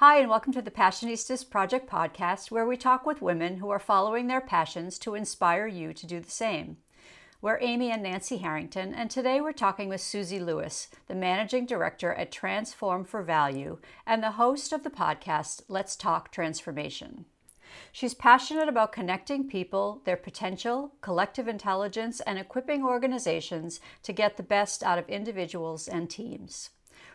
Hi, 0.00 0.18
and 0.18 0.28
welcome 0.28 0.52
to 0.52 0.60
the 0.60 0.70
Passionistas 0.70 1.48
Project 1.48 1.88
podcast, 1.88 2.50
where 2.50 2.66
we 2.66 2.76
talk 2.76 3.06
with 3.06 3.22
women 3.22 3.56
who 3.56 3.70
are 3.70 3.78
following 3.78 4.26
their 4.26 4.42
passions 4.42 4.98
to 4.98 5.14
inspire 5.14 5.66
you 5.66 5.94
to 5.94 6.06
do 6.06 6.20
the 6.20 6.30
same. 6.30 6.76
We're 7.40 7.56
Amy 7.62 7.90
and 7.90 8.02
Nancy 8.02 8.36
Harrington, 8.36 8.92
and 8.92 9.10
today 9.10 9.40
we're 9.40 9.52
talking 9.52 9.88
with 9.88 10.02
Suzie 10.02 10.44
Lewis, 10.44 10.88
the 11.08 11.14
managing 11.14 11.64
director 11.64 12.12
at 12.12 12.30
Transform 12.30 13.06
for 13.06 13.22
Value 13.22 13.78
and 14.06 14.22
the 14.22 14.32
host 14.32 14.70
of 14.74 14.84
the 14.84 14.90
podcast 14.90 15.62
Let's 15.66 15.96
Talk 15.96 16.30
Transformation. 16.30 17.24
She's 17.90 18.12
passionate 18.12 18.68
about 18.68 18.92
connecting 18.92 19.48
people, 19.48 20.02
their 20.04 20.18
potential, 20.18 20.92
collective 21.00 21.48
intelligence, 21.48 22.20
and 22.20 22.38
equipping 22.38 22.84
organizations 22.84 23.80
to 24.02 24.12
get 24.12 24.36
the 24.36 24.42
best 24.42 24.82
out 24.82 24.98
of 24.98 25.08
individuals 25.08 25.88
and 25.88 26.10
teams. 26.10 26.68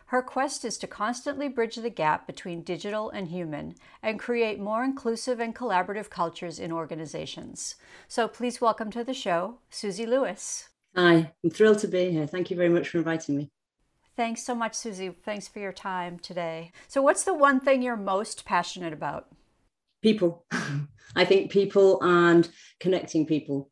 Her 0.06 0.22
quest 0.22 0.64
is 0.64 0.78
to 0.78 0.86
constantly 0.86 1.48
bridge 1.48 1.76
the 1.76 1.90
gap 1.90 2.26
between 2.26 2.62
digital 2.62 3.10
and 3.10 3.28
human 3.28 3.74
and 4.02 4.18
create 4.18 4.60
more 4.60 4.84
inclusive 4.84 5.40
and 5.40 5.54
collaborative 5.54 6.10
cultures 6.10 6.58
in 6.58 6.70
organizations. 6.70 7.76
So 8.08 8.28
please 8.28 8.60
welcome 8.60 8.90
to 8.90 9.04
the 9.04 9.14
show, 9.14 9.58
Suzie 9.70 10.06
Lewis. 10.06 10.68
Hi, 10.94 11.32
I'm 11.42 11.50
thrilled 11.50 11.78
to 11.78 11.88
be 11.88 12.10
here. 12.10 12.26
Thank 12.26 12.50
you 12.50 12.56
very 12.56 12.68
much 12.68 12.88
for 12.88 12.98
inviting 12.98 13.36
me. 13.38 13.50
Thanks 14.14 14.44
so 14.44 14.54
much, 14.54 14.74
Suzie. 14.74 15.14
Thanks 15.24 15.48
for 15.48 15.58
your 15.58 15.72
time 15.72 16.18
today. 16.18 16.72
So, 16.86 17.00
what's 17.00 17.24
the 17.24 17.32
one 17.32 17.60
thing 17.60 17.80
you're 17.80 17.96
most 17.96 18.44
passionate 18.44 18.92
about? 18.92 19.28
People. 20.02 20.44
I 21.16 21.24
think 21.24 21.50
people 21.50 21.98
and 22.02 22.48
connecting 22.78 23.24
people, 23.24 23.70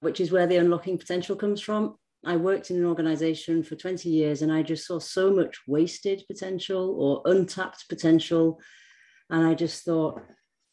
which 0.00 0.20
is 0.20 0.30
where 0.30 0.46
the 0.46 0.56
unlocking 0.56 0.98
potential 0.98 1.34
comes 1.34 1.60
from. 1.60 1.96
I 2.24 2.36
worked 2.36 2.70
in 2.70 2.76
an 2.76 2.86
organization 2.86 3.62
for 3.62 3.76
20 3.76 4.08
years 4.08 4.42
and 4.42 4.52
I 4.52 4.62
just 4.62 4.86
saw 4.86 4.98
so 4.98 5.32
much 5.32 5.58
wasted 5.66 6.24
potential 6.26 6.96
or 6.98 7.30
untapped 7.30 7.88
potential. 7.88 8.60
And 9.30 9.46
I 9.46 9.54
just 9.54 9.84
thought, 9.84 10.20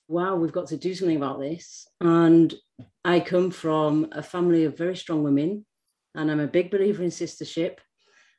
wow, 0.07 0.35
we've 0.35 0.51
got 0.51 0.67
to 0.67 0.77
do 0.77 0.93
something 0.93 1.17
about 1.17 1.39
this. 1.39 1.87
And 2.01 2.53
I 3.05 3.19
come 3.19 3.51
from 3.51 4.07
a 4.11 4.23
family 4.23 4.65
of 4.65 4.77
very 4.77 4.95
strong 4.95 5.23
women, 5.23 5.65
and 6.15 6.29
I'm 6.29 6.39
a 6.39 6.47
big 6.47 6.71
believer 6.71 7.03
in 7.03 7.09
sistership. 7.09 7.77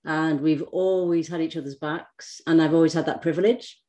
And 0.04 0.40
we've 0.40 0.62
always 0.62 1.28
had 1.28 1.40
each 1.40 1.56
other's 1.56 1.76
backs. 1.76 2.40
And 2.46 2.60
I've 2.60 2.74
always 2.74 2.92
had 2.92 3.06
that 3.06 3.22
privilege 3.22 3.80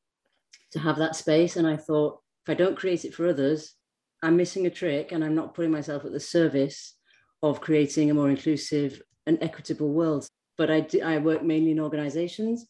to 0.71 0.79
have 0.79 0.97
that 0.97 1.15
space. 1.15 1.57
And 1.57 1.67
I 1.67 1.77
thought, 1.77 2.19
if 2.45 2.49
I 2.49 2.53
don't 2.53 2.77
create 2.77 3.05
it 3.05 3.13
for 3.13 3.27
others, 3.27 3.73
I'm 4.23 4.37
missing 4.37 4.65
a 4.65 4.69
trick 4.69 5.11
and 5.11 5.23
I'm 5.23 5.35
not 5.35 5.53
putting 5.53 5.71
myself 5.71 6.05
at 6.05 6.11
the 6.11 6.19
service 6.19 6.95
of 7.43 7.61
creating 7.61 8.09
a 8.09 8.13
more 8.13 8.29
inclusive 8.29 9.01
and 9.25 9.37
equitable 9.41 9.89
world. 9.89 10.27
But 10.57 10.71
I, 10.71 10.81
do, 10.81 11.01
I 11.01 11.17
work 11.17 11.43
mainly 11.43 11.71
in 11.71 11.79
organizations. 11.79 12.67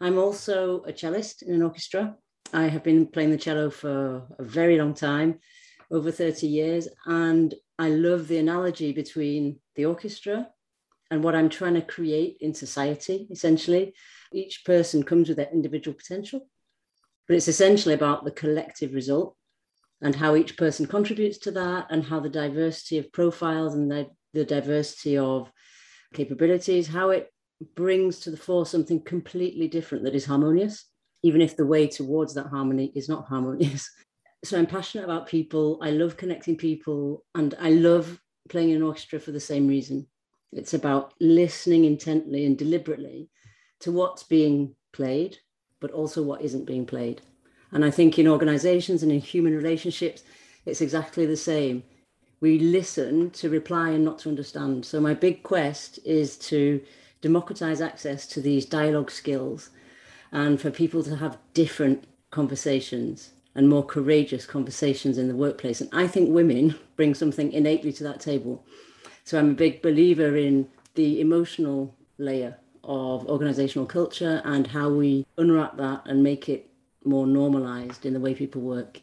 I'm 0.00 0.18
also 0.18 0.82
a 0.84 0.92
cellist 0.92 1.42
in 1.42 1.54
an 1.54 1.62
orchestra. 1.62 2.16
I 2.52 2.64
have 2.64 2.82
been 2.82 3.06
playing 3.06 3.30
the 3.30 3.38
cello 3.38 3.70
for 3.70 4.26
a 4.38 4.44
very 4.44 4.78
long 4.78 4.94
time, 4.94 5.38
over 5.90 6.10
30 6.10 6.46
years. 6.46 6.88
And 7.06 7.54
I 7.78 7.90
love 7.90 8.28
the 8.28 8.38
analogy 8.38 8.92
between 8.92 9.60
the 9.76 9.86
orchestra 9.86 10.48
and 11.10 11.22
what 11.22 11.34
I'm 11.34 11.48
trying 11.48 11.74
to 11.74 11.82
create 11.82 12.38
in 12.40 12.54
society, 12.54 13.28
essentially. 13.30 13.94
Each 14.32 14.64
person 14.64 15.02
comes 15.02 15.28
with 15.28 15.36
their 15.36 15.50
individual 15.52 15.94
potential, 15.94 16.48
but 17.28 17.36
it's 17.36 17.48
essentially 17.48 17.94
about 17.94 18.24
the 18.24 18.30
collective 18.30 18.94
result 18.94 19.36
and 20.02 20.14
how 20.14 20.34
each 20.34 20.56
person 20.56 20.86
contributes 20.86 21.38
to 21.38 21.52
that 21.52 21.86
and 21.90 22.04
how 22.04 22.20
the 22.20 22.28
diversity 22.28 22.98
of 22.98 23.12
profiles 23.12 23.74
and 23.74 23.90
the, 23.90 24.08
the 24.34 24.44
diversity 24.44 25.16
of 25.16 25.50
capabilities, 26.12 26.88
how 26.88 27.10
it 27.10 27.32
brings 27.76 28.18
to 28.20 28.30
the 28.30 28.36
fore 28.36 28.66
something 28.66 29.00
completely 29.02 29.68
different 29.68 30.04
that 30.04 30.14
is 30.14 30.26
harmonious, 30.26 30.86
even 31.22 31.40
if 31.40 31.56
the 31.56 31.64
way 31.64 31.86
towards 31.86 32.34
that 32.34 32.48
harmony 32.48 32.92
is 32.94 33.08
not 33.08 33.26
harmonious. 33.26 33.88
So 34.44 34.58
I'm 34.58 34.66
passionate 34.66 35.04
about 35.04 35.28
people. 35.28 35.78
I 35.80 35.90
love 35.90 36.16
connecting 36.16 36.56
people 36.56 37.24
and 37.36 37.54
I 37.60 37.70
love 37.70 38.20
playing 38.48 38.70
in 38.70 38.76
an 38.78 38.82
orchestra 38.82 39.20
for 39.20 39.30
the 39.30 39.38
same 39.38 39.68
reason. 39.68 40.08
It's 40.52 40.74
about 40.74 41.14
listening 41.20 41.84
intently 41.84 42.44
and 42.44 42.58
deliberately 42.58 43.30
to 43.82 43.92
what's 43.92 44.24
being 44.24 44.74
played, 44.92 45.38
but 45.80 45.92
also 45.92 46.24
what 46.24 46.42
isn't 46.42 46.66
being 46.66 46.86
played. 46.86 47.22
And 47.72 47.84
I 47.84 47.90
think 47.90 48.18
in 48.18 48.28
organizations 48.28 49.02
and 49.02 49.10
in 49.10 49.20
human 49.20 49.56
relationships, 49.56 50.22
it's 50.64 50.80
exactly 50.80 51.26
the 51.26 51.36
same 51.36 51.82
we 52.42 52.58
listen 52.58 53.30
to 53.30 53.48
reply 53.48 53.90
and 53.90 54.04
not 54.04 54.18
to 54.18 54.28
understand. 54.28 54.84
So 54.84 55.00
my 55.00 55.14
big 55.14 55.44
quest 55.44 56.00
is 56.04 56.36
to 56.38 56.82
democratize 57.20 57.80
access 57.80 58.26
to 58.26 58.40
these 58.40 58.66
dialogue 58.66 59.12
skills 59.12 59.70
and 60.32 60.60
for 60.60 60.72
people 60.72 61.04
to 61.04 61.16
have 61.16 61.38
different 61.54 62.04
conversations 62.32 63.30
and 63.54 63.68
more 63.68 63.84
courageous 63.84 64.44
conversations 64.44 65.18
in 65.18 65.28
the 65.28 65.36
workplace. 65.36 65.80
And 65.80 65.88
I 65.92 66.08
think 66.08 66.30
women 66.30 66.74
bring 66.96 67.14
something 67.14 67.52
innately 67.52 67.92
to 67.92 68.04
that 68.04 68.18
table. 68.18 68.64
So 69.22 69.38
I'm 69.38 69.50
a 69.50 69.54
big 69.54 69.80
believer 69.80 70.36
in 70.36 70.68
the 70.96 71.20
emotional 71.20 71.94
layer 72.18 72.58
of 72.82 73.24
organizational 73.28 73.86
culture 73.86 74.42
and 74.44 74.66
how 74.66 74.88
we 74.88 75.24
unwrap 75.38 75.76
that 75.76 76.02
and 76.06 76.24
make 76.24 76.48
it 76.48 76.68
more 77.04 77.26
normalized 77.26 78.06
in 78.06 78.12
the 78.12 78.20
way 78.20 78.34
people 78.34 78.62
work. 78.62 79.00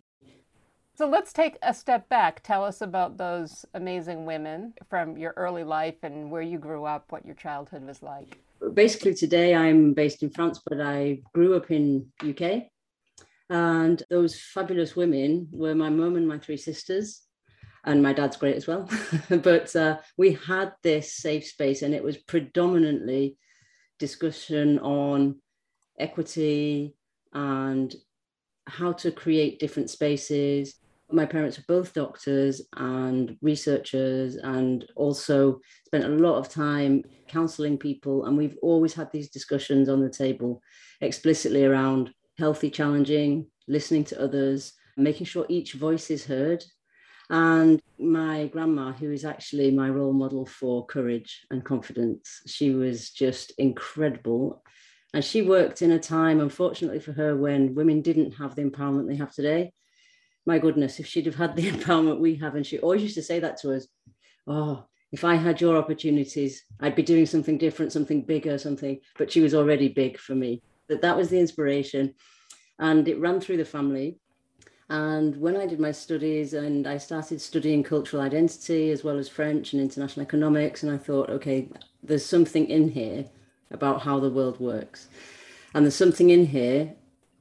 So 0.99 1.07
let's 1.07 1.31
take 1.31 1.57
a 1.61 1.73
step 1.73 2.09
back. 2.09 2.43
Tell 2.43 2.65
us 2.65 2.81
about 2.81 3.17
those 3.17 3.65
amazing 3.73 4.25
women 4.25 4.73
from 4.89 5.15
your 5.15 5.33
early 5.37 5.63
life 5.63 5.95
and 6.03 6.29
where 6.29 6.41
you 6.41 6.57
grew 6.57 6.83
up, 6.83 7.05
what 7.09 7.25
your 7.25 7.35
childhood 7.35 7.83
was 7.87 8.03
like. 8.03 8.37
Basically, 8.73 9.13
today 9.13 9.55
I'm 9.55 9.93
based 9.93 10.23
in 10.23 10.29
France, 10.29 10.59
but 10.67 10.81
I 10.81 11.21
grew 11.33 11.55
up 11.55 11.71
in 11.71 12.07
UK. 12.21 12.63
And 13.49 14.03
those 14.09 14.39
fabulous 14.39 14.97
women 14.97 15.47
were 15.51 15.73
my 15.73 15.89
mum 15.89 16.17
and 16.17 16.27
my 16.27 16.37
three 16.37 16.57
sisters. 16.57 17.21
And 17.85 18.03
my 18.03 18.11
dad's 18.11 18.35
great 18.35 18.57
as 18.57 18.67
well. 18.67 18.89
but 19.29 19.73
uh, 19.77 19.99
we 20.17 20.33
had 20.33 20.73
this 20.83 21.13
safe 21.13 21.45
space, 21.45 21.81
and 21.81 21.93
it 21.93 22.03
was 22.03 22.17
predominantly 22.17 23.37
discussion 23.99 24.79
on 24.79 25.39
equity 25.97 26.93
and 27.33 27.93
how 28.67 28.91
to 28.93 29.11
create 29.11 29.59
different 29.59 29.89
spaces. 29.89 30.75
My 31.11 31.25
parents 31.25 31.57
were 31.57 31.63
both 31.67 31.93
doctors 31.93 32.61
and 32.75 33.35
researchers 33.41 34.35
and 34.35 34.85
also 34.95 35.59
spent 35.85 36.05
a 36.05 36.09
lot 36.09 36.37
of 36.37 36.49
time 36.49 37.03
counseling 37.27 37.77
people 37.77 38.25
and 38.25 38.37
we've 38.37 38.57
always 38.61 38.93
had 38.93 39.11
these 39.11 39.29
discussions 39.29 39.89
on 39.89 40.01
the 40.01 40.09
table 40.09 40.61
explicitly 41.01 41.65
around 41.65 42.11
healthy 42.37 42.69
challenging 42.69 43.47
listening 43.67 44.03
to 44.03 44.21
others 44.21 44.73
making 44.97 45.25
sure 45.25 45.45
each 45.49 45.73
voice 45.73 46.11
is 46.11 46.25
heard. 46.25 46.63
And 47.29 47.81
my 47.99 48.47
grandma 48.47 48.91
who 48.91 49.11
is 49.11 49.23
actually 49.23 49.71
my 49.71 49.89
role 49.89 50.13
model 50.13 50.45
for 50.45 50.85
courage 50.87 51.45
and 51.51 51.63
confidence 51.63 52.41
she 52.47 52.71
was 52.71 53.11
just 53.11 53.51
incredible 53.59 54.63
and 55.13 55.23
she 55.23 55.41
worked 55.41 55.81
in 55.81 55.91
a 55.91 55.99
time 55.99 56.39
unfortunately 56.39 56.99
for 56.99 57.13
her 57.13 57.35
when 57.35 57.75
women 57.75 58.01
didn't 58.01 58.31
have 58.31 58.55
the 58.55 58.63
empowerment 58.63 59.07
they 59.07 59.15
have 59.15 59.33
today 59.33 59.71
my 60.49 60.57
goodness, 60.57 60.99
if 60.99 61.05
she'd 61.05 61.27
have 61.27 61.35
had 61.35 61.55
the 61.55 61.71
empowerment 61.71 62.19
we 62.19 62.35
have, 62.35 62.55
and 62.55 62.65
she 62.65 62.79
always 62.79 63.03
used 63.03 63.15
to 63.15 63.23
say 63.23 63.39
that 63.39 63.57
to 63.57 63.75
us, 63.75 63.87
oh, 64.47 64.83
if 65.11 65.23
I 65.23 65.35
had 65.35 65.61
your 65.61 65.77
opportunities, 65.77 66.65
I'd 66.79 66.95
be 66.95 67.03
doing 67.03 67.25
something 67.25 67.57
different, 67.57 67.91
something 67.91 68.23
bigger, 68.23 68.57
something. 68.57 68.99
But 69.17 69.31
she 69.31 69.41
was 69.41 69.55
already 69.55 69.89
big 69.89 70.17
for 70.17 70.35
me. 70.35 70.61
That 70.87 71.01
that 71.01 71.17
was 71.17 71.29
the 71.29 71.39
inspiration, 71.39 72.15
and 72.79 73.07
it 73.07 73.19
ran 73.19 73.39
through 73.39 73.57
the 73.57 73.65
family. 73.65 74.17
And 74.89 75.37
when 75.37 75.55
I 75.55 75.67
did 75.67 75.79
my 75.79 75.91
studies 75.91 76.55
and 76.55 76.87
I 76.87 76.97
started 76.97 77.39
studying 77.39 77.83
cultural 77.83 78.23
identity 78.23 78.89
as 78.89 79.03
well 79.03 79.19
as 79.19 79.29
French 79.29 79.73
and 79.73 79.81
international 79.81 80.25
economics, 80.25 80.81
and 80.81 80.91
I 80.91 80.97
thought, 80.97 81.29
okay, 81.29 81.69
there's 82.01 82.25
something 82.25 82.67
in 82.67 82.89
here 82.89 83.25
about 83.71 84.01
how 84.01 84.19
the 84.19 84.29
world 84.29 84.59
works. 84.59 85.07
And 85.73 85.85
there's 85.85 85.95
something 85.95 86.29
in 86.29 86.47
here 86.47 86.93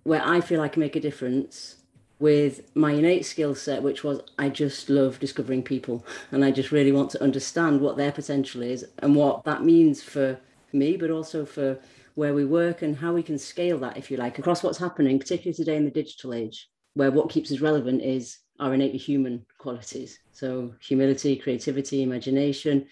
where 0.04 0.22
I 0.24 0.40
feel 0.40 0.60
I 0.60 0.68
can 0.68 0.80
make 0.80 0.96
a 0.96 1.00
difference 1.00 1.76
with 2.18 2.74
my 2.74 2.92
innate 2.92 3.24
skill 3.24 3.54
set, 3.54 3.82
which 3.82 4.02
was 4.02 4.20
I 4.38 4.48
just 4.48 4.90
love 4.90 5.20
discovering 5.20 5.62
people 5.62 6.04
and 6.32 6.44
I 6.44 6.50
just 6.50 6.72
really 6.72 6.92
want 6.92 7.10
to 7.10 7.22
understand 7.22 7.80
what 7.80 7.96
their 7.96 8.12
potential 8.12 8.62
is 8.62 8.84
and 8.98 9.14
what 9.14 9.44
that 9.44 9.64
means 9.64 10.02
for 10.02 10.38
me, 10.72 10.96
but 10.96 11.10
also 11.10 11.44
for 11.44 11.78
where 12.14 12.34
we 12.34 12.44
work 12.44 12.82
and 12.82 12.96
how 12.96 13.12
we 13.12 13.22
can 13.22 13.38
scale 13.38 13.78
that, 13.78 13.96
if 13.96 14.10
you 14.10 14.16
like, 14.16 14.38
across 14.38 14.62
what's 14.62 14.78
happening, 14.78 15.18
particularly 15.18 15.54
today 15.54 15.76
in 15.76 15.84
the 15.84 15.90
digital 15.90 16.34
age, 16.34 16.68
where 16.94 17.12
what 17.12 17.30
keeps 17.30 17.52
us 17.52 17.60
relevant 17.60 18.02
is 18.02 18.38
our 18.58 18.74
innately 18.74 18.98
human 18.98 19.46
qualities. 19.58 20.18
So, 20.32 20.74
humility, 20.80 21.36
creativity, 21.36 22.02
imagination, 22.02 22.88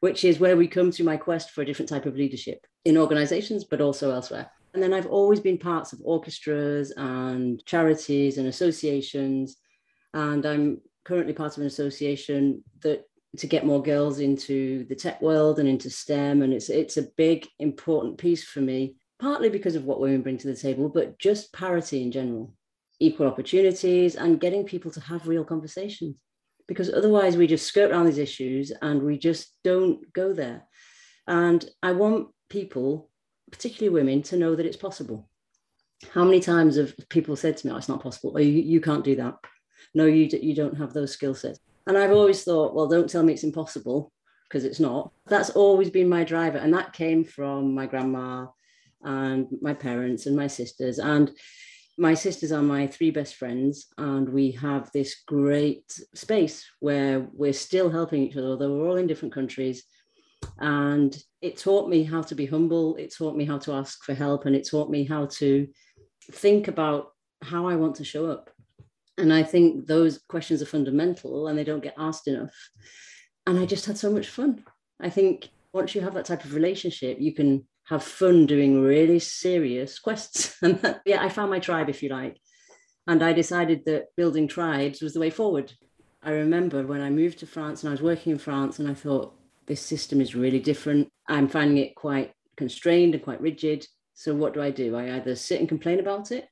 which 0.00 0.24
is 0.24 0.38
where 0.38 0.56
we 0.56 0.68
come 0.68 0.90
to 0.90 1.04
my 1.04 1.16
quest 1.16 1.50
for 1.50 1.62
a 1.62 1.64
different 1.64 1.88
type 1.88 2.06
of 2.06 2.16
leadership 2.16 2.66
in 2.84 2.96
organizations, 2.96 3.64
but 3.64 3.80
also 3.80 4.10
elsewhere. 4.10 4.50
And 4.74 4.82
then 4.82 4.92
I've 4.92 5.06
always 5.06 5.40
been 5.40 5.58
parts 5.58 5.92
of 5.92 6.00
orchestras 6.04 6.92
and 6.96 7.64
charities 7.64 8.38
and 8.38 8.46
associations. 8.46 9.56
And 10.12 10.44
I'm 10.44 10.80
currently 11.04 11.32
part 11.32 11.56
of 11.56 11.62
an 11.62 11.66
association 11.66 12.62
that 12.82 13.04
to 13.38 13.46
get 13.46 13.66
more 13.66 13.82
girls 13.82 14.20
into 14.20 14.84
the 14.84 14.94
tech 14.94 15.20
world 15.20 15.58
and 15.58 15.68
into 15.68 15.90
STEM. 15.90 16.42
And 16.42 16.52
it's 16.52 16.68
it's 16.68 16.96
a 16.96 17.08
big, 17.16 17.46
important 17.58 18.18
piece 18.18 18.44
for 18.44 18.60
me 18.60 18.96
partly 19.18 19.48
because 19.48 19.74
of 19.74 19.84
what 19.84 20.00
women 20.00 20.22
bring 20.22 20.38
to 20.38 20.48
the 20.48 20.56
table, 20.56 20.88
but 20.88 21.18
just 21.18 21.52
parity 21.52 22.02
in 22.02 22.12
general, 22.12 22.52
equal 23.00 23.26
opportunities, 23.26 24.14
and 24.16 24.40
getting 24.40 24.64
people 24.64 24.90
to 24.90 25.00
have 25.00 25.28
real 25.28 25.44
conversations. 25.44 26.16
Because 26.68 26.92
otherwise, 26.92 27.36
we 27.36 27.46
just 27.46 27.66
skirt 27.66 27.90
around 27.90 28.06
these 28.06 28.18
issues 28.18 28.72
and 28.82 29.02
we 29.02 29.18
just 29.18 29.56
don't 29.62 30.12
go 30.12 30.32
there. 30.32 30.64
And 31.26 31.64
I 31.82 31.92
want 31.92 32.28
people, 32.48 33.10
particularly 33.50 33.94
women, 33.94 34.22
to 34.24 34.36
know 34.36 34.54
that 34.56 34.66
it's 34.66 34.76
possible. 34.76 35.28
How 36.12 36.24
many 36.24 36.40
times 36.40 36.76
have 36.76 36.94
people 37.08 37.36
said 37.36 37.56
to 37.56 37.66
me, 37.66 37.72
oh, 37.72 37.76
it's 37.76 37.88
not 37.88 38.02
possible, 38.02 38.36
or 38.36 38.40
you, 38.40 38.62
you 38.62 38.80
can't 38.80 39.04
do 39.04 39.16
that? 39.16 39.34
No, 39.94 40.06
you, 40.06 40.28
you 40.42 40.54
don't 40.54 40.76
have 40.76 40.92
those 40.92 41.12
skill 41.12 41.34
sets. 41.34 41.58
And 41.86 41.96
I've 41.96 42.12
always 42.12 42.42
thought, 42.42 42.74
well, 42.74 42.88
don't 42.88 43.08
tell 43.08 43.22
me 43.22 43.32
it's 43.32 43.44
impossible 43.44 44.12
because 44.48 44.64
it's 44.64 44.80
not. 44.80 45.12
That's 45.26 45.50
always 45.50 45.90
been 45.90 46.08
my 46.08 46.24
driver. 46.24 46.58
And 46.58 46.74
that 46.74 46.92
came 46.92 47.24
from 47.24 47.74
my 47.74 47.86
grandma 47.86 48.46
and 49.02 49.46
my 49.62 49.72
parents 49.72 50.26
and 50.26 50.36
my 50.36 50.48
sisters. 50.48 50.98
And 50.98 51.30
my 51.98 52.14
sisters 52.14 52.52
are 52.52 52.62
my 52.62 52.86
three 52.86 53.10
best 53.10 53.36
friends. 53.36 53.86
And 53.98 54.28
we 54.28 54.50
have 54.52 54.90
this 54.92 55.22
great 55.26 55.98
space 56.14 56.64
where 56.80 57.26
we're 57.32 57.52
still 57.52 57.90
helping 57.90 58.22
each 58.22 58.36
other, 58.36 58.48
although 58.48 58.74
we're 58.74 58.88
all 58.88 58.96
in 58.96 59.06
different 59.06 59.34
countries. 59.34 59.84
And 60.58 61.16
it 61.40 61.56
taught 61.56 61.88
me 61.88 62.04
how 62.04 62.22
to 62.22 62.34
be 62.34 62.46
humble. 62.46 62.96
It 62.96 63.14
taught 63.14 63.36
me 63.36 63.44
how 63.44 63.58
to 63.58 63.72
ask 63.72 64.04
for 64.04 64.14
help. 64.14 64.46
And 64.46 64.54
it 64.54 64.68
taught 64.68 64.90
me 64.90 65.04
how 65.04 65.26
to 65.26 65.66
think 66.32 66.68
about 66.68 67.12
how 67.42 67.66
I 67.66 67.76
want 67.76 67.96
to 67.96 68.04
show 68.04 68.26
up. 68.26 68.50
And 69.18 69.32
I 69.32 69.42
think 69.42 69.86
those 69.86 70.18
questions 70.28 70.60
are 70.60 70.66
fundamental 70.66 71.48
and 71.48 71.58
they 71.58 71.64
don't 71.64 71.82
get 71.82 71.94
asked 71.98 72.28
enough. 72.28 72.54
And 73.46 73.58
I 73.58 73.64
just 73.64 73.86
had 73.86 73.96
so 73.96 74.10
much 74.10 74.28
fun. 74.28 74.64
I 75.00 75.08
think 75.08 75.48
once 75.72 75.94
you 75.94 76.02
have 76.02 76.14
that 76.14 76.26
type 76.26 76.44
of 76.44 76.54
relationship, 76.54 77.18
you 77.20 77.32
can 77.32 77.66
have 77.86 78.02
fun 78.02 78.46
doing 78.46 78.82
really 78.82 79.18
serious 79.18 79.98
quests. 79.98 80.56
And 80.62 80.80
that, 80.80 81.02
yeah, 81.06 81.22
I 81.22 81.28
found 81.28 81.50
my 81.50 81.60
tribe, 81.60 81.88
if 81.88 82.02
you 82.02 82.08
like. 82.08 82.38
And 83.06 83.22
I 83.22 83.32
decided 83.32 83.84
that 83.86 84.06
building 84.16 84.48
tribes 84.48 85.00
was 85.00 85.14
the 85.14 85.20
way 85.20 85.30
forward. 85.30 85.72
I 86.22 86.32
remember 86.32 86.84
when 86.84 87.00
I 87.00 87.10
moved 87.10 87.38
to 87.38 87.46
France 87.46 87.82
and 87.82 87.90
I 87.90 87.92
was 87.92 88.02
working 88.02 88.32
in 88.32 88.38
France, 88.38 88.78
and 88.78 88.88
I 88.88 88.94
thought, 88.94 89.34
this 89.66 89.80
system 89.80 90.20
is 90.20 90.34
really 90.34 90.60
different. 90.60 91.08
I'm 91.28 91.48
finding 91.48 91.78
it 91.78 91.94
quite 91.94 92.32
constrained 92.56 93.14
and 93.14 93.22
quite 93.22 93.40
rigid. 93.40 93.86
So 94.14 94.34
what 94.34 94.54
do 94.54 94.62
I 94.62 94.70
do? 94.70 94.96
I 94.96 95.16
either 95.16 95.36
sit 95.36 95.60
and 95.60 95.68
complain 95.68 96.00
about 96.00 96.32
it, 96.32 96.48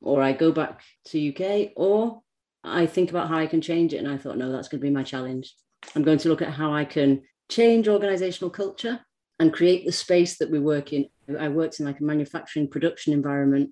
or 0.00 0.22
I 0.22 0.32
go 0.32 0.52
back 0.52 0.82
to 1.06 1.28
UK, 1.28 1.72
or 1.76 2.22
I 2.64 2.86
think 2.86 3.10
about 3.10 3.28
how 3.28 3.36
I 3.36 3.46
can 3.46 3.60
change 3.60 3.92
it. 3.92 3.98
And 3.98 4.08
I 4.08 4.16
thought, 4.16 4.38
no, 4.38 4.50
that's 4.50 4.68
going 4.68 4.80
to 4.80 4.86
be 4.86 4.90
my 4.90 5.02
challenge. 5.02 5.54
I'm 5.94 6.02
going 6.02 6.18
to 6.18 6.28
look 6.28 6.42
at 6.42 6.52
how 6.52 6.72
I 6.72 6.84
can 6.84 7.22
change 7.50 7.88
organizational 7.88 8.50
culture 8.50 9.00
and 9.42 9.52
create 9.52 9.84
the 9.84 9.90
space 9.90 10.38
that 10.38 10.50
we 10.52 10.60
work 10.60 10.92
in. 10.92 11.08
I 11.36 11.48
worked 11.48 11.80
in 11.80 11.86
like 11.86 11.98
a 11.98 12.04
manufacturing 12.04 12.68
production 12.68 13.12
environment, 13.12 13.70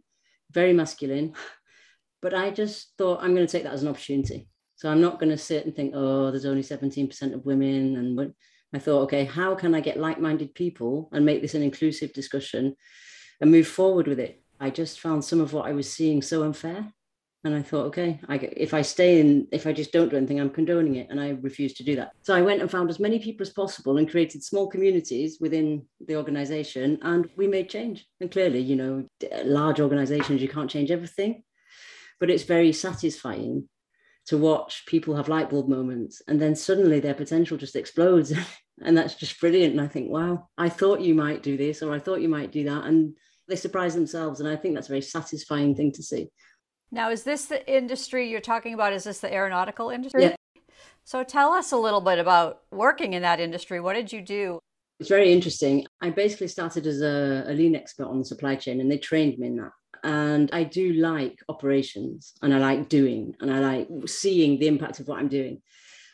very 0.50 0.72
masculine, 0.72 1.34
but 2.20 2.34
I 2.34 2.50
just 2.50 2.92
thought 2.98 3.22
I'm 3.22 3.36
going 3.36 3.46
to 3.46 3.52
take 3.52 3.62
that 3.62 3.72
as 3.72 3.82
an 3.82 3.88
opportunity. 3.88 4.48
So 4.74 4.90
I'm 4.90 5.00
not 5.00 5.20
going 5.20 5.30
to 5.30 5.38
sit 5.38 5.66
and 5.66 5.76
think, 5.76 5.92
oh, 5.94 6.32
there's 6.32 6.44
only 6.44 6.64
17% 6.64 7.34
of 7.34 7.46
women. 7.46 7.96
And 7.96 8.34
I 8.74 8.80
thought, 8.80 9.02
okay, 9.02 9.24
how 9.24 9.54
can 9.54 9.72
I 9.76 9.80
get 9.80 9.96
like 9.96 10.18
minded 10.18 10.56
people 10.56 11.08
and 11.12 11.24
make 11.24 11.40
this 11.40 11.54
an 11.54 11.62
inclusive 11.62 12.12
discussion 12.12 12.74
and 13.40 13.50
move 13.52 13.68
forward 13.68 14.08
with 14.08 14.18
it? 14.18 14.42
I 14.58 14.70
just 14.70 14.98
found 14.98 15.24
some 15.24 15.40
of 15.40 15.52
what 15.52 15.66
I 15.66 15.72
was 15.72 15.92
seeing 15.92 16.20
so 16.20 16.42
unfair. 16.42 16.92
And 17.42 17.54
I 17.54 17.62
thought, 17.62 17.86
okay, 17.86 18.20
I, 18.28 18.36
if 18.36 18.74
I 18.74 18.82
stay 18.82 19.18
in, 19.18 19.48
if 19.50 19.66
I 19.66 19.72
just 19.72 19.92
don't 19.92 20.10
do 20.10 20.16
anything, 20.16 20.38
I'm 20.38 20.50
condoning 20.50 20.96
it. 20.96 21.08
And 21.08 21.18
I 21.18 21.30
refused 21.40 21.78
to 21.78 21.84
do 21.84 21.96
that. 21.96 22.12
So 22.22 22.34
I 22.34 22.42
went 22.42 22.60
and 22.60 22.70
found 22.70 22.90
as 22.90 23.00
many 23.00 23.18
people 23.18 23.46
as 23.46 23.52
possible 23.52 23.96
and 23.96 24.10
created 24.10 24.44
small 24.44 24.68
communities 24.68 25.38
within 25.40 25.86
the 26.06 26.16
organization. 26.16 26.98
And 27.00 27.30
we 27.36 27.46
made 27.46 27.70
change. 27.70 28.06
And 28.20 28.30
clearly, 28.30 28.60
you 28.60 28.76
know, 28.76 29.06
large 29.44 29.80
organizations, 29.80 30.42
you 30.42 30.48
can't 30.48 30.70
change 30.70 30.90
everything. 30.90 31.42
But 32.18 32.28
it's 32.28 32.42
very 32.42 32.74
satisfying 32.74 33.68
to 34.26 34.36
watch 34.36 34.84
people 34.84 35.16
have 35.16 35.28
light 35.28 35.48
bulb 35.48 35.66
moments. 35.66 36.20
And 36.28 36.38
then 36.38 36.54
suddenly 36.54 37.00
their 37.00 37.14
potential 37.14 37.56
just 37.56 37.74
explodes. 37.74 38.34
and 38.82 38.96
that's 38.96 39.14
just 39.14 39.40
brilliant. 39.40 39.72
And 39.72 39.80
I 39.80 39.88
think, 39.88 40.10
wow, 40.10 40.48
I 40.58 40.68
thought 40.68 41.00
you 41.00 41.14
might 41.14 41.42
do 41.42 41.56
this 41.56 41.82
or 41.82 41.94
I 41.94 41.98
thought 42.00 42.20
you 42.20 42.28
might 42.28 42.52
do 42.52 42.64
that. 42.64 42.84
And 42.84 43.14
they 43.48 43.56
surprise 43.56 43.94
themselves. 43.94 44.40
And 44.40 44.48
I 44.48 44.56
think 44.56 44.74
that's 44.74 44.88
a 44.88 44.92
very 44.92 45.00
satisfying 45.00 45.74
thing 45.74 45.92
to 45.92 46.02
see. 46.02 46.28
Now, 46.92 47.10
is 47.10 47.22
this 47.22 47.46
the 47.46 47.72
industry 47.72 48.28
you're 48.28 48.40
talking 48.40 48.74
about? 48.74 48.92
Is 48.92 49.04
this 49.04 49.20
the 49.20 49.32
aeronautical 49.32 49.90
industry? 49.90 50.22
Yeah. 50.22 50.36
So 51.04 51.22
tell 51.24 51.52
us 51.52 51.72
a 51.72 51.76
little 51.76 52.00
bit 52.00 52.18
about 52.18 52.62
working 52.70 53.14
in 53.14 53.22
that 53.22 53.40
industry. 53.40 53.80
What 53.80 53.94
did 53.94 54.12
you 54.12 54.20
do? 54.20 54.60
It's 54.98 55.08
very 55.08 55.32
interesting. 55.32 55.86
I 56.00 56.10
basically 56.10 56.48
started 56.48 56.86
as 56.86 57.00
a, 57.00 57.44
a 57.46 57.52
lean 57.52 57.74
expert 57.74 58.06
on 58.06 58.18
the 58.18 58.24
supply 58.24 58.56
chain, 58.56 58.80
and 58.80 58.90
they 58.90 58.98
trained 58.98 59.38
me 59.38 59.46
in 59.46 59.56
that. 59.56 59.70
And 60.02 60.50
I 60.52 60.64
do 60.64 60.92
like 60.94 61.38
operations, 61.48 62.34
and 62.42 62.54
I 62.54 62.58
like 62.58 62.88
doing, 62.88 63.34
and 63.40 63.52
I 63.52 63.60
like 63.60 63.88
seeing 64.06 64.58
the 64.58 64.66
impact 64.66 65.00
of 65.00 65.08
what 65.08 65.18
I'm 65.18 65.28
doing. 65.28 65.62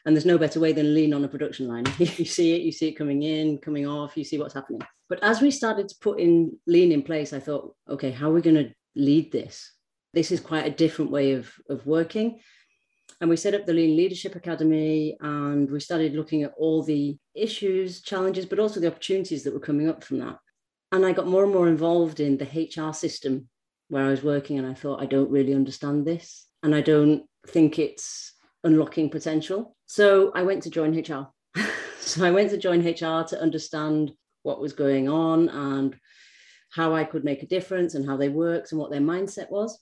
And 0.04 0.14
there's 0.14 0.26
no 0.26 0.38
better 0.38 0.60
way 0.60 0.72
than 0.72 0.94
lean 0.94 1.12
on 1.12 1.24
a 1.24 1.28
production 1.28 1.66
line. 1.66 1.84
you 1.98 2.24
see 2.24 2.54
it, 2.54 2.62
you 2.62 2.70
see 2.70 2.88
it 2.88 2.92
coming 2.92 3.22
in, 3.22 3.58
coming 3.58 3.88
off, 3.88 4.16
you 4.16 4.22
see 4.22 4.38
what's 4.38 4.54
happening. 4.54 4.82
But 5.08 5.22
as 5.22 5.40
we 5.40 5.50
started 5.50 5.88
to 5.88 5.94
put 6.00 6.20
in 6.20 6.56
lean 6.66 6.92
in 6.92 7.02
place, 7.02 7.32
I 7.32 7.40
thought, 7.40 7.74
okay, 7.88 8.12
how 8.12 8.30
are 8.30 8.34
we 8.34 8.40
going 8.40 8.56
to 8.56 8.72
lead 8.94 9.32
this? 9.32 9.72
This 10.16 10.32
is 10.32 10.40
quite 10.40 10.64
a 10.64 10.70
different 10.70 11.10
way 11.10 11.32
of, 11.32 11.52
of 11.68 11.86
working. 11.86 12.40
And 13.20 13.28
we 13.28 13.36
set 13.36 13.52
up 13.52 13.66
the 13.66 13.74
Lean 13.74 13.98
Leadership 13.98 14.34
Academy 14.34 15.14
and 15.20 15.70
we 15.70 15.78
started 15.78 16.14
looking 16.14 16.42
at 16.42 16.54
all 16.56 16.82
the 16.82 17.18
issues, 17.34 18.00
challenges, 18.00 18.46
but 18.46 18.58
also 18.58 18.80
the 18.80 18.86
opportunities 18.86 19.44
that 19.44 19.52
were 19.52 19.60
coming 19.60 19.90
up 19.90 20.02
from 20.02 20.20
that. 20.20 20.38
And 20.90 21.04
I 21.04 21.12
got 21.12 21.26
more 21.26 21.44
and 21.44 21.52
more 21.52 21.68
involved 21.68 22.20
in 22.20 22.38
the 22.38 22.46
HR 22.46 22.94
system 22.94 23.50
where 23.88 24.06
I 24.06 24.10
was 24.10 24.22
working. 24.22 24.58
And 24.58 24.66
I 24.66 24.72
thought, 24.72 25.02
I 25.02 25.06
don't 25.06 25.30
really 25.30 25.52
understand 25.52 26.06
this. 26.06 26.46
And 26.62 26.74
I 26.74 26.80
don't 26.80 27.24
think 27.48 27.78
it's 27.78 28.32
unlocking 28.64 29.10
potential. 29.10 29.76
So 29.84 30.32
I 30.34 30.44
went 30.44 30.62
to 30.62 30.70
join 30.70 30.98
HR. 30.98 31.28
so 32.00 32.24
I 32.24 32.30
went 32.30 32.50
to 32.52 32.56
join 32.56 32.80
HR 32.80 33.22
to 33.24 33.38
understand 33.40 34.12
what 34.44 34.62
was 34.62 34.72
going 34.72 35.10
on 35.10 35.50
and 35.50 35.94
how 36.70 36.94
I 36.94 37.04
could 37.04 37.24
make 37.24 37.42
a 37.42 37.46
difference 37.46 37.94
and 37.94 38.06
how 38.06 38.16
they 38.16 38.30
worked 38.30 38.72
and 38.72 38.80
what 38.80 38.90
their 38.90 39.00
mindset 39.00 39.50
was. 39.50 39.78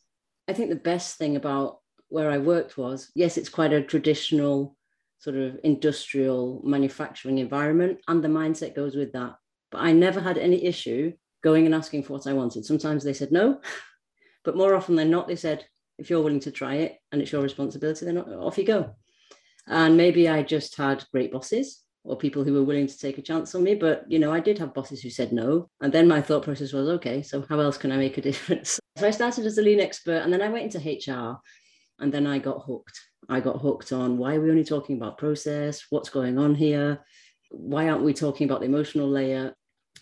I 0.48 0.52
think 0.52 0.70
the 0.70 0.76
best 0.76 1.16
thing 1.16 1.36
about 1.36 1.78
where 2.08 2.30
I 2.30 2.38
worked 2.38 2.76
was 2.76 3.10
yes, 3.14 3.36
it's 3.36 3.48
quite 3.48 3.72
a 3.72 3.82
traditional 3.82 4.76
sort 5.18 5.36
of 5.36 5.58
industrial 5.64 6.60
manufacturing 6.64 7.38
environment, 7.38 7.98
and 8.08 8.22
the 8.22 8.28
mindset 8.28 8.74
goes 8.74 8.94
with 8.94 9.12
that. 9.12 9.36
But 9.70 9.78
I 9.78 9.92
never 9.92 10.20
had 10.20 10.38
any 10.38 10.64
issue 10.64 11.12
going 11.42 11.66
and 11.66 11.74
asking 11.74 12.02
for 12.02 12.14
what 12.14 12.26
I 12.26 12.32
wanted. 12.32 12.64
Sometimes 12.64 13.04
they 13.04 13.12
said 13.12 13.32
no, 13.32 13.60
but 14.44 14.56
more 14.56 14.74
often 14.74 14.96
than 14.96 15.10
not, 15.10 15.28
they 15.28 15.36
said, 15.36 15.64
if 15.98 16.10
you're 16.10 16.22
willing 16.22 16.40
to 16.40 16.50
try 16.50 16.74
it 16.74 16.96
and 17.12 17.22
it's 17.22 17.32
your 17.32 17.42
responsibility, 17.42 18.04
then 18.04 18.18
off 18.18 18.58
you 18.58 18.64
go. 18.64 18.94
And 19.66 19.96
maybe 19.96 20.28
I 20.28 20.42
just 20.42 20.76
had 20.76 21.04
great 21.12 21.32
bosses 21.32 21.82
or 22.02 22.16
people 22.16 22.44
who 22.44 22.52
were 22.52 22.64
willing 22.64 22.86
to 22.86 22.98
take 22.98 23.16
a 23.18 23.22
chance 23.22 23.54
on 23.54 23.62
me. 23.62 23.74
But, 23.74 24.04
you 24.10 24.18
know, 24.18 24.32
I 24.32 24.40
did 24.40 24.58
have 24.58 24.74
bosses 24.74 25.00
who 25.00 25.10
said 25.10 25.32
no. 25.32 25.70
And 25.80 25.92
then 25.92 26.06
my 26.06 26.20
thought 26.20 26.42
process 26.42 26.72
was, 26.72 26.88
okay, 26.88 27.22
so 27.22 27.44
how 27.48 27.60
else 27.60 27.78
can 27.78 27.92
I 27.92 27.96
make 27.96 28.18
a 28.18 28.20
difference? 28.30 28.78
So 28.96 29.08
I 29.08 29.10
started 29.10 29.44
as 29.44 29.58
a 29.58 29.62
lean 29.62 29.80
expert 29.80 30.22
and 30.22 30.32
then 30.32 30.40
I 30.40 30.48
went 30.48 30.72
into 30.72 30.78
HR 30.78 31.40
and 31.98 32.14
then 32.14 32.28
I 32.28 32.38
got 32.38 32.62
hooked. 32.64 33.00
I 33.28 33.40
got 33.40 33.60
hooked 33.60 33.92
on 33.92 34.18
why 34.18 34.36
are 34.36 34.40
we 34.40 34.50
only 34.50 34.62
talking 34.62 34.96
about 34.96 35.18
process? 35.18 35.86
What's 35.90 36.10
going 36.10 36.38
on 36.38 36.54
here? 36.54 37.04
Why 37.50 37.88
aren't 37.88 38.04
we 38.04 38.14
talking 38.14 38.48
about 38.48 38.60
the 38.60 38.66
emotional 38.66 39.08
layer? 39.08 39.52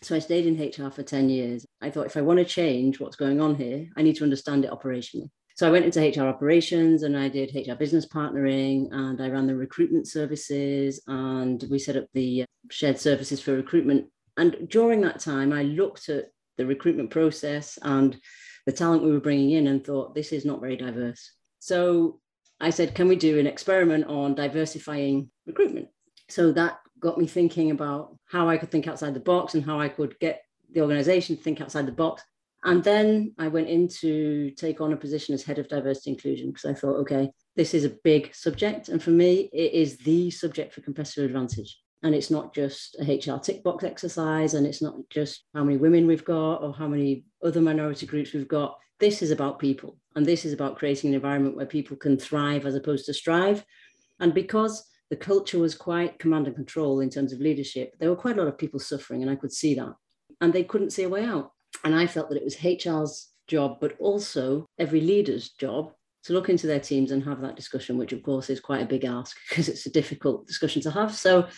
So 0.03 0.15
I 0.15 0.19
stayed 0.19 0.47
in 0.47 0.61
HR 0.61 0.91
for 0.91 1.03
10 1.03 1.31
years. 1.31 1.65
I 1.81 1.89
thought 1.89 2.07
if 2.07 2.19
I 2.19 2.21
want 2.21 2.41
to 2.41 2.45
change 2.45 3.01
what's 3.01 3.17
going 3.17 3.41
on 3.41 3.55
here, 3.55 3.89
I 3.97 4.03
need 4.03 4.17
to 4.17 4.25
understand 4.25 4.67
it 4.67 4.71
operationally. 4.71 5.31
So 5.57 5.67
I 5.67 5.71
went 5.71 5.87
into 5.87 6.01
HR 6.01 6.27
operations 6.27 7.03
and 7.03 7.17
I 7.17 7.29
did 7.29 7.55
HR 7.55 7.77
business 7.77 8.07
partnering 8.07 8.89
and 8.93 9.23
I 9.23 9.29
ran 9.29 9.47
the 9.47 9.57
recruitment 9.57 10.07
services 10.07 11.01
and 11.07 11.65
we 11.71 11.79
set 11.79 11.97
up 11.97 12.07
the 12.13 12.45
shared 12.71 12.99
services 12.99 13.41
for 13.41 13.55
recruitment. 13.55 14.09
And 14.37 14.69
during 14.69 15.01
that 15.03 15.21
time, 15.21 15.53
I 15.53 15.63
looked 15.63 16.11
at 16.11 16.27
the 16.59 16.67
recruitment 16.67 17.11
process 17.11 17.79
and 17.81 18.19
the 18.67 18.73
talent 18.73 19.03
we 19.03 19.13
were 19.13 19.21
bringing 19.21 19.51
in 19.53 19.67
and 19.67 19.85
thought, 19.85 20.15
this 20.15 20.33
is 20.33 20.45
not 20.45 20.61
very 20.61 20.77
diverse. 20.77 21.33
So 21.59 22.21
I 22.61 22.71
said, 22.71 22.95
can 22.95 23.09
we 23.09 23.17
do 23.17 23.39
an 23.39 23.47
experiment 23.47 24.07
on 24.07 24.35
diversifying 24.35 25.31
recruitment? 25.47 25.89
So 26.29 26.53
that 26.53 26.79
got 27.01 27.19
me 27.19 27.27
thinking 27.27 27.71
about 27.71 28.17
how 28.27 28.49
I 28.49 28.57
could 28.57 28.71
think 28.71 28.87
outside 28.87 29.15
the 29.15 29.21
box 29.21 29.55
and 29.55 29.65
how 29.65 29.81
I 29.81 29.89
could 29.89 30.19
get 30.21 30.43
the 30.73 30.81
organization 30.81 31.37
to 31.37 31.43
think 31.43 31.61
outside 31.61 31.87
the 31.87 31.93
box 31.93 32.23
and 32.65 32.85
then 32.85 33.35
I 33.39 33.49
went 33.49 33.69
in 33.69 33.89
to 34.01 34.51
take 34.53 34.81
on 34.81 34.93
a 34.93 34.97
position 34.97 35.35
as 35.35 35.43
head 35.43 35.59
of 35.59 35.69
diversity 35.69 36.11
inclusion 36.11 36.51
because 36.51 36.65
I 36.65 36.75
thought, 36.75 36.97
okay, 37.01 37.31
this 37.57 37.75
is 37.75 37.85
a 37.85 37.97
big 38.05 38.35
subject. 38.35 38.89
And 38.89 39.03
for 39.03 39.11
me, 39.11 39.51
it 39.53 39.73
is 39.73 39.97
the 39.99 40.31
subject 40.31 40.73
for 40.73 40.81
competitive 40.81 41.25
advantage. 41.25 41.82
And 42.03 42.15
it's 42.15 42.31
not 42.31 42.55
just 42.55 42.97
a 43.01 43.05
HR 43.05 43.39
tick 43.39 43.63
box 43.63 43.85
exercise, 43.85 44.55
and 44.55 44.67
it's 44.67 44.83
not 44.83 44.97
just 45.09 45.45
how 45.55 45.63
many 45.63 45.77
women 45.77 46.07
we've 46.07 46.25
got 46.25 46.57
or 46.57 46.73
how 46.73 46.89
many 46.89 47.25
other 47.45 47.61
minority 47.61 48.07
groups 48.07 48.33
we've 48.33 48.49
got. 48.49 48.77
This 48.99 49.23
is 49.23 49.31
about 49.31 49.59
people. 49.59 49.97
And 50.15 50.27
this 50.27 50.45
is 50.45 50.53
about 50.53 50.77
creating 50.77 51.09
an 51.09 51.15
environment 51.15 51.57
where 51.57 51.67
people 51.67 51.97
can 51.97 52.19
thrive 52.19 52.67
as 52.67 52.75
opposed 52.75 53.07
to 53.07 53.15
strive. 53.15 53.65
And 54.21 54.35
because 54.35 54.85
the 55.11 55.17
culture 55.17 55.59
was 55.59 55.75
quite 55.75 56.19
command 56.19 56.47
and 56.47 56.57
control 56.57 57.01
in 57.01 57.11
terms 57.11 57.33
of 57.33 57.41
leadership, 57.41 57.95
there 57.99 58.09
were 58.09 58.17
quite 58.17 58.37
a 58.37 58.41
lot 58.41 58.49
of 58.49 58.59
people 58.59 58.81
suffering, 58.81 59.23
and 59.23 59.31
I 59.31 59.37
could 59.37 59.53
see 59.53 59.75
that. 59.75 59.95
And 60.41 60.53
they 60.53 60.65
couldn't 60.65 60.91
see 60.91 61.05
a 61.05 61.09
way 61.09 61.25
out 61.25 61.53
And 61.85 61.95
I 61.95 62.07
felt 62.07 62.29
that 62.29 62.39
it 62.39 62.45
was 62.45 62.57
HR's 62.57 63.33
job, 63.47 63.79
but 63.81 63.97
also 63.99 64.67
every 64.79 65.01
leader's 65.01 65.51
job 65.51 65.93
to 66.25 66.33
look 66.33 66.49
into 66.49 66.67
their 66.67 66.81
teams 66.81 67.11
and 67.11 67.25
have 67.25 67.41
that 67.41 67.57
discussion, 67.57 67.99
which 67.99 68.13
of 68.13 68.23
course 68.23 68.49
is 68.49 68.61
quite 68.61 68.83
a 68.83 68.87
big 68.87 69.05
ask 69.05 69.37
because 69.49 69.69
it's 69.69 69.87
a 69.87 69.91
difficult 69.91 70.47
discussion 70.47 70.81
to 70.83 70.91
have. 70.91 71.15
So 71.15 71.49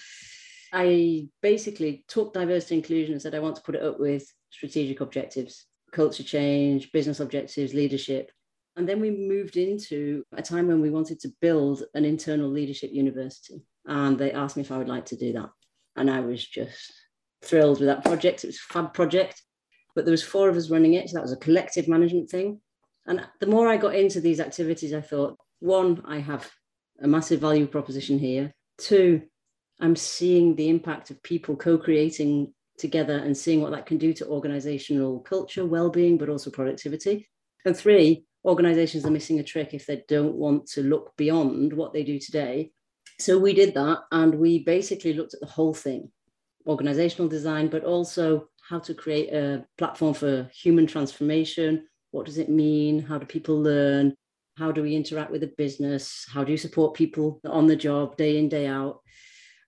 I 0.75 1.29
basically 1.41 2.05
took 2.09 2.35
diversity 2.35 2.75
inclusion 2.75 3.13
and 3.13 3.23
said, 3.23 3.35
I 3.35 3.39
want 3.39 3.55
to 3.57 3.63
put 3.63 3.77
it 3.77 3.83
up 3.83 4.01
with 4.01 4.27
strategic 4.51 5.01
objectives, 5.01 5.67
culture 5.93 6.25
change, 6.25 6.91
business 6.91 7.21
objectives, 7.21 7.73
leadership. 7.75 8.33
And 8.77 8.89
then 8.89 9.01
we 9.01 9.13
moved 9.13 9.57
into 9.57 10.25
a 10.37 10.43
time 10.43 10.67
when 10.67 10.81
we 10.81 10.91
wanted 10.91 11.21
to 11.21 11.33
build 11.41 11.85
an 11.95 12.05
internal 12.05 12.51
leadership 12.51 12.91
university. 12.93 13.63
And 13.87 14.19
they 14.19 14.33
asked 14.33 14.57
me 14.57 14.63
if 14.63 14.73
I 14.73 14.79
would 14.79 14.89
like 14.89 15.07
to 15.07 15.17
do 15.17 15.33
that. 15.35 15.51
And 15.95 16.11
I 16.11 16.19
was 16.19 16.45
just 16.45 16.93
thrilled 17.43 17.79
with 17.79 17.87
that 17.87 18.05
project. 18.05 18.43
It 18.43 18.49
was 18.49 18.57
a 18.57 18.73
fab 18.73 18.95
project, 18.95 19.41
but 19.95 20.05
there 20.05 20.13
was 20.13 20.25
four 20.25 20.49
of 20.49 20.57
us 20.57 20.71
running 20.71 20.95
it. 20.95 21.09
So 21.09 21.15
that 21.15 21.23
was 21.23 21.33
a 21.33 21.37
collective 21.37 21.87
management 21.87 22.31
thing. 22.31 22.61
And 23.07 23.25
the 23.39 23.47
more 23.47 23.69
I 23.69 23.77
got 23.77 23.95
into 23.95 24.21
these 24.21 24.41
activities, 24.41 24.93
I 24.93 25.03
thought, 25.03 25.39
one, 25.61 26.03
I 26.05 26.19
have 26.19 26.51
a 27.01 27.07
massive 27.07 27.41
value 27.41 27.69
proposition 27.69 28.19
here. 28.19 28.53
Two, 28.79 29.23
I'm 29.81 29.97
seeing 29.97 30.55
the 30.55 30.69
impact 30.69 31.11
of 31.11 31.23
people 31.23 31.57
co-creating 31.57 32.53
together 32.79 33.19
and 33.19 33.37
seeing 33.37 33.61
what 33.61 33.73
that 33.73 33.87
can 33.87 33.99
do 33.99 34.13
to 34.15 34.27
organizational 34.27 35.21
culture, 35.21 35.65
well-being, 35.65 36.19
but 36.19 36.29
also 36.29 36.51
productivity. 36.51 37.29
And 37.65 37.77
three, 37.77 38.25
organizations 38.45 39.05
are 39.05 39.11
missing 39.11 39.41
a 39.41 39.45
trick 39.45 39.75
if 39.75 39.87
they 39.87 40.05
don't 40.09 40.35
want 40.35 40.67
to 40.69 40.83
look 40.83 41.17
beyond 41.17 41.73
what 41.73 41.93
they 41.93 42.05
do 42.05 42.19
today. 42.19 42.73
So 43.19 43.39
we 43.39 43.55
did 43.55 43.75
that 43.75 44.01
and 44.11 44.35
we 44.35 44.65
basically 44.65 45.13
looked 45.13 45.35
at 45.35 45.41
the 45.41 45.47
whole 45.47 45.75
thing, 45.75 46.11
organizational 46.67 47.29
design, 47.29 47.69
but 47.69 47.85
also 47.85 48.49
how 48.69 48.79
to 48.81 48.95
create 48.95 49.33
a 49.33 49.65
platform 49.79 50.15
for 50.15 50.51
human 50.53 50.87
transformation, 50.87 51.87
what 52.11 52.27
does 52.27 52.39
it 52.39 52.49
mean? 52.49 53.01
How 53.01 53.19
do 53.19 53.27
people 53.27 53.61
learn? 53.61 54.15
How 54.57 54.71
do 54.71 54.83
we 54.83 54.95
interact 54.95 55.31
with 55.31 55.41
the 55.41 55.53
business? 55.59 56.25
How 56.33 56.45
do 56.45 56.53
you 56.53 56.59
support 56.59 56.95
people 56.95 57.41
on 57.45 57.67
the 57.67 57.77
job 57.77 58.17
day 58.17 58.39
in, 58.39 58.49
day 58.49 58.67
out? 58.67 59.01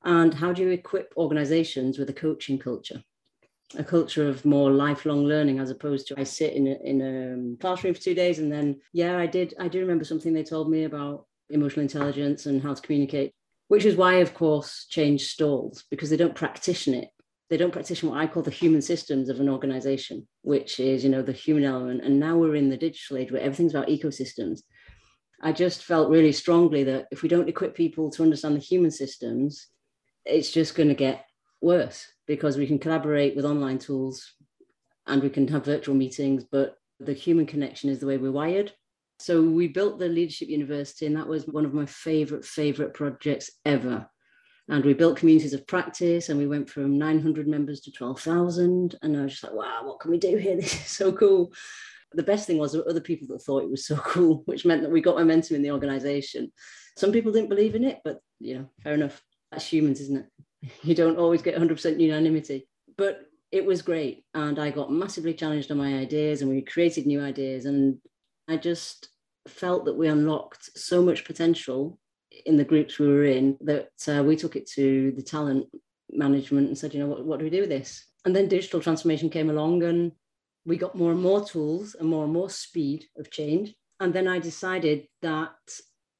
And 0.07 0.33
how 0.33 0.53
do 0.53 0.63
you 0.63 0.71
equip 0.71 1.13
organizations 1.17 1.99
with 1.99 2.09
a 2.09 2.15
coaching 2.15 2.59
culture? 2.59 3.03
A 3.77 3.85
culture 3.85 4.29
of 4.29 4.45
more 4.45 4.71
lifelong 4.71 5.25
learning 5.25 5.59
as 5.59 5.71
opposed 5.71 6.07
to 6.07 6.15
I 6.19 6.23
sit 6.23 6.55
in 6.55 6.69
a, 6.69 6.77
in 6.83 7.03
a 7.03 7.35
um, 7.35 7.57
classroom 7.61 7.93
for 7.93 8.01
two 8.01 8.15
days 8.15 8.39
and 8.39 8.51
then, 8.51 8.81
yeah, 8.93 9.19
I 9.19 9.27
did. 9.27 9.53
I 9.61 9.69
do 9.69 9.81
remember 9.81 10.05
something 10.05 10.33
they 10.33 10.45
told 10.45 10.71
me 10.71 10.85
about 10.85 11.27
emotional 11.51 11.83
intelligence 11.83 12.47
and 12.47 12.63
how 12.63 12.73
to 12.73 12.81
communicate, 12.81 13.35
which 13.69 13.85
is 13.85 13.97
why, 13.97 14.15
of 14.15 14.33
course, 14.33 14.87
change 14.89 15.27
stalls 15.27 15.85
because 15.91 16.09
they 16.09 16.17
don't 16.17 16.35
practice 16.35 16.87
it 16.87 17.11
they 17.49 17.57
don't 17.57 17.73
practice 17.73 18.03
what 18.03 18.19
I 18.19 18.27
call 18.27 18.43
the 18.43 18.51
human 18.51 18.83
systems 18.83 19.29
of 19.29 19.41
an 19.41 19.49
organization, 19.49 20.27
which 20.43 20.81
is, 20.81 21.05
you 21.05 21.11
know, 21.11 21.23
the 21.23 21.33
human 21.33 21.65
element. 21.65 22.03
And 22.03 22.19
now 22.19 22.37
we're 22.37 22.57
in 22.57 22.71
the 22.71 22.77
digital 22.77 23.19
age 23.19 23.31
where 23.31 23.41
everything's 23.41 23.73
about 23.73 23.89
ecosystems. 23.89 24.63
I 25.41 25.53
just 25.53 25.85
felt 25.85 26.11
really 26.11 26.33
strongly 26.33 26.83
that 26.85 27.07
if 27.13 27.23
we 27.23 27.29
don't 27.29 27.49
equip 27.49 27.75
people 27.75 28.11
to 28.11 28.23
understand 28.23 28.57
the 28.57 28.61
human 28.61 28.91
systems, 28.91 29.69
it's 30.26 30.50
just 30.50 30.75
going 30.75 30.88
to 30.88 30.95
get 30.95 31.26
worse 31.61 32.06
because 32.26 32.56
we 32.56 32.66
can 32.66 32.78
collaborate 32.78 33.37
with 33.37 33.45
online 33.45 33.78
tools 33.78 34.35
and 35.06 35.23
we 35.23 35.30
can 35.30 35.47
have 35.49 35.64
virtual 35.64 35.95
meetings, 35.95 36.45
but 36.45 36.76
the 36.99 37.12
human 37.12 37.47
connection 37.47 37.90
is 37.90 38.00
the 38.00 38.06
way 38.06 38.16
we're 38.16 38.33
wired. 38.33 38.73
So 39.18 39.40
we 39.42 39.68
built 39.68 39.99
the 39.99 40.09
Leadership 40.09 40.49
University, 40.49 41.06
and 41.06 41.16
that 41.16 41.28
was 41.28 41.47
one 41.47 41.64
of 41.64 41.73
my 41.73 41.87
favorite, 41.87 42.45
favorite 42.45 42.92
projects 42.92 43.50
ever 43.64 44.09
and 44.68 44.85
we 44.85 44.95
built 44.95 45.16
communities 45.16 45.52
of 45.52 45.66
practice 45.66 46.28
and 46.28 46.38
we 46.38 46.47
went 46.47 46.68
from 46.68 46.99
900 46.99 47.47
members 47.47 47.80
to 47.83 47.92
12,000. 47.92 48.97
And 49.02 49.16
I 49.16 49.23
was 49.23 49.33
just 49.33 49.45
like, 49.45 49.54
wow, 49.54 49.83
what 49.85 50.00
can 50.00 50.11
we 50.11 50.18
do 50.18 50.37
here? 50.37 50.56
This 50.61 50.75
is 50.75 50.87
so 50.87 51.12
cool. 51.12 51.52
The 52.12 52.23
best 52.23 52.47
thing 52.47 52.59
was 52.59 52.73
there 52.73 52.83
were 52.83 52.90
other 52.90 53.00
people 53.00 53.28
that 53.28 53.42
thought 53.42 53.62
it 53.62 53.71
was 53.71 53.87
so 53.87 53.97
cool, 54.04 54.42
which 54.47 54.64
meant 54.64 54.83
that 54.83 54.90
we 54.90 55.00
got 55.00 55.16
momentum 55.16 55.56
in 55.56 55.62
the 55.62 55.71
organization. 55.71 56.50
Some 56.97 57.12
people 57.12 57.33
didn't 57.33 57.50
believe 57.50 57.75
in 57.75 57.85
it, 57.85 58.00
but 58.04 58.18
you 58.40 58.59
know, 58.59 58.66
fair 58.83 58.95
enough. 58.95 59.23
That's 59.50 59.67
humans, 59.67 60.00
isn't 60.00 60.19
it? 60.19 60.26
You 60.83 60.95
don't 60.95 61.19
always 61.19 61.43
get 61.43 61.57
100% 61.57 62.00
unanimity. 62.00 62.67
But 62.97 63.26
it 63.53 63.65
was 63.65 63.83
great. 63.83 64.25
And 64.35 64.59
I 64.59 64.71
got 64.71 64.91
massively 64.91 65.35
challenged 65.35 65.71
on 65.71 65.79
my 65.79 65.99
ideas 65.99 66.43
and 66.43 66.50
we 66.50 66.62
created 66.62 67.07
new 67.07 67.23
ideas. 67.23 67.67
And 67.67 67.99
I 68.49 68.57
just 68.57 69.09
felt 69.47 69.85
that 69.85 69.97
we 69.97 70.09
unlocked 70.09 70.76
so 70.76 71.03
much 71.03 71.25
potential 71.25 71.99
in 72.45 72.57
the 72.57 72.65
groups 72.65 72.99
we 72.99 73.07
were 73.07 73.25
in 73.25 73.57
that 73.61 73.91
uh, 74.09 74.23
we 74.23 74.37
took 74.37 74.57
it 74.57 74.69
to 74.71 75.12
the 75.12 75.23
talent 75.23 75.67
management 76.11 76.69
and 76.69 76.76
said, 76.76 76.93
you 76.93 77.00
know, 77.00 77.07
what, 77.07 77.25
what 77.25 77.38
do 77.38 77.45
we 77.45 77.50
do 77.50 77.61
with 77.61 77.71
this? 77.71 78.05
And 78.25 78.35
then 78.35 78.49
digital 78.49 78.81
transformation 78.81 79.31
came 79.31 79.50
along 79.50 79.85
and 79.85 80.12
we 80.65 80.76
got 80.76 80.97
more 80.97 81.12
and 81.12 81.23
more 81.23 81.45
tools 81.45 81.95
and 81.95 82.09
more 82.09 82.25
and 82.25 82.33
more 82.33 82.50
speed 82.50 83.05
of 83.17 83.31
change. 83.31 83.73
And 84.00 84.12
then 84.12 84.26
I 84.26 84.38
decided 84.38 85.07
that 85.23 85.55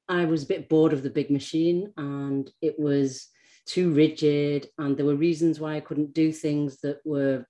I 0.09 0.25
was 0.25 0.45
a 0.45 0.47
bit 0.47 0.69
bored 0.69 0.93
of 0.93 1.03
the 1.03 1.11
big 1.11 1.31
machine 1.31 1.93
and 1.97 2.51
it 2.63 2.79
was 2.79 3.29
too 3.67 3.93
rigid. 3.93 4.69
And 4.79 4.97
there 4.97 5.07
were 5.07 5.17
reasons 5.17 5.59
why 5.59 5.77
I 5.77 5.81
couldn't 5.81 6.15
do 6.15 6.33
things 6.33 6.79
that 6.83 6.99
were 7.05 7.47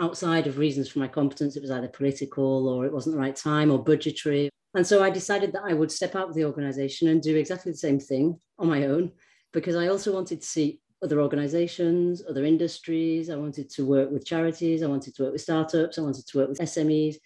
outside 0.00 0.46
of 0.46 0.58
reasons 0.58 0.88
for 0.88 0.98
my 0.98 1.08
competence. 1.08 1.56
It 1.56 1.62
was 1.62 1.70
either 1.70 1.88
political 1.88 2.68
or 2.68 2.84
it 2.84 2.92
wasn't 2.92 3.14
the 3.14 3.20
right 3.20 3.36
time 3.36 3.70
or 3.70 3.82
budgetary. 3.82 4.50
And 4.74 4.86
so 4.86 5.02
I 5.02 5.10
decided 5.10 5.52
that 5.52 5.62
I 5.64 5.72
would 5.72 5.92
step 5.92 6.16
out 6.16 6.28
of 6.28 6.34
the 6.34 6.44
organization 6.44 7.08
and 7.08 7.22
do 7.22 7.36
exactly 7.36 7.72
the 7.72 7.78
same 7.78 8.00
thing 8.00 8.38
on 8.58 8.68
my 8.68 8.86
own, 8.86 9.12
because 9.52 9.76
I 9.76 9.86
also 9.86 10.12
wanted 10.12 10.40
to 10.40 10.46
see 10.46 10.80
other 11.02 11.20
organizations, 11.20 12.22
other 12.28 12.44
industries. 12.44 13.30
I 13.30 13.36
wanted 13.36 13.70
to 13.70 13.86
work 13.86 14.10
with 14.10 14.26
charities. 14.26 14.82
I 14.82 14.86
wanted 14.86 15.14
to 15.14 15.22
work 15.22 15.32
with 15.32 15.42
startups. 15.42 15.96
I 15.96 16.02
wanted 16.02 16.26
to 16.26 16.38
work 16.38 16.48
with 16.48 16.58
SMEs. 16.58 17.16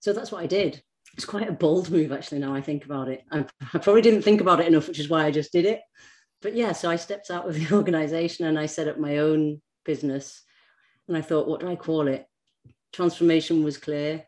So 0.00 0.12
that's 0.12 0.32
what 0.32 0.42
I 0.42 0.46
did. 0.46 0.82
It's 1.14 1.24
quite 1.24 1.48
a 1.48 1.52
bold 1.52 1.90
move, 1.90 2.12
actually, 2.12 2.38
now 2.38 2.54
I 2.54 2.60
think 2.60 2.84
about 2.84 3.08
it. 3.08 3.24
I, 3.30 3.44
I 3.74 3.78
probably 3.78 4.02
didn't 4.02 4.22
think 4.22 4.40
about 4.40 4.60
it 4.60 4.68
enough, 4.68 4.88
which 4.88 5.00
is 5.00 5.08
why 5.08 5.24
I 5.24 5.30
just 5.30 5.52
did 5.52 5.64
it. 5.64 5.80
But 6.42 6.54
yeah, 6.54 6.72
so 6.72 6.90
I 6.90 6.96
stepped 6.96 7.30
out 7.30 7.48
of 7.48 7.54
the 7.54 7.72
organization 7.76 8.46
and 8.46 8.58
I 8.58 8.66
set 8.66 8.88
up 8.88 8.98
my 8.98 9.18
own 9.18 9.60
business. 9.84 10.42
And 11.08 11.16
I 11.16 11.20
thought, 11.20 11.48
what 11.48 11.60
do 11.60 11.68
I 11.68 11.76
call 11.76 12.06
it? 12.08 12.26
Transformation 12.92 13.64
was 13.64 13.76
clear, 13.76 14.24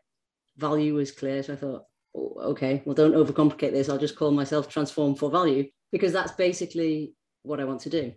value 0.57 0.95
was 0.95 1.11
clear. 1.11 1.41
So 1.43 1.53
I 1.53 1.55
thought, 1.55 1.83
oh, 2.15 2.33
okay, 2.51 2.83
well, 2.85 2.95
don't 2.95 3.13
overcomplicate 3.13 3.71
this. 3.71 3.89
I'll 3.89 3.97
just 3.97 4.17
call 4.17 4.31
myself 4.31 4.67
Transform 4.67 5.15
for 5.15 5.31
Value 5.31 5.69
because 5.91 6.11
that's 6.11 6.33
basically 6.33 7.13
what 7.43 7.59
I 7.59 7.65
want 7.65 7.81
to 7.81 7.89
do. 7.89 8.13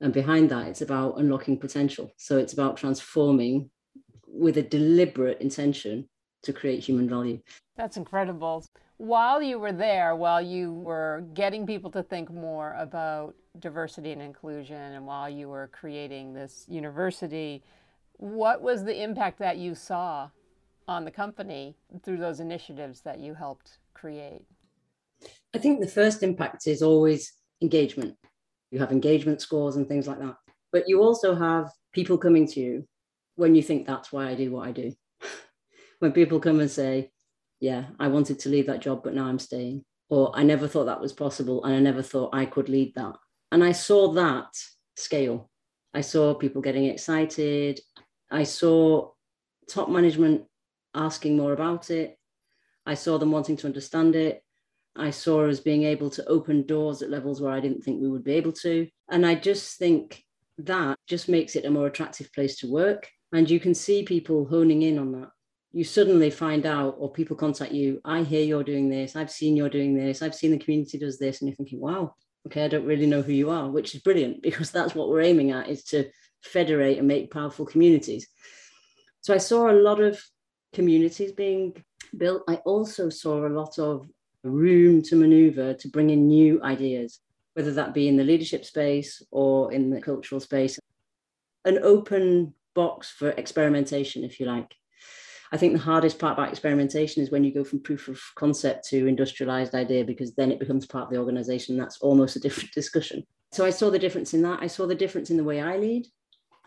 And 0.00 0.12
behind 0.12 0.50
that, 0.50 0.68
it's 0.68 0.80
about 0.80 1.18
unlocking 1.18 1.58
potential. 1.58 2.10
So 2.16 2.38
it's 2.38 2.54
about 2.54 2.78
transforming 2.78 3.70
with 4.26 4.56
a 4.56 4.62
deliberate 4.62 5.40
intention 5.40 6.08
to 6.42 6.52
create 6.52 6.80
human 6.80 7.08
value. 7.08 7.40
That's 7.76 7.96
incredible. 7.96 8.64
While 8.96 9.42
you 9.42 9.58
were 9.58 9.72
there, 9.72 10.14
while 10.14 10.42
you 10.42 10.72
were 10.72 11.24
getting 11.32 11.66
people 11.66 11.90
to 11.92 12.02
think 12.02 12.30
more 12.30 12.74
about 12.78 13.34
diversity 13.58 14.12
and 14.12 14.20
inclusion, 14.20 14.76
and 14.76 15.06
while 15.06 15.30
you 15.30 15.48
were 15.48 15.70
creating 15.72 16.34
this 16.34 16.66
university, 16.68 17.62
what 18.18 18.60
was 18.60 18.84
the 18.84 19.02
impact 19.02 19.38
that 19.38 19.56
you 19.56 19.74
saw 19.74 20.28
on 20.86 21.04
the 21.04 21.10
company 21.10 21.76
through 22.02 22.18
those 22.18 22.40
initiatives 22.40 23.00
that 23.00 23.18
you 23.18 23.32
helped 23.32 23.78
create? 23.94 24.42
I 25.54 25.58
think 25.58 25.80
the 25.80 25.86
first 25.86 26.22
impact 26.22 26.66
is 26.66 26.82
always 26.82 27.32
engagement. 27.62 28.16
You 28.70 28.78
have 28.80 28.92
engagement 28.92 29.40
scores 29.40 29.76
and 29.76 29.88
things 29.88 30.06
like 30.06 30.18
that. 30.18 30.36
But 30.72 30.84
you 30.86 31.02
also 31.02 31.34
have 31.34 31.70
people 31.92 32.18
coming 32.18 32.46
to 32.48 32.60
you 32.60 32.84
when 33.36 33.54
you 33.54 33.62
think 33.62 33.86
that's 33.86 34.12
why 34.12 34.28
I 34.28 34.34
do 34.34 34.52
what 34.52 34.68
I 34.68 34.72
do. 34.72 34.92
When 36.00 36.12
people 36.12 36.40
come 36.40 36.60
and 36.60 36.70
say, 36.70 37.10
Yeah, 37.60 37.84
I 37.98 38.08
wanted 38.08 38.40
to 38.40 38.48
leave 38.48 38.66
that 38.66 38.80
job, 38.80 39.02
but 39.04 39.14
now 39.14 39.26
I'm 39.26 39.38
staying. 39.38 39.84
Or 40.08 40.32
I 40.34 40.42
never 40.42 40.66
thought 40.66 40.86
that 40.86 41.00
was 41.00 41.12
possible 41.12 41.64
and 41.64 41.74
I 41.74 41.78
never 41.78 42.02
thought 42.02 42.34
I 42.34 42.44
could 42.44 42.68
lead 42.68 42.94
that. 42.96 43.14
And 43.52 43.62
I 43.62 43.72
saw 43.72 44.12
that 44.14 44.48
scale. 44.96 45.48
I 45.94 46.00
saw 46.00 46.34
people 46.34 46.62
getting 46.62 46.86
excited. 46.86 47.80
I 48.30 48.42
saw 48.42 49.10
top 49.68 49.88
management 49.88 50.44
asking 50.94 51.36
more 51.36 51.52
about 51.52 51.90
it. 51.90 52.18
I 52.86 52.94
saw 52.94 53.18
them 53.18 53.30
wanting 53.30 53.56
to 53.58 53.66
understand 53.66 54.16
it. 54.16 54.42
I 54.96 55.10
saw 55.10 55.48
us 55.48 55.60
being 55.60 55.84
able 55.84 56.10
to 56.10 56.26
open 56.26 56.66
doors 56.66 57.02
at 57.02 57.10
levels 57.10 57.40
where 57.40 57.52
I 57.52 57.60
didn't 57.60 57.82
think 57.82 58.00
we 58.00 58.08
would 58.08 58.24
be 58.24 58.34
able 58.34 58.52
to. 58.52 58.88
And 59.10 59.24
I 59.24 59.36
just 59.36 59.78
think 59.78 60.24
that 60.58 60.98
just 61.06 61.28
makes 61.28 61.54
it 61.56 61.64
a 61.64 61.70
more 61.70 61.86
attractive 61.86 62.32
place 62.32 62.56
to 62.58 62.70
work. 62.70 63.08
And 63.32 63.48
you 63.48 63.60
can 63.60 63.74
see 63.74 64.02
people 64.02 64.44
honing 64.44 64.82
in 64.82 64.98
on 64.98 65.12
that. 65.12 65.30
You 65.72 65.84
suddenly 65.84 66.30
find 66.30 66.66
out, 66.66 66.96
or 66.98 67.12
people 67.12 67.36
contact 67.36 67.72
you, 67.72 68.00
I 68.04 68.22
hear 68.22 68.42
you're 68.42 68.64
doing 68.64 68.88
this, 68.88 69.14
I've 69.14 69.30
seen 69.30 69.56
you're 69.56 69.68
doing 69.68 69.94
this, 69.94 70.22
I've 70.22 70.34
seen 70.34 70.50
the 70.50 70.58
community 70.58 70.98
does 70.98 71.18
this. 71.18 71.40
And 71.40 71.48
you're 71.48 71.56
thinking, 71.56 71.80
wow, 71.80 72.14
okay, 72.46 72.64
I 72.64 72.68
don't 72.68 72.86
really 72.86 73.06
know 73.06 73.22
who 73.22 73.32
you 73.32 73.50
are, 73.50 73.68
which 73.68 73.94
is 73.94 74.02
brilliant 74.02 74.42
because 74.42 74.70
that's 74.70 74.94
what 74.94 75.08
we're 75.08 75.22
aiming 75.22 75.50
at 75.50 75.68
is 75.68 75.84
to 75.84 76.10
federate 76.42 76.98
and 76.98 77.06
make 77.06 77.32
powerful 77.32 77.66
communities. 77.66 78.26
So 79.20 79.34
I 79.34 79.38
saw 79.38 79.70
a 79.70 79.72
lot 79.72 80.00
of 80.00 80.20
communities 80.72 81.32
being 81.32 81.84
built, 82.16 82.42
I 82.48 82.56
also 82.56 83.08
saw 83.08 83.46
a 83.46 83.48
lot 83.48 83.78
of 83.78 84.08
room 84.42 85.02
to 85.02 85.16
maneuver 85.16 85.74
to 85.74 85.88
bring 85.88 86.10
in 86.10 86.26
new 86.26 86.62
ideas, 86.62 87.20
whether 87.54 87.72
that 87.74 87.94
be 87.94 88.08
in 88.08 88.16
the 88.16 88.24
leadership 88.24 88.64
space 88.64 89.22
or 89.30 89.72
in 89.72 89.90
the 89.90 90.00
cultural 90.00 90.40
space. 90.40 90.78
An 91.64 91.78
open 91.82 92.54
box 92.74 93.10
for 93.10 93.30
experimentation, 93.30 94.24
if 94.24 94.40
you 94.40 94.46
like. 94.46 94.74
I 95.52 95.56
think 95.56 95.72
the 95.72 95.80
hardest 95.80 96.18
part 96.18 96.34
about 96.34 96.50
experimentation 96.50 97.22
is 97.22 97.30
when 97.30 97.42
you 97.42 97.52
go 97.52 97.64
from 97.64 97.80
proof 97.80 98.06
of 98.08 98.20
concept 98.36 98.88
to 98.88 99.06
industrialized 99.06 99.74
idea, 99.74 100.04
because 100.04 100.34
then 100.34 100.52
it 100.52 100.60
becomes 100.60 100.86
part 100.86 101.04
of 101.04 101.10
the 101.10 101.18
organization. 101.18 101.76
That's 101.76 102.00
almost 102.00 102.36
a 102.36 102.40
different 102.40 102.70
discussion. 102.74 103.24
So 103.52 103.64
I 103.64 103.70
saw 103.70 103.90
the 103.90 103.98
difference 103.98 104.32
in 104.32 104.42
that. 104.42 104.60
I 104.62 104.68
saw 104.68 104.86
the 104.86 104.94
difference 104.94 105.30
in 105.30 105.36
the 105.36 105.44
way 105.44 105.60
I 105.60 105.76
lead, 105.76 106.06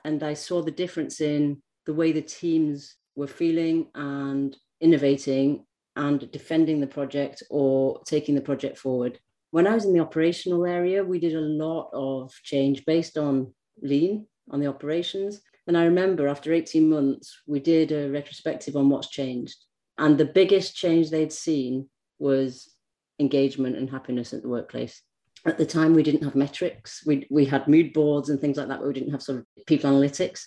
and 0.03 0.21
I 0.21 0.33
saw 0.33 0.61
the 0.61 0.71
difference 0.71 1.21
in 1.21 1.61
the 1.85 1.93
way 1.93 2.11
the 2.11 2.21
teams 2.21 2.95
were 3.15 3.27
feeling 3.27 3.87
and 3.95 4.55
innovating 4.81 5.65
and 5.95 6.29
defending 6.31 6.79
the 6.79 6.87
project 6.87 7.43
or 7.49 8.01
taking 8.05 8.35
the 8.35 8.41
project 8.41 8.77
forward. 8.77 9.19
When 9.51 9.67
I 9.67 9.75
was 9.75 9.85
in 9.85 9.93
the 9.93 9.99
operational 9.99 10.65
area, 10.65 11.03
we 11.03 11.19
did 11.19 11.35
a 11.35 11.39
lot 11.39 11.89
of 11.93 12.33
change 12.43 12.85
based 12.85 13.17
on 13.17 13.53
lean 13.81 14.27
on 14.49 14.59
the 14.59 14.67
operations. 14.67 15.41
And 15.67 15.77
I 15.77 15.85
remember 15.85 16.27
after 16.27 16.53
18 16.53 16.89
months, 16.89 17.41
we 17.47 17.59
did 17.59 17.91
a 17.91 18.09
retrospective 18.09 18.75
on 18.75 18.89
what's 18.89 19.09
changed. 19.09 19.55
And 19.97 20.17
the 20.17 20.25
biggest 20.25 20.75
change 20.75 21.09
they'd 21.09 21.31
seen 21.31 21.89
was 22.19 22.73
engagement 23.19 23.77
and 23.77 23.89
happiness 23.89 24.33
at 24.33 24.41
the 24.41 24.49
workplace. 24.49 25.01
At 25.45 25.57
the 25.57 25.65
time, 25.65 25.93
we 25.93 26.03
didn't 26.03 26.23
have 26.23 26.35
metrics. 26.35 27.05
We, 27.05 27.27
we 27.29 27.45
had 27.45 27.67
mood 27.67 27.93
boards 27.93 28.29
and 28.29 28.39
things 28.39 28.57
like 28.57 28.67
that, 28.69 28.79
but 28.79 28.87
we 28.87 28.93
didn't 28.93 29.11
have 29.11 29.21
sort 29.21 29.39
of 29.39 29.45
people 29.65 29.91
analytics. 29.91 30.41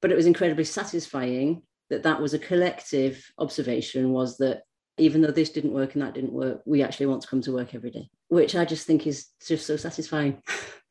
But 0.00 0.12
it 0.12 0.16
was 0.16 0.26
incredibly 0.26 0.64
satisfying 0.64 1.62
that 1.90 2.02
that 2.02 2.20
was 2.20 2.34
a 2.34 2.38
collective 2.38 3.24
observation 3.38 4.12
was 4.12 4.38
that 4.38 4.62
even 4.98 5.22
though 5.22 5.30
this 5.30 5.50
didn't 5.50 5.72
work 5.72 5.94
and 5.94 6.02
that 6.02 6.14
didn't 6.14 6.32
work, 6.32 6.62
we 6.64 6.82
actually 6.82 7.06
want 7.06 7.22
to 7.22 7.28
come 7.28 7.40
to 7.42 7.52
work 7.52 7.74
every 7.74 7.90
day, 7.90 8.08
which 8.28 8.54
I 8.54 8.64
just 8.64 8.86
think 8.86 9.06
is 9.06 9.28
just 9.46 9.66
so 9.66 9.76
satisfying. 9.76 10.42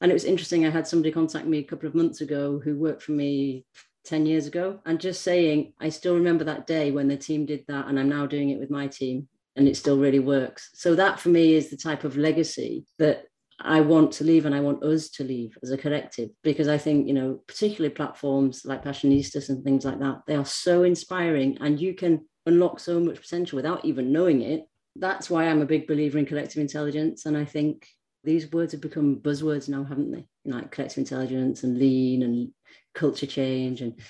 and 0.00 0.10
it 0.10 0.14
was 0.14 0.24
interesting. 0.24 0.66
I 0.66 0.70
had 0.70 0.86
somebody 0.86 1.12
contact 1.12 1.46
me 1.46 1.58
a 1.58 1.64
couple 1.64 1.88
of 1.88 1.94
months 1.94 2.20
ago 2.20 2.60
who 2.62 2.76
worked 2.76 3.02
for 3.02 3.12
me 3.12 3.64
10 4.04 4.26
years 4.26 4.46
ago 4.46 4.80
and 4.84 5.00
just 5.00 5.22
saying, 5.22 5.72
I 5.80 5.88
still 5.88 6.14
remember 6.14 6.44
that 6.44 6.66
day 6.66 6.90
when 6.90 7.08
the 7.08 7.16
team 7.16 7.46
did 7.46 7.64
that, 7.68 7.88
and 7.88 7.98
I'm 7.98 8.08
now 8.08 8.26
doing 8.26 8.50
it 8.50 8.58
with 8.58 8.70
my 8.70 8.86
team, 8.86 9.28
and 9.56 9.66
it 9.66 9.76
still 9.76 9.98
really 9.98 10.18
works. 10.18 10.70
So, 10.74 10.94
that 10.94 11.20
for 11.20 11.30
me 11.30 11.54
is 11.54 11.70
the 11.70 11.76
type 11.76 12.04
of 12.04 12.16
legacy 12.16 12.86
that 12.98 13.24
I 13.60 13.80
want 13.80 14.12
to 14.12 14.24
leave 14.24 14.46
and 14.46 14.54
I 14.54 14.60
want 14.60 14.82
us 14.82 15.08
to 15.10 15.24
leave 15.24 15.56
as 15.62 15.70
a 15.70 15.78
collective 15.78 16.30
because 16.42 16.68
I 16.68 16.78
think, 16.78 17.06
you 17.06 17.14
know, 17.14 17.40
particularly 17.46 17.94
platforms 17.94 18.64
like 18.64 18.84
Passionistas 18.84 19.48
and 19.48 19.62
things 19.62 19.84
like 19.84 20.00
that, 20.00 20.22
they 20.26 20.34
are 20.34 20.44
so 20.44 20.82
inspiring 20.82 21.58
and 21.60 21.80
you 21.80 21.94
can 21.94 22.26
unlock 22.46 22.80
so 22.80 22.98
much 22.98 23.20
potential 23.20 23.56
without 23.56 23.84
even 23.84 24.12
knowing 24.12 24.42
it. 24.42 24.64
That's 24.96 25.30
why 25.30 25.44
I'm 25.44 25.62
a 25.62 25.66
big 25.66 25.86
believer 25.86 26.18
in 26.18 26.26
collective 26.26 26.60
intelligence. 26.60 27.26
And 27.26 27.36
I 27.36 27.44
think 27.44 27.86
these 28.24 28.50
words 28.50 28.72
have 28.72 28.80
become 28.80 29.16
buzzwords 29.16 29.68
now, 29.68 29.84
haven't 29.84 30.10
they? 30.10 30.26
Like 30.44 30.70
collective 30.70 30.98
intelligence 30.98 31.62
and 31.62 31.78
lean 31.78 32.22
and 32.22 32.50
culture 32.94 33.26
change 33.26 33.82
and 33.82 34.00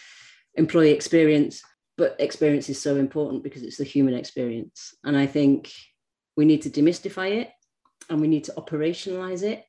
employee 0.55 0.93
experience. 0.93 1.63
But 1.97 2.17
experience 2.19 2.69
is 2.69 2.81
so 2.81 2.97
important 2.97 3.43
because 3.43 3.63
it's 3.63 3.77
the 3.77 3.85
human 3.85 4.15
experience. 4.15 4.95
And 5.05 5.17
I 5.17 5.27
think 5.27 5.73
we 6.37 6.45
need 6.45 6.63
to 6.63 6.71
demystify 6.71 7.37
it 7.37 7.51
and 8.09 8.21
we 8.21 8.29
need 8.29 8.45
to 8.45 8.53
operationalize 8.53 9.43
it. 9.43 9.65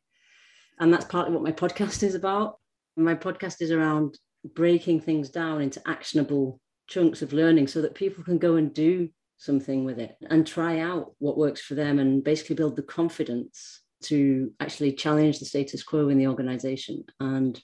And 0.79 0.93
that's 0.93 1.05
partly 1.05 1.33
what 1.33 1.43
my 1.43 1.51
podcast 1.63 2.03
is 2.03 2.15
about. 2.15 2.59
My 2.95 3.15
podcast 3.15 3.61
is 3.61 3.71
around 3.71 4.17
breaking 4.53 5.01
things 5.01 5.29
down 5.29 5.61
into 5.61 5.81
actionable 5.87 6.59
chunks 6.87 7.21
of 7.21 7.33
learning 7.33 7.67
so 7.67 7.81
that 7.81 7.95
people 7.95 8.23
can 8.23 8.37
go 8.37 8.55
and 8.55 8.73
do 8.73 9.09
something 9.37 9.83
with 9.83 9.99
it 9.99 10.15
and 10.29 10.45
try 10.45 10.79
out 10.79 11.13
what 11.19 11.37
works 11.37 11.61
for 11.61 11.75
them 11.75 11.99
and 11.99 12.23
basically 12.23 12.55
build 12.55 12.75
the 12.75 12.83
confidence 12.83 13.81
to 14.07 14.51
actually 14.59 14.93
challenge 14.93 15.39
the 15.39 15.45
status 15.45 15.83
quo 15.83 16.09
in 16.09 16.17
the 16.17 16.27
organization. 16.27 17.03
And 17.19 17.61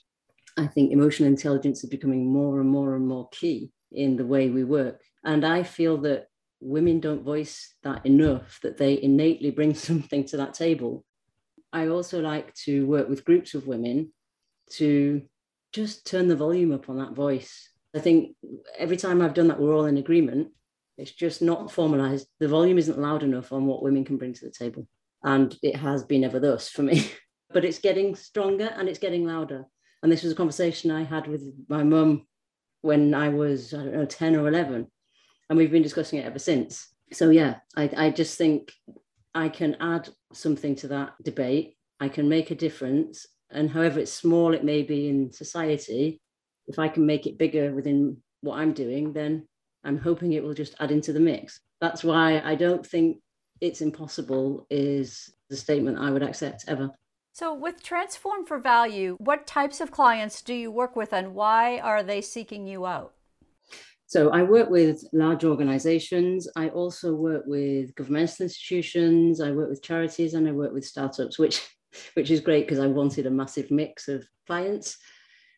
I 0.56 0.66
think 0.66 0.92
emotional 0.92 1.28
intelligence 1.28 1.82
is 1.82 1.90
becoming 1.90 2.26
more 2.26 2.60
and 2.60 2.68
more 2.68 2.94
and 2.94 3.06
more 3.06 3.28
key 3.30 3.70
in 3.90 4.16
the 4.16 4.26
way 4.26 4.50
we 4.50 4.64
work. 4.64 5.00
And 5.24 5.44
I 5.44 5.62
feel 5.62 5.98
that 5.98 6.26
women 6.60 7.00
don't 7.00 7.24
voice 7.24 7.74
that 7.82 8.04
enough, 8.06 8.60
that 8.62 8.76
they 8.76 9.00
innately 9.02 9.50
bring 9.50 9.74
something 9.88 10.24
to 10.26 10.36
that 10.38 10.54
table. 10.54 11.04
I 11.72 11.88
also 11.88 12.20
like 12.20 12.52
to 12.66 12.86
work 12.86 13.08
with 13.08 13.24
groups 13.24 13.54
of 13.54 13.66
women 13.66 14.12
to 14.72 15.22
just 15.72 16.06
turn 16.06 16.28
the 16.28 16.36
volume 16.36 16.72
up 16.72 16.88
on 16.88 16.98
that 16.98 17.12
voice. 17.12 17.70
I 17.94 17.98
think 17.98 18.36
every 18.78 18.96
time 18.96 19.22
I've 19.22 19.34
done 19.34 19.48
that, 19.48 19.60
we're 19.60 19.74
all 19.74 19.86
in 19.86 19.96
agreement. 19.96 20.48
It's 20.98 21.12
just 21.12 21.40
not 21.40 21.72
formalized. 21.72 22.26
The 22.40 22.48
volume 22.48 22.78
isn't 22.78 22.98
loud 22.98 23.22
enough 23.22 23.52
on 23.52 23.66
what 23.66 23.82
women 23.82 24.04
can 24.04 24.18
bring 24.18 24.34
to 24.34 24.44
the 24.44 24.50
table. 24.50 24.86
And 25.24 25.56
it 25.62 25.76
has 25.76 26.04
been 26.04 26.24
ever 26.24 26.40
thus 26.40 26.68
for 26.68 26.82
me. 26.82 27.10
but 27.52 27.64
it's 27.64 27.78
getting 27.78 28.14
stronger 28.14 28.72
and 28.76 28.88
it's 28.88 28.98
getting 28.98 29.26
louder. 29.26 29.64
And 30.02 30.10
this 30.10 30.22
was 30.22 30.32
a 30.32 30.36
conversation 30.36 30.90
I 30.90 31.04
had 31.04 31.28
with 31.28 31.42
my 31.68 31.84
mum 31.84 32.26
when 32.80 33.14
I 33.14 33.28
was, 33.28 33.72
I 33.72 33.78
don't 33.78 33.94
know, 33.94 34.04
10 34.04 34.36
or 34.36 34.48
11 34.48 34.88
and 35.52 35.58
we've 35.58 35.70
been 35.70 35.82
discussing 35.82 36.18
it 36.18 36.24
ever 36.24 36.38
since. 36.38 36.88
So 37.12 37.28
yeah, 37.28 37.56
I, 37.76 37.90
I 37.94 38.10
just 38.10 38.38
think 38.38 38.72
I 39.34 39.50
can 39.50 39.76
add 39.80 40.08
something 40.32 40.74
to 40.76 40.88
that 40.88 41.12
debate. 41.22 41.76
I 42.00 42.08
can 42.08 42.26
make 42.26 42.50
a 42.50 42.54
difference, 42.54 43.26
and 43.50 43.68
however 43.68 44.00
it's 44.00 44.14
small 44.14 44.54
it 44.54 44.64
may 44.64 44.82
be 44.82 45.10
in 45.10 45.30
society, 45.30 46.22
if 46.66 46.78
I 46.78 46.88
can 46.88 47.04
make 47.04 47.26
it 47.26 47.36
bigger 47.36 47.70
within 47.74 48.16
what 48.40 48.60
I'm 48.60 48.72
doing, 48.72 49.12
then 49.12 49.46
I'm 49.84 49.98
hoping 49.98 50.32
it 50.32 50.42
will 50.42 50.54
just 50.54 50.74
add 50.80 50.90
into 50.90 51.12
the 51.12 51.20
mix. 51.20 51.60
That's 51.82 52.02
why 52.02 52.40
I 52.40 52.54
don't 52.54 52.86
think 52.86 53.18
it's 53.62 53.80
impossible 53.80 54.66
is 54.68 55.32
the 55.48 55.56
statement 55.56 55.96
I 55.96 56.10
would 56.10 56.22
accept 56.22 56.64
ever. 56.66 56.90
So, 57.32 57.54
with 57.54 57.82
Transform 57.82 58.44
for 58.44 58.58
Value, 58.58 59.16
what 59.18 59.46
types 59.46 59.80
of 59.80 59.90
clients 59.90 60.42
do 60.42 60.52
you 60.52 60.70
work 60.70 60.96
with 60.96 61.14
and 61.14 61.34
why 61.34 61.78
are 61.78 62.02
they 62.02 62.20
seeking 62.20 62.66
you 62.66 62.84
out? 62.84 63.14
So 64.06 64.28
I 64.28 64.42
work 64.42 64.68
with 64.68 65.04
large 65.14 65.42
organizations. 65.42 66.46
I 66.54 66.68
also 66.68 67.14
work 67.14 67.44
with 67.46 67.94
governmental 67.94 68.44
institutions. 68.44 69.40
I 69.40 69.52
work 69.52 69.70
with 69.70 69.82
charities 69.82 70.34
and 70.34 70.46
I 70.46 70.52
work 70.52 70.74
with 70.74 70.84
startups, 70.84 71.38
which, 71.38 71.66
which 72.14 72.30
is 72.30 72.40
great 72.40 72.66
because 72.66 72.78
I 72.78 72.88
wanted 72.88 73.24
a 73.24 73.30
massive 73.30 73.70
mix 73.70 74.08
of 74.08 74.26
clients. 74.46 74.98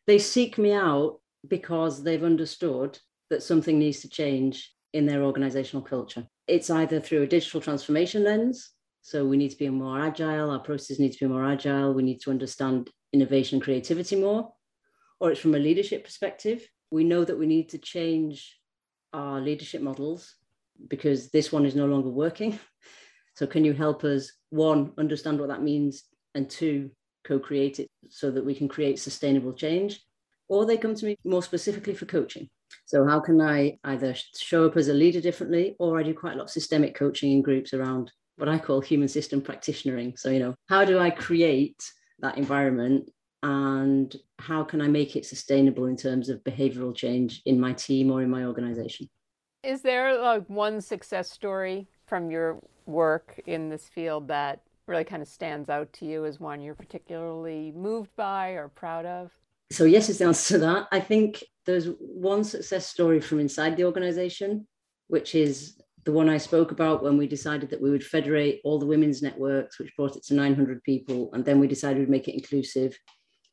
They 0.06 0.20
seek 0.20 0.56
me 0.56 0.72
out 0.72 1.18
because 1.48 2.04
they've 2.04 2.22
understood 2.22 2.96
that 3.30 3.42
something 3.42 3.76
needs 3.76 4.00
to 4.02 4.08
change 4.08 4.72
in 4.92 5.06
their 5.06 5.24
organizational 5.24 5.82
culture. 5.82 6.28
It's 6.46 6.70
either 6.70 7.00
through 7.00 7.22
a 7.22 7.26
digital 7.26 7.60
transformation 7.60 8.24
lens. 8.24 8.70
So 9.02 9.26
we 9.26 9.36
need 9.36 9.50
to 9.50 9.58
be 9.58 9.68
more 9.68 10.00
agile, 10.00 10.50
our 10.50 10.60
processes 10.60 10.98
need 10.98 11.12
to 11.12 11.26
be 11.26 11.32
more 11.32 11.44
agile, 11.44 11.92
we 11.92 12.02
need 12.02 12.20
to 12.22 12.30
understand 12.30 12.90
innovation 13.12 13.56
and 13.56 13.62
creativity 13.62 14.16
more, 14.16 14.50
or 15.20 15.30
it's 15.30 15.40
from 15.40 15.54
a 15.54 15.58
leadership 15.58 16.04
perspective 16.04 16.66
we 16.94 17.02
know 17.02 17.24
that 17.24 17.38
we 17.38 17.46
need 17.46 17.68
to 17.70 17.78
change 17.78 18.56
our 19.12 19.40
leadership 19.40 19.82
models 19.82 20.36
because 20.88 21.30
this 21.30 21.50
one 21.50 21.66
is 21.66 21.74
no 21.74 21.86
longer 21.86 22.08
working. 22.08 22.58
So, 23.36 23.48
can 23.48 23.64
you 23.64 23.72
help 23.72 24.04
us, 24.04 24.30
one, 24.50 24.92
understand 24.96 25.40
what 25.40 25.48
that 25.48 25.60
means, 25.60 26.04
and 26.36 26.48
two, 26.48 26.92
co 27.24 27.40
create 27.40 27.80
it 27.80 27.88
so 28.08 28.30
that 28.30 28.46
we 28.46 28.54
can 28.54 28.68
create 28.68 29.00
sustainable 29.00 29.52
change? 29.52 30.00
Or 30.46 30.64
they 30.64 30.76
come 30.76 30.94
to 30.94 31.04
me 31.04 31.16
more 31.24 31.42
specifically 31.42 31.94
for 31.94 32.06
coaching. 32.06 32.48
So, 32.86 33.06
how 33.06 33.20
can 33.20 33.40
I 33.40 33.78
either 33.84 34.14
show 34.36 34.66
up 34.66 34.76
as 34.76 34.88
a 34.88 34.94
leader 34.94 35.20
differently, 35.20 35.76
or 35.78 35.98
I 35.98 36.02
do 36.02 36.14
quite 36.14 36.34
a 36.34 36.36
lot 36.36 36.44
of 36.44 36.50
systemic 36.50 36.94
coaching 36.94 37.32
in 37.32 37.42
groups 37.42 37.72
around 37.72 38.12
what 38.36 38.48
I 38.48 38.58
call 38.58 38.80
human 38.80 39.08
system 39.08 39.40
practitionering. 39.40 40.16
So, 40.16 40.30
you 40.30 40.40
know, 40.40 40.54
how 40.68 40.84
do 40.84 40.98
I 40.98 41.10
create 41.10 41.82
that 42.20 42.36
environment 42.36 43.10
and 43.42 44.14
how 44.38 44.64
can 44.64 44.80
I 44.80 44.88
make 44.88 45.16
it 45.16 45.26
sustainable 45.26 45.86
in 45.86 45.96
terms 45.96 46.28
of 46.28 46.42
behavioral 46.44 46.94
change 46.94 47.42
in 47.44 47.60
my 47.60 47.72
team 47.74 48.10
or 48.10 48.22
in 48.22 48.30
my 48.30 48.44
organization? 48.44 49.08
Is 49.62 49.82
there 49.82 50.20
like 50.20 50.48
one 50.48 50.80
success 50.80 51.30
story 51.30 51.86
from 52.06 52.30
your 52.30 52.58
work 52.86 53.40
in 53.46 53.68
this 53.68 53.88
field 53.88 54.28
that 54.28 54.60
really 54.86 55.04
kind 55.04 55.22
of 55.22 55.28
stands 55.28 55.70
out 55.70 55.92
to 55.94 56.04
you 56.04 56.24
as 56.24 56.40
one 56.40 56.60
you're 56.60 56.74
particularly 56.74 57.72
moved 57.72 58.14
by 58.16 58.50
or 58.50 58.68
proud 58.68 59.06
of? 59.06 59.30
So, 59.70 59.84
yes, 59.84 60.08
is 60.08 60.18
the 60.18 60.26
answer 60.26 60.54
to 60.54 60.58
that. 60.60 60.88
I 60.92 61.00
think 61.00 61.42
there's 61.66 61.88
one 61.98 62.44
success 62.44 62.86
story 62.86 63.20
from 63.20 63.40
inside 63.40 63.76
the 63.76 63.84
organization, 63.84 64.66
which 65.08 65.34
is 65.34 65.80
the 66.04 66.12
one 66.12 66.28
I 66.28 66.36
spoke 66.36 66.70
about 66.70 67.02
when 67.02 67.16
we 67.16 67.26
decided 67.26 67.70
that 67.70 67.80
we 67.80 67.90
would 67.90 68.04
federate 68.04 68.60
all 68.62 68.78
the 68.78 68.86
women's 68.86 69.22
networks, 69.22 69.78
which 69.78 69.96
brought 69.96 70.16
it 70.16 70.24
to 70.24 70.34
900 70.34 70.82
people. 70.82 71.30
And 71.32 71.44
then 71.44 71.58
we 71.58 71.66
decided 71.66 71.98
we'd 71.98 72.10
make 72.10 72.28
it 72.28 72.34
inclusive. 72.34 72.96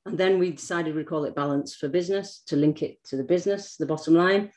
And 0.06 0.17
then 0.17 0.38
we 0.38 0.52
decided 0.52 0.95
we'd 0.95 1.08
call 1.08 1.24
it 1.26 1.36
balance 1.36 1.76
for 1.76 1.88
business 1.88 2.43
to 2.47 2.56
link 2.56 2.82
it 2.82 3.04
to 3.06 3.15
the 3.15 3.24
business, 3.24 3.78
the 3.78 3.86
bottom 3.86 4.15
line. 4.15 4.52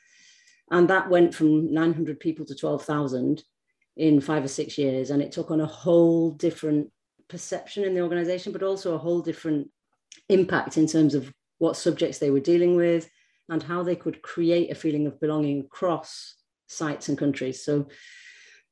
And 0.71 0.89
that 0.89 1.09
went 1.09 1.33
from 1.33 1.73
900 1.73 2.19
people 2.19 2.45
to 2.47 2.55
12,000 2.55 3.43
in 3.97 4.19
five 4.19 4.43
or 4.43 4.49
six 4.49 4.77
years. 4.77 5.11
And 5.11 5.21
it 5.21 5.31
took 5.31 5.51
on 5.51 5.61
a 5.61 5.65
whole 5.65 6.31
different 6.31 6.91
perception 7.29 7.85
in 7.85 7.93
the 7.93 8.01
organization, 8.01 8.51
but 8.51 8.63
also 8.63 8.93
a 8.93 8.99
whole 8.99 9.21
different 9.21 9.69
impact 10.27 10.77
in 10.77 10.87
terms 10.87 11.13
of 11.15 11.31
what 11.57 11.77
subjects 11.77 12.19
they 12.19 12.31
were 12.31 12.39
dealing 12.39 12.75
with 12.75 13.09
and 13.49 13.61
how 13.61 13.83
they 13.83 13.95
could 13.95 14.21
create 14.21 14.71
a 14.71 14.75
feeling 14.75 15.07
of 15.07 15.19
belonging 15.19 15.61
across 15.61 16.35
sites 16.67 17.09
and 17.09 17.17
countries. 17.17 17.63
So 17.63 17.87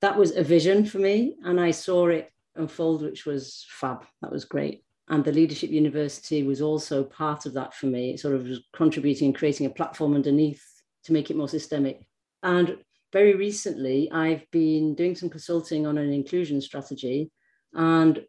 that 0.02 0.18
was 0.18 0.36
a 0.36 0.44
vision 0.44 0.86
for 0.86 0.98
me. 0.98 1.36
And 1.44 1.60
I 1.60 1.72
saw 1.72 2.08
it 2.08 2.32
unfold, 2.56 3.04
which 3.04 3.26
was 3.26 3.66
fab. 3.70 4.06
That 4.22 4.32
was 4.32 4.46
great 4.46 4.84
and 5.10 5.26
the 5.26 5.34
leadership 5.34 5.70
university 5.70 6.44
was 6.44 6.62
also 6.62 7.04
part 7.04 7.46
of 7.46 7.54
that 7.54 7.74
for 7.74 7.88
me 7.88 8.12
it 8.12 8.22
sort 8.22 8.36
of 8.36 8.48
contributing 8.72 9.28
and 9.28 9.36
creating 9.36 9.66
a 9.66 9.70
platform 9.70 10.16
underneath 10.16 10.64
to 11.04 11.12
make 11.12 11.30
it 11.30 11.36
more 11.36 11.50
systemic 11.50 12.08
And 12.42 12.78
very 13.14 13.36
recently, 13.36 14.12
I've 14.12 14.50
been 14.50 14.96
doing 14.96 15.16
some 15.16 15.30
consulting 15.30 15.86
on 15.86 16.00
an 16.00 16.12
inclusion 16.12 16.60
strategy, 16.60 17.32
and 17.74 18.26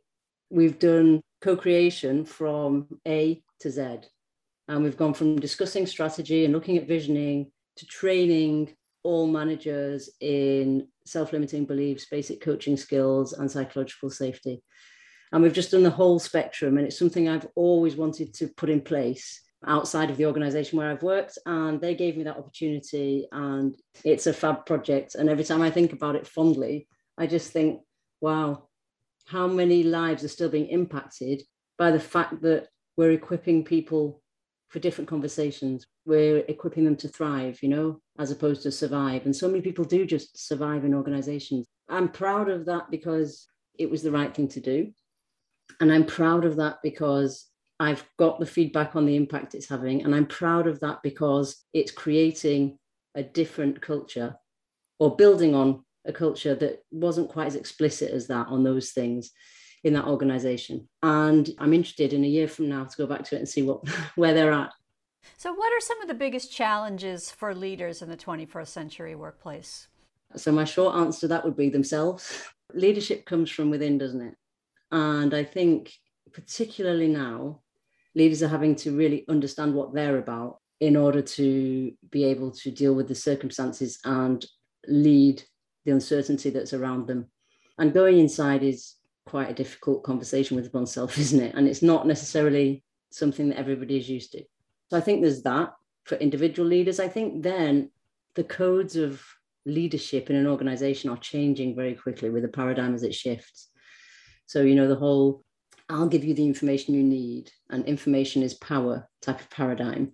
we've 0.51 0.79
done 0.79 1.23
co 1.40 1.57
creation 1.57 2.27
from 2.27 2.87
A 3.09 3.43
to 3.61 3.71
Z. 3.71 4.01
And 4.68 4.83
we've 4.83 4.96
gone 4.96 5.14
from 5.14 5.37
discussing 5.37 5.87
strategy 5.87 6.44
and 6.44 6.55
looking 6.55 6.79
at 6.79 6.88
visioning 6.88 7.50
to 7.77 7.87
training 7.87 8.74
all 9.03 9.27
managers 9.27 10.11
in 10.20 10.88
self 11.05 11.33
limiting 11.33 11.66
beliefs, 11.66 12.07
basic 12.07 12.40
coaching 12.40 12.77
skills, 12.77 13.35
and 13.35 13.50
psychological 13.50 14.11
safety. 14.11 14.62
And 15.33 15.42
we've 15.42 15.53
just 15.53 15.72
done 15.72 15.83
the 15.83 15.90
whole 15.90 16.18
spectrum. 16.18 16.79
And 16.79 16.87
it's 16.87 16.98
something 16.98 17.29
I've 17.29 17.46
always 17.55 17.96
wanted 17.96 18.35
to 18.35 18.48
put 18.48 18.70
in 18.70 18.81
place 18.81 19.42
outside 19.66 20.11
of 20.11 20.16
the 20.16 20.27
organization 20.27 20.79
where 20.79 20.90
I've 20.90 21.03
worked. 21.03 21.38
And 21.44 21.81
they 21.81 21.94
gave 21.94 22.16
me 22.16 22.24
that 22.24 22.37
opportunity. 22.38 23.27
And 23.33 23.74
it's 24.05 24.27
a 24.27 24.33
fab 24.33 24.64
project. 24.64 25.14
And 25.14 25.29
every 25.29 25.44
time 25.44 25.61
I 25.61 25.70
think 25.70 25.92
about 25.92 26.16
it 26.16 26.27
fondly, 26.27 26.88
I 27.18 27.27
just 27.27 27.53
think, 27.53 27.81
wow, 28.20 28.68
how 29.27 29.46
many 29.46 29.83
lives 29.83 30.24
are 30.24 30.29
still 30.29 30.48
being 30.48 30.68
impacted 30.68 31.42
by 31.79 31.90
the 31.90 32.00
fact 32.00 32.42
that 32.42 32.68
we're 32.96 33.11
equipping 33.11 33.64
people 33.64 34.22
for 34.75 34.81
different 34.81 35.09
conversations. 35.09 35.87
We're 36.05 36.39
equipping 36.49 36.85
them 36.85 36.97
to 36.97 37.07
thrive, 37.07 37.63
you 37.63 37.69
know, 37.69 38.01
as 38.19 38.33
opposed 38.33 38.65
to 38.65 38.73
survive. 38.73 39.25
And 39.25 39.35
so 39.35 39.47
many 39.47 39.61
people 39.61 39.85
do 39.85 40.05
just 40.05 40.49
survive 40.49 40.85
in 40.85 40.95
organizations. 40.95 41.69
I'm 41.89 42.09
proud 42.09 42.49
of 42.49 42.67
that 42.67 42.91
because 42.91 43.47
it 43.79 43.89
was 43.89 44.03
the 44.03 44.11
right 44.11 44.35
thing 44.35 44.49
to 44.49 44.61
do. 44.61 44.91
And 45.81 45.93
I'm 45.93 46.05
proud 46.05 46.45
of 46.45 46.57
that 46.57 46.79
because 46.83 47.47
I've 47.79 48.05
got 48.19 48.41
the 48.41 48.47
feedback 48.47 48.97
on 48.97 49.07
the 49.07 49.15
impact 49.15 49.55
it's 49.55 49.69
having. 49.69 50.03
And 50.03 50.13
I'm 50.13 50.27
proud 50.27 50.67
of 50.67 50.81
that 50.81 50.99
because 51.05 51.63
it's 51.73 51.93
creating 51.93 52.77
a 53.15 53.23
different 53.23 53.81
culture 53.81 54.35
or 54.99 55.15
building 55.15 55.55
on 55.55 55.85
a 56.05 56.13
culture 56.13 56.57
that 56.57 56.83
wasn't 56.91 57.29
quite 57.29 57.47
as 57.47 57.55
explicit 57.55 58.11
as 58.11 58.27
that 58.27 58.49
on 58.49 58.65
those 58.65 58.91
things 58.91 59.31
in 59.85 59.92
that 59.92 60.07
organization. 60.07 60.88
And 61.03 61.49
I'm 61.59 61.75
interested 61.75 62.12
in 62.12 62.25
a 62.25 62.29
year 62.29 62.49
from 62.49 62.68
now 62.68 62.85
to 62.85 62.97
go 62.97 63.07
back 63.07 63.23
to 63.25 63.37
it 63.37 63.38
and 63.38 63.49
see 63.49 63.62
what 63.62 63.87
where 64.16 64.35
they're 64.35 64.53
at. 64.53 64.73
So 65.37 65.53
what 65.53 65.73
are 65.73 65.81
some 65.81 66.01
of 66.03 66.09
the 66.09 66.14
biggest 66.14 66.53
challenges 66.53 67.31
for 67.31 67.55
leaders 67.55 68.03
in 68.03 68.09
the 68.09 68.16
21st 68.16 68.68
century 68.68 69.14
workplace? 69.14 69.88
So 70.37 70.53
my 70.53 70.64
short 70.64 70.97
answer 70.97 71.20
to 71.20 71.29
that 71.29 71.44
would 71.44 71.57
be 71.57 71.68
themselves. 71.68 72.44
Leadership 72.73 73.25
comes 73.25 73.51
from 73.51 73.70
within, 73.70 73.99
doesn't 73.99 74.20
it? 74.20 74.35
And 74.90 75.33
I 75.35 75.44
think 75.44 75.92
particularly 76.33 77.09
now, 77.09 77.61
leaders 78.14 78.42
are 78.42 78.49
having 78.49 78.75
to 78.77 78.97
really 78.97 79.25
understand 79.29 79.75
what 79.75 79.94
they're 79.94 80.18
about 80.18 80.59
in 80.81 80.97
order 80.97 81.23
to 81.23 81.92
be 82.11 82.25
able 82.25 82.51
to 82.51 82.70
deal 82.70 82.94
with 82.94 83.09
the 83.09 83.14
circumstances 83.14 83.99
and 84.05 84.44
lead 84.87 85.42
the 85.85 85.92
uncertainty 85.92 86.51
that's 86.51 86.73
around 86.73 87.07
them. 87.07 87.27
And 87.79 87.92
going 87.92 88.18
inside 88.18 88.62
is 88.62 88.94
quite 89.27 89.51
a 89.51 89.55
difficult 89.55 90.05
conversation 90.05 90.57
with 90.57 90.73
oneself, 90.73 91.19
isn't 91.25 91.41
it? 91.41 91.55
And 91.55 91.69
it's 91.69 91.83
not 91.83 92.07
necessarily 92.07 92.83
something 93.11 93.49
that 93.49 93.59
everybody 93.59 93.97
is 93.97 94.09
used 94.09 94.33
to. 94.33 94.45
So 94.91 94.97
I 94.97 95.01
think 95.01 95.23
there's 95.23 95.43
that 95.43 95.73
for 96.05 96.17
individual 96.17 96.69
leaders. 96.69 97.01
I 97.01 97.09
think 97.09 97.43
then 97.43 97.91
the 98.35 98.45
codes 98.45 98.97
of 98.97 99.23
leadership 99.67 100.29
in 100.29 100.37
an 100.37 100.47
organization 100.47 101.11
are 101.11 101.17
changing 101.17 101.75
very 101.75 101.95
quickly 101.95 102.31
with 102.31 102.43
the 102.43 102.49
paradigm 102.49 102.95
as 102.95 103.03
it 103.03 103.15
shifts. 103.15 103.71
So, 104.47 104.63
you 104.63 104.75
know, 104.75 104.89
the 104.89 104.97
whole 104.97 105.45
I'll 105.89 106.09
give 106.09 106.25
you 106.25 106.35
the 106.35 106.47
information 106.47 106.95
you 106.95 107.03
need 107.03 107.51
and 107.71 107.85
information 107.85 108.43
is 108.43 108.55
power 108.55 109.09
type 109.21 109.41
of 109.41 109.51
paradigm 109.51 110.13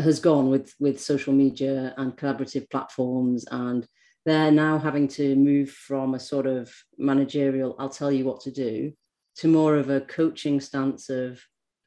has 0.00 0.20
gone 0.20 0.48
with 0.48 0.72
with 0.78 1.00
social 1.00 1.32
media 1.32 1.92
and 1.96 2.16
collaborative 2.16 2.70
platforms 2.70 3.44
and 3.50 3.86
they're 4.24 4.50
now 4.50 4.78
having 4.78 5.08
to 5.08 5.34
move 5.36 5.70
from 5.70 6.14
a 6.14 6.20
sort 6.20 6.46
of 6.46 6.72
managerial, 6.98 7.76
I'll 7.78 7.88
tell 7.88 8.12
you 8.12 8.24
what 8.24 8.40
to 8.42 8.50
do, 8.50 8.92
to 9.36 9.48
more 9.48 9.76
of 9.76 9.90
a 9.90 10.00
coaching 10.00 10.60
stance 10.60 11.08
of 11.08 11.40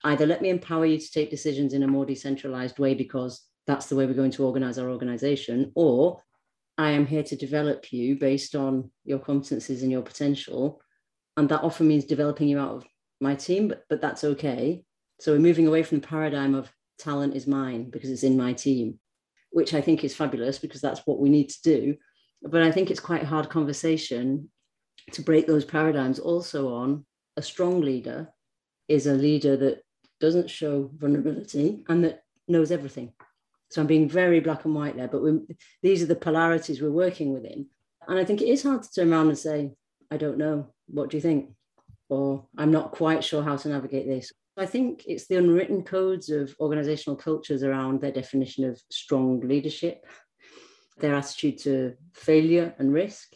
either 0.04 0.26
let 0.26 0.42
me 0.42 0.50
empower 0.50 0.86
you 0.86 0.98
to 0.98 1.12
take 1.12 1.30
decisions 1.30 1.74
in 1.74 1.84
a 1.84 1.88
more 1.88 2.06
decentralized 2.06 2.80
way 2.80 2.96
because 2.96 3.46
that's 3.68 3.88
the 3.88 3.96
way 3.96 4.06
we're 4.06 4.14
going 4.14 4.32
to 4.32 4.46
organize 4.46 4.80
our 4.80 4.90
organization, 4.90 5.72
or 5.76 6.22
I 6.78 6.92
am 6.92 7.06
here 7.06 7.24
to 7.24 7.36
develop 7.36 7.94
you 7.94 8.18
based 8.18 8.56
on 8.56 8.90
your 9.04 9.20
competencies 9.20 9.84
and 9.84 9.92
your 9.92 10.02
potential. 10.02 10.82
And 11.38 11.48
that 11.50 11.62
often 11.62 11.88
means 11.88 12.06
developing 12.06 12.48
you 12.48 12.60
out 12.60 12.76
of 12.78 12.86
my 13.20 13.36
team, 13.36 13.68
but, 13.68 13.84
but 13.90 14.02
that's 14.02 14.24
okay. 14.24 14.84
So 15.20 15.34
we're 15.34 15.40
moving 15.40 15.68
away 15.68 15.84
from 15.84 16.00
the 16.00 16.08
paradigm 16.08 16.56
of 16.56 16.72
talent 16.98 17.36
is 17.36 17.46
mine 17.46 17.90
because 17.92 18.10
it's 18.10 18.24
in 18.24 18.36
my 18.36 18.54
team, 18.54 19.00
which 19.52 19.74
I 19.74 19.82
think 19.82 20.04
is 20.04 20.16
fabulous 20.16 20.58
because 20.58 20.82
that's 20.82 21.02
what 21.06 21.20
we 21.20 21.30
need 21.30 21.50
to 21.50 21.62
do 21.62 21.98
but 22.44 22.62
I 22.62 22.72
think 22.72 22.90
it's 22.90 23.00
quite 23.00 23.24
hard 23.24 23.50
conversation 23.50 24.50
to 25.12 25.22
break 25.22 25.48
those 25.48 25.66
paradigms 25.66 26.20
also 26.20 26.74
on 26.74 27.06
a 27.38 27.42
strong 27.42 27.82
leader 27.82 28.30
is 28.88 29.08
a 29.08 29.14
leader 29.14 29.56
that 29.58 29.82
doesn't 30.20 30.50
show 30.50 30.90
vulnerability 30.96 31.84
and 31.88 32.04
that 32.04 32.24
knows 32.48 32.72
everything. 32.72 33.14
So 33.70 33.82
I'm 33.82 33.88
being 33.88 34.10
very 34.10 34.40
black 34.40 34.66
and 34.66 34.76
white 34.76 34.98
there, 34.98 35.08
but 35.08 35.22
these 35.82 36.04
are 36.04 36.08
the 36.08 36.16
polarities 36.16 36.82
we're 36.82 36.92
working 36.92 37.34
within. 37.34 37.68
And 38.08 38.20
I 38.20 38.26
think 38.26 38.42
it 38.42 38.50
is 38.50 38.64
hard 38.64 38.84
to 38.84 38.92
turn 38.92 39.14
around 39.14 39.30
and 39.30 39.38
say, 39.38 39.72
I 40.12 40.18
don't 40.18 40.38
know, 40.38 40.74
what 40.88 41.10
do 41.10 41.18
you 41.18 41.22
think? 41.22 41.52
Or 42.10 42.46
I'm 42.58 42.72
not 42.72 42.92
quite 42.92 43.24
sure 43.24 43.42
how 43.42 43.56
to 43.56 43.70
navigate 43.70 44.08
this. 44.08 44.34
I 44.58 44.66
think 44.66 45.06
it's 45.08 45.28
the 45.28 45.38
unwritten 45.38 45.84
codes 45.84 46.30
of 46.30 46.54
organizational 46.60 47.16
cultures 47.16 47.64
around 47.64 48.02
their 48.02 48.12
definition 48.12 48.66
of 48.66 48.82
strong 48.90 49.40
leadership 49.40 50.06
their 51.02 51.16
attitude 51.16 51.58
to 51.60 51.94
failure 52.14 52.74
and 52.80 52.94
risk, 52.94 53.34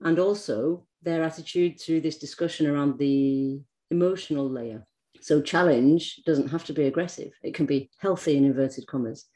and 0.00 0.18
also 0.18 0.86
their 1.02 1.22
attitude 1.22 1.78
to 1.78 2.00
this 2.00 2.18
discussion 2.18 2.66
around 2.66 2.98
the 2.98 3.60
emotional 3.90 4.48
layer. 4.48 4.86
So, 5.20 5.42
challenge 5.42 6.22
doesn't 6.24 6.48
have 6.48 6.64
to 6.64 6.72
be 6.72 6.86
aggressive, 6.86 7.32
it 7.42 7.54
can 7.54 7.66
be 7.66 7.90
healthy 7.98 8.36
in 8.36 8.44
inverted 8.44 8.86
commas. 8.86 9.26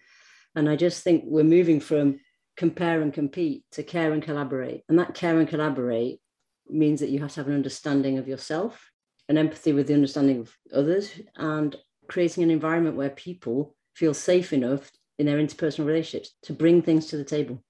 And 0.54 0.68
I 0.68 0.76
just 0.76 1.02
think 1.02 1.24
we're 1.26 1.44
moving 1.44 1.80
from 1.80 2.20
compare 2.56 3.00
and 3.00 3.12
compete 3.12 3.64
to 3.72 3.82
care 3.82 4.12
and 4.12 4.22
collaborate. 4.22 4.82
And 4.88 4.98
that 4.98 5.14
care 5.14 5.38
and 5.38 5.48
collaborate 5.48 6.20
means 6.68 7.00
that 7.00 7.08
you 7.08 7.20
have 7.20 7.32
to 7.32 7.40
have 7.40 7.48
an 7.48 7.54
understanding 7.54 8.18
of 8.18 8.28
yourself, 8.28 8.90
an 9.28 9.38
empathy 9.38 9.72
with 9.72 9.86
the 9.86 9.94
understanding 9.94 10.40
of 10.40 10.56
others, 10.74 11.10
and 11.36 11.76
creating 12.08 12.44
an 12.44 12.50
environment 12.50 12.96
where 12.96 13.10
people 13.10 13.74
feel 13.94 14.14
safe 14.14 14.52
enough 14.52 14.90
in 15.18 15.26
their 15.26 15.38
interpersonal 15.38 15.86
relationships 15.86 16.34
to 16.42 16.52
bring 16.52 16.82
things 16.82 17.06
to 17.06 17.16
the 17.16 17.24
table. 17.24 17.62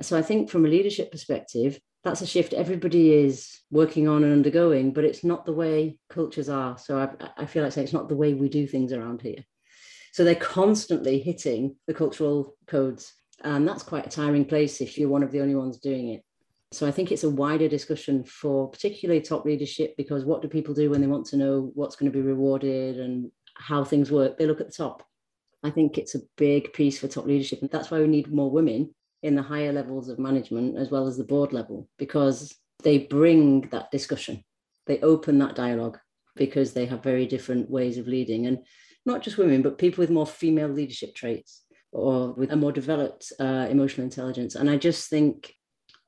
So 0.00 0.16
I 0.16 0.22
think 0.22 0.50
from 0.50 0.64
a 0.64 0.68
leadership 0.68 1.10
perspective, 1.10 1.80
that's 2.04 2.20
a 2.20 2.26
shift 2.26 2.52
everybody 2.52 3.12
is 3.12 3.60
working 3.70 4.08
on 4.08 4.22
and 4.22 4.32
undergoing, 4.32 4.92
but 4.92 5.04
it's 5.04 5.24
not 5.24 5.44
the 5.44 5.52
way 5.52 5.98
cultures 6.08 6.48
are. 6.48 6.78
So 6.78 6.98
I, 6.98 7.42
I 7.42 7.46
feel 7.46 7.64
like 7.64 7.72
saying 7.72 7.86
it's 7.86 7.92
not 7.92 8.08
the 8.08 8.16
way 8.16 8.34
we 8.34 8.48
do 8.48 8.66
things 8.66 8.92
around 8.92 9.22
here. 9.22 9.44
So 10.12 10.24
they're 10.24 10.34
constantly 10.34 11.18
hitting 11.18 11.76
the 11.86 11.94
cultural 11.94 12.56
codes. 12.66 13.12
And 13.42 13.66
that's 13.66 13.82
quite 13.82 14.06
a 14.06 14.10
tiring 14.10 14.44
place 14.44 14.80
if 14.80 14.98
you're 14.98 15.08
one 15.08 15.22
of 15.22 15.32
the 15.32 15.40
only 15.40 15.54
ones 15.54 15.78
doing 15.78 16.08
it. 16.10 16.22
So 16.70 16.86
I 16.86 16.90
think 16.90 17.10
it's 17.10 17.24
a 17.24 17.30
wider 17.30 17.68
discussion 17.68 18.24
for 18.24 18.68
particularly 18.68 19.20
top 19.20 19.44
leadership 19.44 19.94
because 19.96 20.24
what 20.24 20.42
do 20.42 20.48
people 20.48 20.74
do 20.74 20.90
when 20.90 21.00
they 21.00 21.06
want 21.06 21.26
to 21.26 21.36
know 21.36 21.70
what's 21.74 21.96
going 21.96 22.10
to 22.10 22.16
be 22.16 22.22
rewarded 22.22 22.98
and 23.00 23.30
how 23.54 23.84
things 23.84 24.10
work? 24.10 24.38
They 24.38 24.46
look 24.46 24.60
at 24.60 24.66
the 24.66 24.72
top. 24.72 25.02
I 25.62 25.70
think 25.70 25.98
it's 25.98 26.14
a 26.14 26.22
big 26.36 26.72
piece 26.72 26.98
for 26.98 27.08
top 27.08 27.26
leadership. 27.26 27.60
And 27.62 27.70
that's 27.70 27.90
why 27.90 28.00
we 28.00 28.06
need 28.06 28.32
more 28.32 28.50
women 28.50 28.94
in 29.22 29.34
the 29.34 29.42
higher 29.42 29.72
levels 29.72 30.08
of 30.08 30.18
management 30.18 30.76
as 30.76 30.90
well 30.90 31.06
as 31.06 31.16
the 31.16 31.24
board 31.24 31.52
level 31.52 31.88
because 31.98 32.54
they 32.82 32.98
bring 32.98 33.62
that 33.70 33.90
discussion. 33.90 34.44
They 34.86 35.00
open 35.00 35.38
that 35.40 35.56
dialogue 35.56 35.98
because 36.36 36.72
they 36.72 36.86
have 36.86 37.02
very 37.02 37.26
different 37.26 37.68
ways 37.68 37.98
of 37.98 38.06
leading. 38.06 38.46
And 38.46 38.58
not 39.04 39.22
just 39.22 39.38
women, 39.38 39.62
but 39.62 39.78
people 39.78 40.02
with 40.02 40.10
more 40.10 40.26
female 40.26 40.68
leadership 40.68 41.14
traits 41.14 41.64
or 41.90 42.32
with 42.32 42.52
a 42.52 42.56
more 42.56 42.72
developed 42.72 43.32
uh, 43.40 43.66
emotional 43.68 44.04
intelligence. 44.04 44.54
And 44.54 44.70
I 44.70 44.76
just 44.76 45.10
think 45.10 45.52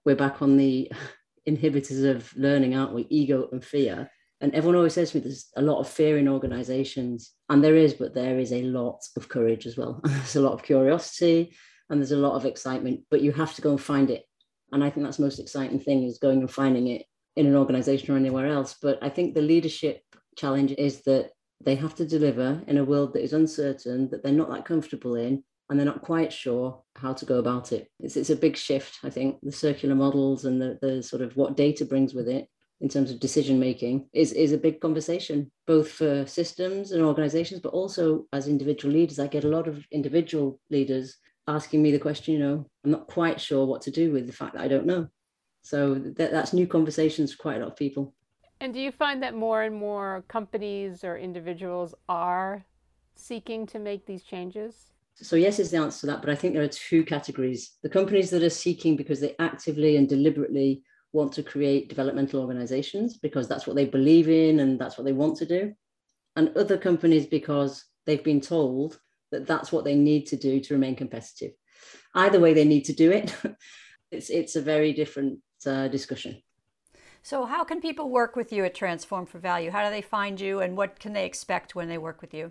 we're 0.04 0.14
back 0.14 0.40
on 0.40 0.56
the 0.56 0.90
inhibitors 1.48 2.08
of 2.08 2.32
learning, 2.36 2.76
aren't 2.76 2.94
we? 2.94 3.06
Ego 3.10 3.48
and 3.50 3.64
fear. 3.64 4.10
And 4.40 4.54
everyone 4.54 4.76
always 4.76 4.94
says 4.94 5.10
to 5.10 5.18
me, 5.18 5.24
there's 5.24 5.48
a 5.56 5.62
lot 5.62 5.80
of 5.80 5.88
fear 5.88 6.16
in 6.16 6.28
organizations. 6.28 7.32
And 7.48 7.62
there 7.62 7.76
is, 7.76 7.94
but 7.94 8.14
there 8.14 8.38
is 8.38 8.52
a 8.52 8.62
lot 8.62 9.00
of 9.16 9.28
courage 9.28 9.66
as 9.66 9.76
well. 9.76 10.00
there's 10.04 10.36
a 10.36 10.40
lot 10.40 10.52
of 10.52 10.62
curiosity 10.62 11.52
and 11.90 12.00
there's 12.00 12.12
a 12.12 12.16
lot 12.16 12.34
of 12.34 12.46
excitement, 12.46 13.00
but 13.10 13.20
you 13.20 13.32
have 13.32 13.54
to 13.54 13.62
go 13.62 13.70
and 13.70 13.80
find 13.80 14.10
it. 14.10 14.24
And 14.72 14.82
I 14.82 14.90
think 14.90 15.04
that's 15.04 15.16
the 15.16 15.24
most 15.24 15.40
exciting 15.40 15.80
thing 15.80 16.04
is 16.04 16.18
going 16.18 16.38
and 16.38 16.50
finding 16.50 16.86
it 16.86 17.04
in 17.36 17.46
an 17.46 17.56
organization 17.56 18.14
or 18.14 18.16
anywhere 18.16 18.46
else. 18.46 18.76
But 18.80 18.98
I 19.02 19.08
think 19.08 19.34
the 19.34 19.42
leadership 19.42 20.02
challenge 20.36 20.72
is 20.78 21.02
that 21.02 21.32
they 21.62 21.74
have 21.74 21.94
to 21.96 22.06
deliver 22.06 22.62
in 22.66 22.78
a 22.78 22.84
world 22.84 23.12
that 23.12 23.24
is 23.24 23.32
uncertain, 23.32 24.08
that 24.10 24.22
they're 24.22 24.32
not 24.32 24.50
that 24.50 24.64
comfortable 24.64 25.16
in, 25.16 25.42
and 25.68 25.78
they're 25.78 25.86
not 25.86 26.02
quite 26.02 26.32
sure 26.32 26.82
how 26.96 27.12
to 27.12 27.24
go 27.24 27.38
about 27.38 27.72
it. 27.72 27.88
It's, 28.00 28.16
it's 28.16 28.30
a 28.30 28.36
big 28.36 28.56
shift, 28.56 28.98
I 29.04 29.10
think. 29.10 29.38
The 29.42 29.52
circular 29.52 29.94
models 29.94 30.44
and 30.44 30.60
the, 30.60 30.78
the 30.80 31.02
sort 31.02 31.22
of 31.22 31.36
what 31.36 31.56
data 31.56 31.84
brings 31.84 32.14
with 32.14 32.28
it 32.28 32.48
in 32.80 32.88
terms 32.88 33.10
of 33.10 33.20
decision 33.20 33.60
making 33.60 34.08
is, 34.12 34.32
is 34.32 34.52
a 34.52 34.58
big 34.58 34.80
conversation, 34.80 35.50
both 35.66 35.90
for 35.90 36.26
systems 36.26 36.92
and 36.92 37.02
organizations, 37.04 37.60
but 37.60 37.72
also 37.72 38.26
as 38.32 38.48
individual 38.48 38.94
leaders. 38.94 39.18
I 39.18 39.26
get 39.26 39.44
a 39.44 39.48
lot 39.48 39.68
of 39.68 39.84
individual 39.92 40.58
leaders 40.70 41.16
asking 41.54 41.82
me 41.82 41.90
the 41.90 41.98
question, 41.98 42.34
you 42.34 42.40
know, 42.40 42.66
I'm 42.84 42.90
not 42.90 43.06
quite 43.06 43.40
sure 43.40 43.66
what 43.66 43.82
to 43.82 43.90
do 43.90 44.12
with 44.12 44.26
the 44.26 44.32
fact 44.32 44.54
that 44.54 44.62
I 44.62 44.68
don't 44.68 44.86
know. 44.86 45.08
So 45.62 45.94
that, 45.94 46.30
that's 46.30 46.52
new 46.52 46.66
conversations 46.66 47.32
for 47.32 47.42
quite 47.42 47.56
a 47.56 47.60
lot 47.60 47.72
of 47.72 47.76
people. 47.76 48.14
And 48.60 48.72
do 48.74 48.80
you 48.80 48.92
find 48.92 49.22
that 49.22 49.34
more 49.34 49.62
and 49.62 49.74
more 49.74 50.24
companies 50.28 51.04
or 51.04 51.16
individuals 51.16 51.94
are 52.08 52.64
seeking 53.16 53.66
to 53.68 53.78
make 53.78 54.06
these 54.06 54.22
changes? 54.22 54.92
So, 55.14 55.36
yes, 55.36 55.58
is 55.58 55.70
the 55.70 55.78
answer 55.78 56.00
to 56.00 56.06
that. 56.06 56.20
But 56.20 56.30
I 56.30 56.34
think 56.34 56.54
there 56.54 56.62
are 56.62 56.68
two 56.68 57.04
categories 57.04 57.76
the 57.82 57.88
companies 57.88 58.30
that 58.30 58.42
are 58.42 58.50
seeking 58.50 58.96
because 58.96 59.20
they 59.20 59.34
actively 59.38 59.96
and 59.96 60.08
deliberately 60.08 60.82
want 61.12 61.32
to 61.32 61.42
create 61.42 61.88
developmental 61.88 62.40
organizations 62.40 63.18
because 63.18 63.48
that's 63.48 63.66
what 63.66 63.76
they 63.76 63.84
believe 63.84 64.28
in 64.28 64.60
and 64.60 64.78
that's 64.78 64.96
what 64.96 65.04
they 65.04 65.12
want 65.12 65.36
to 65.38 65.46
do. 65.46 65.74
And 66.36 66.56
other 66.56 66.78
companies 66.78 67.26
because 67.26 67.84
they've 68.06 68.22
been 68.22 68.40
told 68.40 69.00
that 69.30 69.46
that's 69.46 69.72
what 69.72 69.84
they 69.84 69.94
need 69.94 70.26
to 70.26 70.36
do 70.36 70.60
to 70.60 70.74
remain 70.74 70.96
competitive. 70.96 71.52
Either 72.14 72.40
way, 72.40 72.52
they 72.54 72.64
need 72.64 72.84
to 72.84 72.92
do 72.92 73.10
it. 73.10 73.34
it's, 74.10 74.30
it's 74.30 74.56
a 74.56 74.60
very 74.60 74.92
different 74.92 75.38
uh, 75.66 75.88
discussion. 75.88 76.42
So, 77.22 77.44
how 77.44 77.64
can 77.64 77.80
people 77.80 78.08
work 78.10 78.34
with 78.34 78.52
you 78.52 78.64
at 78.64 78.74
Transform 78.74 79.26
for 79.26 79.38
Value? 79.38 79.70
How 79.70 79.84
do 79.84 79.90
they 79.90 80.02
find 80.02 80.40
you 80.40 80.60
and 80.60 80.76
what 80.76 80.98
can 80.98 81.12
they 81.12 81.26
expect 81.26 81.74
when 81.74 81.88
they 81.88 81.98
work 81.98 82.20
with 82.22 82.32
you? 82.32 82.50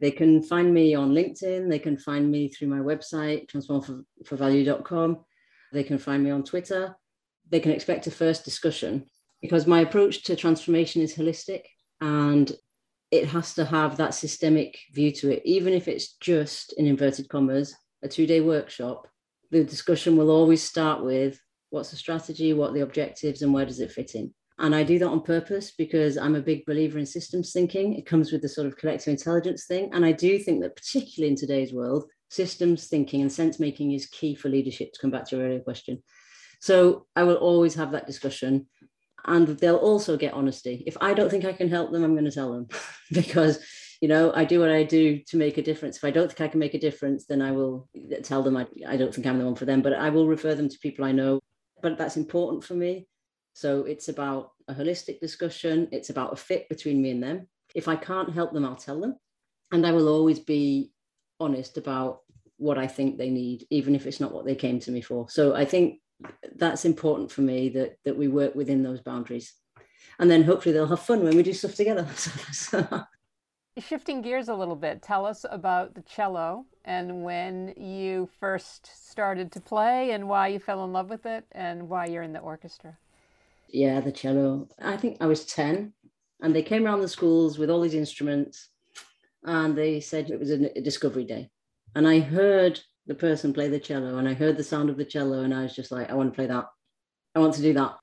They 0.00 0.10
can 0.10 0.42
find 0.42 0.74
me 0.74 0.94
on 0.94 1.12
LinkedIn. 1.12 1.70
They 1.70 1.78
can 1.78 1.96
find 1.96 2.30
me 2.30 2.48
through 2.48 2.68
my 2.68 2.80
website, 2.80 3.48
transformforvalue.com. 3.50 5.24
They 5.72 5.84
can 5.84 5.98
find 5.98 6.22
me 6.22 6.30
on 6.30 6.44
Twitter. 6.44 6.96
They 7.50 7.60
can 7.60 7.72
expect 7.72 8.06
a 8.06 8.10
first 8.10 8.44
discussion 8.44 9.06
because 9.40 9.66
my 9.66 9.80
approach 9.80 10.24
to 10.24 10.36
transformation 10.36 11.00
is 11.02 11.14
holistic 11.14 11.62
and 12.00 12.52
it 13.14 13.28
has 13.28 13.54
to 13.54 13.64
have 13.64 13.96
that 13.96 14.12
systemic 14.12 14.76
view 14.92 15.12
to 15.12 15.30
it, 15.30 15.40
even 15.44 15.72
if 15.72 15.86
it's 15.86 16.14
just 16.16 16.72
in 16.72 16.86
inverted 16.86 17.28
commas, 17.28 17.72
a 18.02 18.08
two 18.08 18.26
day 18.26 18.40
workshop. 18.40 19.06
The 19.52 19.62
discussion 19.62 20.16
will 20.16 20.30
always 20.30 20.64
start 20.64 21.04
with 21.04 21.40
what's 21.70 21.92
the 21.92 21.96
strategy, 21.96 22.52
what 22.52 22.74
the 22.74 22.80
objectives, 22.80 23.42
and 23.42 23.54
where 23.54 23.66
does 23.66 23.78
it 23.78 23.92
fit 23.92 24.16
in? 24.16 24.34
And 24.58 24.74
I 24.74 24.82
do 24.82 24.98
that 24.98 25.06
on 25.08 25.20
purpose 25.22 25.72
because 25.78 26.18
I'm 26.18 26.34
a 26.34 26.40
big 26.40 26.66
believer 26.66 26.98
in 26.98 27.06
systems 27.06 27.52
thinking. 27.52 27.94
It 27.94 28.04
comes 28.06 28.32
with 28.32 28.42
the 28.42 28.48
sort 28.48 28.66
of 28.66 28.76
collective 28.76 29.12
intelligence 29.12 29.66
thing. 29.66 29.90
And 29.92 30.04
I 30.04 30.10
do 30.10 30.38
think 30.40 30.62
that, 30.62 30.74
particularly 30.74 31.30
in 31.30 31.36
today's 31.36 31.72
world, 31.72 32.04
systems 32.30 32.88
thinking 32.88 33.20
and 33.22 33.30
sense 33.30 33.60
making 33.60 33.92
is 33.92 34.06
key 34.06 34.34
for 34.34 34.48
leadership, 34.48 34.92
to 34.92 35.00
come 35.00 35.12
back 35.12 35.28
to 35.28 35.36
your 35.36 35.46
earlier 35.46 35.60
question. 35.60 36.02
So 36.60 37.06
I 37.14 37.22
will 37.22 37.36
always 37.36 37.74
have 37.74 37.92
that 37.92 38.08
discussion. 38.08 38.66
And 39.26 39.48
they'll 39.48 39.76
also 39.76 40.16
get 40.16 40.34
honesty. 40.34 40.82
If 40.86 40.96
I 41.00 41.14
don't 41.14 41.30
think 41.30 41.44
I 41.44 41.52
can 41.52 41.68
help 41.68 41.92
them, 41.92 42.04
I'm 42.04 42.12
going 42.14 42.24
to 42.24 42.30
tell 42.30 42.52
them 42.52 42.68
because, 43.12 43.58
you 44.00 44.08
know, 44.08 44.32
I 44.34 44.44
do 44.44 44.60
what 44.60 44.70
I 44.70 44.82
do 44.82 45.20
to 45.28 45.36
make 45.36 45.56
a 45.56 45.62
difference. 45.62 45.96
If 45.96 46.04
I 46.04 46.10
don't 46.10 46.28
think 46.28 46.40
I 46.42 46.48
can 46.48 46.60
make 46.60 46.74
a 46.74 46.78
difference, 46.80 47.24
then 47.26 47.40
I 47.40 47.52
will 47.52 47.88
tell 48.22 48.42
them 48.42 48.56
I, 48.56 48.66
I 48.86 48.96
don't 48.96 49.14
think 49.14 49.26
I'm 49.26 49.38
the 49.38 49.44
one 49.44 49.54
for 49.54 49.64
them, 49.64 49.82
but 49.82 49.94
I 49.94 50.10
will 50.10 50.26
refer 50.26 50.54
them 50.54 50.68
to 50.68 50.78
people 50.78 51.04
I 51.04 51.12
know. 51.12 51.40
But 51.82 51.98
that's 51.98 52.16
important 52.16 52.64
for 52.64 52.74
me 52.74 53.06
so 53.54 53.84
it's 53.84 54.08
about 54.08 54.50
a 54.68 54.74
holistic 54.74 55.20
discussion, 55.20 55.88
it's 55.92 56.10
about 56.10 56.32
a 56.32 56.36
fit 56.36 56.68
between 56.68 57.00
me 57.00 57.10
and 57.10 57.22
them. 57.22 57.48
If 57.74 57.88
I 57.88 57.96
can't 57.96 58.34
help 58.34 58.52
them, 58.52 58.64
I'll 58.64 58.74
tell 58.74 59.00
them. 59.00 59.16
And 59.72 59.86
I 59.86 59.92
will 59.92 60.08
always 60.08 60.40
be 60.40 60.90
honest 61.38 61.78
about 61.78 62.20
what 62.56 62.78
I 62.78 62.88
think 62.88 63.16
they 63.16 63.30
need, 63.30 63.66
even 63.70 63.94
if 63.94 64.06
it's 64.06 64.20
not 64.20 64.32
what 64.32 64.44
they 64.44 64.56
came 64.56 64.80
to 64.80 64.90
me 64.90 65.00
for. 65.00 65.28
So 65.30 65.54
I 65.54 65.64
think 65.64 66.00
that's 66.56 66.84
important 66.84 67.30
for 67.30 67.42
me 67.42 67.68
that 67.70 67.98
that 68.04 68.16
we 68.16 68.28
work 68.28 68.54
within 68.54 68.82
those 68.82 69.00
boundaries. 69.00 69.52
And 70.18 70.30
then 70.30 70.44
hopefully 70.44 70.72
they'll 70.72 70.86
have 70.86 71.00
fun 71.00 71.24
when 71.24 71.36
we 71.36 71.42
do 71.42 71.52
stuff 71.52 71.74
together. 71.74 72.06
Uh, 72.72 73.80
Shifting 73.80 74.22
gears 74.22 74.48
a 74.48 74.54
little 74.54 74.76
bit, 74.76 75.02
tell 75.02 75.26
us 75.26 75.44
about 75.50 75.96
the 75.96 76.02
cello 76.02 76.64
and 76.84 77.24
when 77.24 77.74
you 77.76 78.28
first 78.38 78.88
started 79.08 79.50
to 79.50 79.60
play 79.60 80.12
and 80.12 80.28
why 80.28 80.46
you 80.46 80.60
fell 80.60 80.84
in 80.84 80.92
love 80.92 81.10
with 81.10 81.26
it 81.26 81.44
and 81.50 81.88
why 81.88 82.06
you're 82.06 82.22
in 82.22 82.32
the 82.32 82.38
orchestra 82.38 82.96
yeah, 83.74 83.98
the 84.00 84.12
cello. 84.12 84.68
I 84.80 84.96
think 84.96 85.16
I 85.20 85.26
was 85.26 85.44
10 85.46 85.92
and 86.40 86.54
they 86.54 86.62
came 86.62 86.86
around 86.86 87.00
the 87.00 87.08
schools 87.08 87.58
with 87.58 87.70
all 87.70 87.80
these 87.80 87.94
instruments 87.94 88.68
and 89.42 89.76
they 89.76 90.00
said 90.00 90.30
it 90.30 90.38
was 90.38 90.50
a, 90.50 90.80
discovery 90.80 91.24
day. 91.24 91.50
And 91.96 92.06
I 92.06 92.20
heard 92.20 92.80
the 93.06 93.14
person 93.14 93.52
play 93.52 93.68
the 93.68 93.78
cello 93.78 94.18
and 94.18 94.28
I 94.28 94.34
heard 94.34 94.56
the 94.56 94.64
sound 94.64 94.90
of 94.90 94.96
the 94.96 95.04
cello 95.04 95.42
and 95.42 95.54
I 95.54 95.62
was 95.62 95.74
just 95.74 95.92
like, 95.92 96.10
I 96.10 96.14
want 96.14 96.32
to 96.32 96.36
play 96.36 96.46
that. 96.46 96.66
I 97.34 97.38
want 97.38 97.54
to 97.54 97.62
do 97.62 97.74
that. 97.74 97.96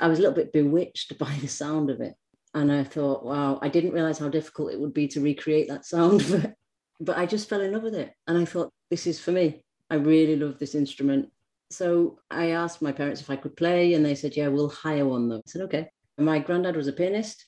I 0.00 0.08
was 0.08 0.18
a 0.18 0.22
little 0.22 0.34
bit 0.34 0.52
bewitched 0.52 1.18
by 1.18 1.32
the 1.40 1.48
sound 1.48 1.90
of 1.90 2.00
it. 2.00 2.14
And 2.54 2.70
I 2.70 2.84
thought, 2.84 3.24
wow, 3.24 3.58
I 3.62 3.68
didn't 3.68 3.92
realize 3.92 4.18
how 4.18 4.28
difficult 4.28 4.72
it 4.72 4.80
would 4.80 4.92
be 4.92 5.08
to 5.08 5.20
recreate 5.20 5.68
that 5.68 5.86
sound, 5.86 6.24
but, 6.30 6.54
but 7.00 7.16
I 7.16 7.24
just 7.24 7.48
fell 7.48 7.62
in 7.62 7.72
love 7.72 7.82
with 7.82 7.94
it. 7.94 8.12
And 8.26 8.36
I 8.36 8.44
thought, 8.44 8.72
this 8.90 9.06
is 9.06 9.18
for 9.18 9.32
me. 9.32 9.64
I 9.88 9.94
really 9.94 10.36
love 10.36 10.58
this 10.58 10.74
instrument. 10.74 11.30
So 11.70 12.18
I 12.30 12.50
asked 12.50 12.82
my 12.82 12.92
parents 12.92 13.22
if 13.22 13.30
I 13.30 13.36
could 13.36 13.56
play, 13.56 13.94
and 13.94 14.04
they 14.04 14.14
said, 14.14 14.36
Yeah, 14.36 14.48
we'll 14.48 14.68
hire 14.68 15.06
one 15.06 15.28
though. 15.28 15.38
I 15.38 15.42
said, 15.46 15.62
Okay. 15.62 15.88
And 16.18 16.26
my 16.26 16.38
granddad 16.38 16.76
was 16.76 16.88
a 16.88 16.92
pianist. 16.92 17.46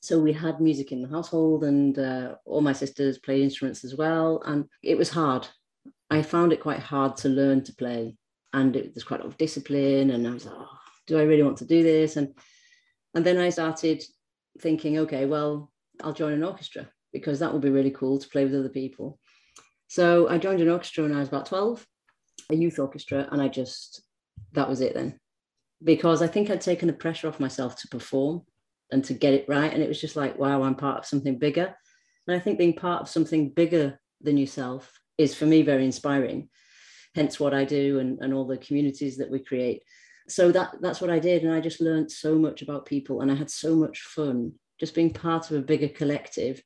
So 0.00 0.18
we 0.18 0.32
had 0.32 0.60
music 0.60 0.92
in 0.92 1.02
the 1.02 1.08
household, 1.08 1.64
and 1.64 1.98
uh, 1.98 2.34
all 2.44 2.60
my 2.60 2.74
sisters 2.74 3.18
played 3.18 3.42
instruments 3.42 3.84
as 3.84 3.94
well. 3.94 4.42
And 4.44 4.66
it 4.82 4.98
was 4.98 5.08
hard. 5.08 5.48
I 6.10 6.22
found 6.22 6.52
it 6.52 6.60
quite 6.60 6.80
hard 6.80 7.16
to 7.18 7.28
learn 7.28 7.62
to 7.64 7.74
play. 7.74 8.16
And 8.52 8.74
it, 8.74 8.94
there's 8.94 9.04
quite 9.04 9.20
a 9.20 9.24
lot 9.24 9.32
of 9.32 9.38
discipline. 9.38 10.10
And 10.10 10.26
I 10.26 10.32
was 10.32 10.46
like, 10.46 10.56
oh, 10.56 10.78
do 11.06 11.18
I 11.18 11.22
really 11.22 11.42
want 11.42 11.58
to 11.58 11.66
do 11.66 11.82
this? 11.82 12.16
And 12.16 12.34
and 13.14 13.24
then 13.24 13.38
I 13.38 13.50
started 13.50 14.04
thinking, 14.60 14.98
okay, 14.98 15.26
well, 15.26 15.72
I'll 16.02 16.12
join 16.12 16.32
an 16.32 16.44
orchestra 16.44 16.88
because 17.12 17.40
that 17.40 17.52
would 17.52 17.62
be 17.62 17.70
really 17.70 17.90
cool 17.90 18.18
to 18.18 18.28
play 18.28 18.44
with 18.44 18.54
other 18.54 18.68
people. 18.68 19.18
So 19.88 20.28
I 20.28 20.38
joined 20.38 20.60
an 20.60 20.68
orchestra 20.68 21.02
when 21.02 21.14
I 21.14 21.18
was 21.18 21.28
about 21.28 21.46
12 21.46 21.84
a 22.50 22.54
youth 22.54 22.78
orchestra, 22.78 23.28
and 23.30 23.40
I 23.40 23.48
just 23.48 24.02
that 24.52 24.68
was 24.68 24.80
it 24.80 24.94
then, 24.94 25.18
because 25.82 26.22
I 26.22 26.26
think 26.26 26.50
I'd 26.50 26.60
taken 26.60 26.88
the 26.88 26.92
pressure 26.94 27.28
off 27.28 27.40
myself 27.40 27.76
to 27.76 27.88
perform 27.88 28.42
and 28.90 29.04
to 29.04 29.14
get 29.14 29.34
it 29.34 29.48
right, 29.48 29.72
and 29.72 29.82
it 29.82 29.88
was 29.88 30.00
just 30.00 30.16
like, 30.16 30.38
wow, 30.38 30.62
I'm 30.62 30.74
part 30.74 30.98
of 30.98 31.06
something 31.06 31.38
bigger, 31.38 31.74
and 32.26 32.36
I 32.36 32.40
think 32.40 32.58
being 32.58 32.74
part 32.74 33.02
of 33.02 33.08
something 33.08 33.50
bigger 33.50 34.00
than 34.20 34.36
yourself 34.36 34.99
is 35.20 35.34
for 35.34 35.46
me 35.46 35.62
very 35.62 35.84
inspiring. 35.84 36.48
Hence, 37.14 37.40
what 37.40 37.54
I 37.54 37.64
do 37.64 37.98
and, 37.98 38.18
and 38.20 38.32
all 38.32 38.46
the 38.46 38.56
communities 38.56 39.16
that 39.18 39.30
we 39.30 39.40
create. 39.40 39.82
So 40.28 40.52
that 40.52 40.76
that's 40.80 41.00
what 41.00 41.10
I 41.10 41.18
did, 41.18 41.42
and 41.42 41.52
I 41.52 41.60
just 41.60 41.80
learned 41.80 42.10
so 42.10 42.36
much 42.36 42.62
about 42.62 42.86
people, 42.86 43.20
and 43.20 43.30
I 43.30 43.34
had 43.34 43.50
so 43.50 43.74
much 43.74 44.00
fun 44.00 44.52
just 44.78 44.94
being 44.94 45.12
part 45.12 45.50
of 45.50 45.56
a 45.56 45.62
bigger 45.62 45.88
collective 45.88 46.62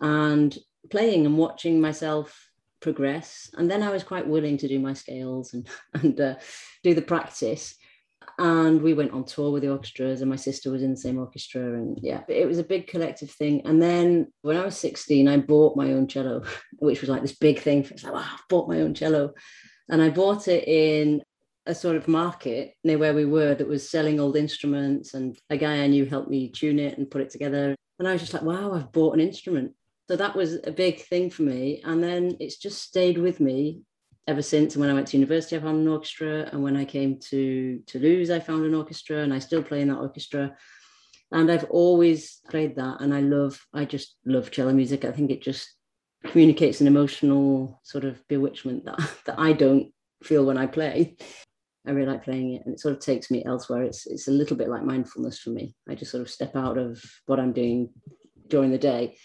and 0.00 0.56
playing 0.90 1.26
and 1.26 1.38
watching 1.38 1.80
myself 1.80 2.50
progress. 2.80 3.50
And 3.54 3.70
then 3.70 3.82
I 3.82 3.90
was 3.90 4.02
quite 4.02 4.26
willing 4.26 4.58
to 4.58 4.68
do 4.68 4.78
my 4.78 4.94
scales 4.94 5.54
and, 5.54 5.68
and 5.94 6.20
uh, 6.20 6.34
do 6.82 6.94
the 6.94 7.02
practice. 7.02 7.76
And 8.38 8.82
we 8.82 8.94
went 8.94 9.12
on 9.12 9.24
tour 9.24 9.50
with 9.50 9.62
the 9.62 9.70
orchestras, 9.70 10.20
and 10.20 10.30
my 10.30 10.36
sister 10.36 10.70
was 10.70 10.82
in 10.82 10.90
the 10.90 10.96
same 10.96 11.18
orchestra. 11.18 11.62
And 11.62 11.98
yeah, 12.02 12.22
it 12.28 12.46
was 12.46 12.58
a 12.58 12.64
big 12.64 12.86
collective 12.86 13.30
thing. 13.30 13.62
And 13.64 13.80
then 13.80 14.32
when 14.42 14.56
I 14.56 14.64
was 14.64 14.76
16, 14.78 15.28
I 15.28 15.38
bought 15.38 15.76
my 15.76 15.92
own 15.92 16.06
cello, 16.06 16.44
which 16.78 17.00
was 17.00 17.10
like 17.10 17.22
this 17.22 17.36
big 17.36 17.60
thing. 17.60 17.84
It's 17.90 18.04
like, 18.04 18.12
wow, 18.12 18.20
I 18.20 18.38
bought 18.48 18.68
my 18.68 18.80
own 18.80 18.94
cello. 18.94 19.32
And 19.88 20.02
I 20.02 20.10
bought 20.10 20.48
it 20.48 20.66
in 20.66 21.22
a 21.66 21.74
sort 21.74 21.96
of 21.96 22.08
market 22.08 22.74
near 22.84 22.98
where 22.98 23.14
we 23.14 23.24
were 23.24 23.54
that 23.54 23.68
was 23.68 23.88
selling 23.88 24.20
old 24.20 24.36
instruments. 24.36 25.14
And 25.14 25.38
a 25.50 25.56
guy 25.56 25.82
I 25.82 25.86
knew 25.86 26.04
helped 26.04 26.30
me 26.30 26.50
tune 26.50 26.78
it 26.78 26.98
and 26.98 27.10
put 27.10 27.22
it 27.22 27.30
together. 27.30 27.74
And 27.98 28.06
I 28.06 28.12
was 28.12 28.20
just 28.20 28.34
like, 28.34 28.42
wow, 28.42 28.72
I've 28.72 28.92
bought 28.92 29.14
an 29.14 29.20
instrument. 29.20 29.72
So 30.08 30.16
that 30.16 30.36
was 30.36 30.58
a 30.64 30.70
big 30.70 31.00
thing 31.00 31.30
for 31.30 31.42
me. 31.42 31.82
And 31.84 32.02
then 32.02 32.36
it's 32.38 32.58
just 32.58 32.82
stayed 32.82 33.18
with 33.18 33.40
me 33.40 33.80
ever 34.26 34.42
since. 34.42 34.74
And 34.74 34.80
when 34.80 34.90
I 34.90 34.94
went 34.94 35.08
to 35.08 35.16
university, 35.16 35.56
I 35.56 35.60
found 35.60 35.80
an 35.80 35.88
orchestra. 35.88 36.48
And 36.52 36.62
when 36.62 36.76
I 36.76 36.84
came 36.84 37.18
to 37.30 37.82
Toulouse, 37.86 38.30
I 38.30 38.40
found 38.40 38.64
an 38.64 38.74
orchestra 38.74 39.18
and 39.18 39.32
I 39.32 39.38
still 39.38 39.62
play 39.62 39.80
in 39.80 39.88
that 39.88 39.98
orchestra. 39.98 40.56
And 41.32 41.50
I've 41.50 41.64
always 41.64 42.40
played 42.50 42.76
that. 42.76 43.00
And 43.00 43.14
I 43.14 43.20
love, 43.20 43.60
I 43.72 43.84
just 43.84 44.16
love 44.24 44.50
cello 44.50 44.72
music. 44.72 45.04
I 45.04 45.12
think 45.12 45.30
it 45.30 45.42
just 45.42 45.68
communicates 46.24 46.80
an 46.80 46.86
emotional 46.86 47.80
sort 47.84 48.04
of 48.04 48.26
bewitchment 48.28 48.84
that, 48.84 48.98
that 49.26 49.38
I 49.38 49.52
don't 49.52 49.92
feel 50.22 50.44
when 50.44 50.58
I 50.58 50.66
play. 50.66 51.16
I 51.86 51.92
really 51.92 52.10
like 52.10 52.24
playing 52.24 52.54
it 52.54 52.62
and 52.64 52.74
it 52.74 52.80
sort 52.80 52.94
of 52.94 53.00
takes 53.00 53.30
me 53.30 53.44
elsewhere. 53.44 53.84
It's 53.84 54.08
it's 54.08 54.26
a 54.26 54.32
little 54.32 54.56
bit 54.56 54.68
like 54.68 54.82
mindfulness 54.82 55.38
for 55.38 55.50
me. 55.50 55.76
I 55.88 55.94
just 55.94 56.10
sort 56.10 56.20
of 56.22 56.28
step 56.28 56.56
out 56.56 56.78
of 56.78 57.00
what 57.26 57.38
I'm 57.38 57.52
doing 57.52 57.90
during 58.48 58.72
the 58.72 58.78
day 58.78 59.16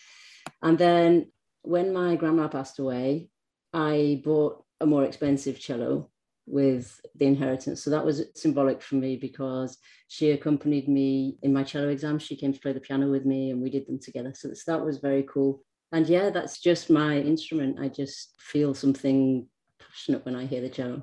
and 0.62 0.78
then 0.78 1.32
when 1.64 1.94
my 1.94 2.16
grandma 2.16 2.48
passed 2.48 2.80
away, 2.80 3.30
I 3.74 4.22
bought 4.24 4.61
a 4.82 4.86
more 4.86 5.06
expensive 5.06 5.60
cello 5.60 6.10
with 6.48 7.00
the 7.16 7.26
inheritance. 7.26 7.82
So 7.82 7.90
that 7.92 8.06
was 8.06 8.24
symbolic 8.36 8.82
for 8.82 8.96
me 8.96 9.16
because 9.16 9.78
she 10.08 10.32
accompanied 10.32 10.88
me 10.90 11.38
in 11.44 11.54
my 11.54 11.64
cello 11.64 11.90
exam. 11.90 12.20
She 12.20 12.36
came 12.36 12.52
to 12.52 12.60
play 12.60 12.74
the 12.74 12.80
piano 12.80 13.10
with 13.10 13.26
me 13.26 13.52
and 13.52 13.62
we 13.62 13.70
did 13.70 13.88
them 13.88 14.00
together. 14.00 14.34
So 14.36 14.50
that 14.68 14.84
was 14.84 14.98
very 14.98 15.24
cool. 15.24 15.64
And 15.92 16.08
yeah, 16.08 16.30
that's 16.30 16.60
just 16.60 16.90
my 16.90 17.20
instrument. 17.20 17.80
I 17.80 17.90
just 17.90 18.36
feel 18.40 18.74
something 18.74 19.48
passionate 19.80 20.26
when 20.26 20.36
I 20.36 20.46
hear 20.46 20.62
the 20.62 20.70
cello. 20.70 21.02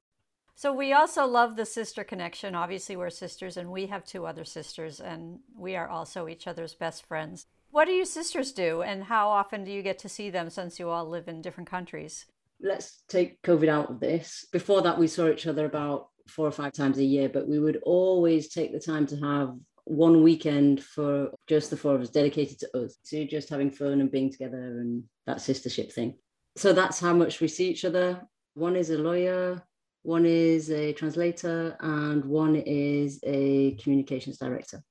So 0.54 0.72
we 0.72 0.92
also 0.92 1.24
love 1.24 1.54
the 1.54 1.64
sister 1.64 2.02
connection. 2.02 2.56
Obviously, 2.56 2.96
we're 2.96 3.10
sisters, 3.10 3.56
and 3.56 3.70
we 3.70 3.86
have 3.86 4.04
two 4.04 4.26
other 4.26 4.44
sisters, 4.44 4.98
and 4.98 5.38
we 5.56 5.76
are 5.76 5.88
also 5.88 6.26
each 6.26 6.48
other's 6.48 6.74
best 6.74 7.06
friends. 7.06 7.46
What 7.70 7.84
do 7.84 7.92
your 7.92 8.04
sisters 8.04 8.50
do, 8.50 8.82
and 8.82 9.04
how 9.04 9.28
often 9.28 9.62
do 9.62 9.70
you 9.70 9.82
get 9.82 10.00
to 10.00 10.08
see 10.08 10.30
them 10.30 10.50
since 10.50 10.80
you 10.80 10.88
all 10.88 11.08
live 11.08 11.28
in 11.28 11.42
different 11.42 11.70
countries? 11.70 12.26
Let's 12.61 13.03
take 13.09 13.40
COVID 13.42 13.68
out 13.68 13.90
of 13.90 14.01
this. 14.01 14.47
Before 14.53 14.83
that, 14.83 14.99
we 14.99 15.07
saw 15.07 15.29
each 15.29 15.47
other 15.47 15.66
about 15.66 16.09
four 16.29 16.47
or 16.47 16.53
five 16.53 16.73
times 16.73 16.99
a 16.99 17.05
year, 17.05 17.29
but 17.29 17.49
we 17.49 17.59
would 17.59 17.81
always 17.85 18.49
take 18.49 18.73
the 18.73 18.81
time 18.81 19.07
to 19.07 19.16
have 19.16 19.55
one 19.85 20.23
weekend 20.23 20.83
for 20.83 21.31
just 21.47 21.71
the 21.71 21.77
four 21.77 21.94
of 21.94 22.03
us 22.03 22.11
dedicated 22.11 22.59
to 22.59 22.79
us, 22.79 22.97
to 23.07 23.27
just 23.27 23.49
having 23.49 23.71
fun 23.71 24.01
and 24.01 24.11
being 24.11 24.31
together 24.31 24.59
and 24.59 25.05
that 25.27 25.38
sistership 25.38 25.92
thing. 25.92 26.14
So 26.57 26.73
that's 26.73 27.01
how 27.01 27.14
much 27.14 27.40
we 27.40 27.49
see 27.49 27.71
each 27.71 27.85
other. 27.85 28.21
One 28.55 28.77
is 28.77 28.90
a 28.90 28.99
lawyer, 28.99 29.62
one 30.03 30.27
is 30.27 30.71
a 30.71 30.92
translator, 30.92 31.77
and 31.81 32.25
one 32.25 32.57
is 32.57 33.21
a 33.25 33.77
communications 33.77 34.38
director. 34.38 34.83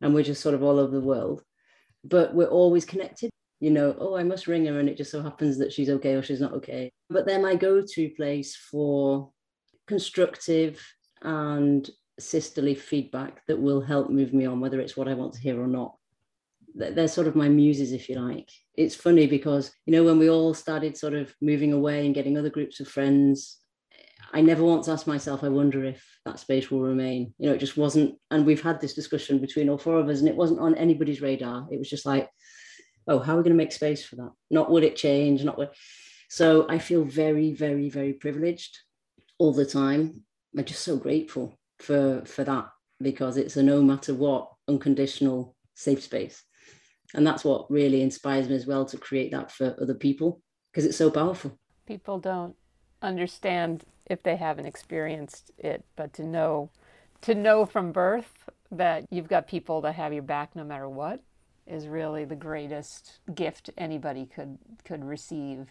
And 0.00 0.14
we're 0.14 0.24
just 0.24 0.42
sort 0.42 0.54
of 0.54 0.62
all 0.62 0.78
over 0.78 0.92
the 0.92 1.06
world, 1.06 1.42
but 2.02 2.34
we're 2.34 2.46
always 2.46 2.84
connected. 2.84 3.31
You 3.62 3.70
know, 3.70 3.94
oh, 4.00 4.16
I 4.16 4.24
must 4.24 4.48
ring 4.48 4.66
her, 4.66 4.80
and 4.80 4.88
it 4.88 4.96
just 4.96 5.12
so 5.12 5.22
happens 5.22 5.56
that 5.58 5.72
she's 5.72 5.88
okay 5.88 6.14
or 6.14 6.22
she's 6.22 6.40
not 6.40 6.52
okay. 6.54 6.90
But 7.08 7.26
they're 7.26 7.40
my 7.40 7.54
go 7.54 7.80
to 7.80 8.10
place 8.16 8.56
for 8.56 9.30
constructive 9.86 10.84
and 11.22 11.88
sisterly 12.18 12.74
feedback 12.74 13.46
that 13.46 13.60
will 13.60 13.80
help 13.80 14.10
move 14.10 14.34
me 14.34 14.46
on, 14.46 14.58
whether 14.58 14.80
it's 14.80 14.96
what 14.96 15.06
I 15.06 15.14
want 15.14 15.34
to 15.34 15.40
hear 15.40 15.62
or 15.62 15.68
not. 15.68 15.94
They're 16.74 17.06
sort 17.06 17.28
of 17.28 17.36
my 17.36 17.48
muses, 17.48 17.92
if 17.92 18.08
you 18.08 18.16
like. 18.16 18.50
It's 18.74 18.96
funny 18.96 19.28
because, 19.28 19.70
you 19.86 19.92
know, 19.92 20.02
when 20.02 20.18
we 20.18 20.28
all 20.28 20.54
started 20.54 20.96
sort 20.96 21.14
of 21.14 21.32
moving 21.40 21.72
away 21.72 22.04
and 22.04 22.16
getting 22.16 22.36
other 22.36 22.50
groups 22.50 22.80
of 22.80 22.88
friends, 22.88 23.60
I 24.32 24.40
never 24.40 24.64
once 24.64 24.88
asked 24.88 25.06
myself, 25.06 25.44
I 25.44 25.50
wonder 25.50 25.84
if 25.84 26.04
that 26.24 26.40
space 26.40 26.68
will 26.68 26.80
remain. 26.80 27.32
You 27.38 27.48
know, 27.48 27.54
it 27.54 27.60
just 27.60 27.76
wasn't. 27.76 28.16
And 28.32 28.44
we've 28.44 28.62
had 28.62 28.80
this 28.80 28.94
discussion 28.94 29.38
between 29.38 29.68
all 29.68 29.78
four 29.78 30.00
of 30.00 30.08
us, 30.08 30.18
and 30.18 30.28
it 30.28 30.36
wasn't 30.36 30.58
on 30.58 30.74
anybody's 30.74 31.22
radar. 31.22 31.68
It 31.70 31.78
was 31.78 31.88
just 31.88 32.06
like, 32.06 32.28
oh, 33.06 33.18
how 33.18 33.34
are 33.34 33.36
we 33.38 33.42
going 33.42 33.56
to 33.56 33.62
make 33.62 33.72
space 33.72 34.04
for 34.04 34.16
that? 34.16 34.32
Not 34.50 34.70
would 34.70 34.84
it 34.84 34.96
change? 34.96 35.44
Not 35.44 35.58
would. 35.58 35.70
So 36.28 36.66
I 36.68 36.78
feel 36.78 37.04
very, 37.04 37.52
very, 37.52 37.88
very 37.90 38.12
privileged 38.12 38.78
all 39.38 39.52
the 39.52 39.66
time. 39.66 40.24
I'm 40.56 40.64
just 40.64 40.82
so 40.82 40.96
grateful 40.96 41.58
for 41.78 42.22
for 42.24 42.44
that 42.44 42.68
because 43.00 43.36
it's 43.36 43.56
a 43.56 43.62
no 43.62 43.82
matter 43.82 44.14
what 44.14 44.50
unconditional 44.68 45.56
safe 45.74 46.02
space 46.02 46.44
and 47.14 47.26
that's 47.26 47.44
what 47.44 47.70
really 47.70 48.02
inspires 48.02 48.48
me 48.48 48.54
as 48.54 48.66
well 48.66 48.84
to 48.84 48.96
create 48.96 49.32
that 49.32 49.50
for 49.50 49.76
other 49.80 49.94
people 49.94 50.40
because 50.70 50.84
it's 50.84 50.96
so 50.96 51.10
powerful 51.10 51.58
people 51.86 52.18
don't 52.18 52.54
understand 53.02 53.84
if 54.06 54.22
they 54.22 54.36
haven't 54.36 54.66
experienced 54.66 55.50
it 55.58 55.84
but 55.96 56.12
to 56.12 56.22
know 56.22 56.70
to 57.20 57.34
know 57.34 57.66
from 57.66 57.92
birth 57.92 58.48
that 58.70 59.04
you've 59.10 59.28
got 59.28 59.46
people 59.46 59.80
that 59.80 59.94
have 59.94 60.12
your 60.12 60.22
back 60.22 60.54
no 60.54 60.64
matter 60.64 60.88
what 60.88 61.20
is 61.72 61.88
really 61.88 62.24
the 62.24 62.36
greatest 62.36 63.20
gift 63.34 63.70
anybody 63.76 64.26
could 64.26 64.58
could 64.84 65.04
receive 65.04 65.66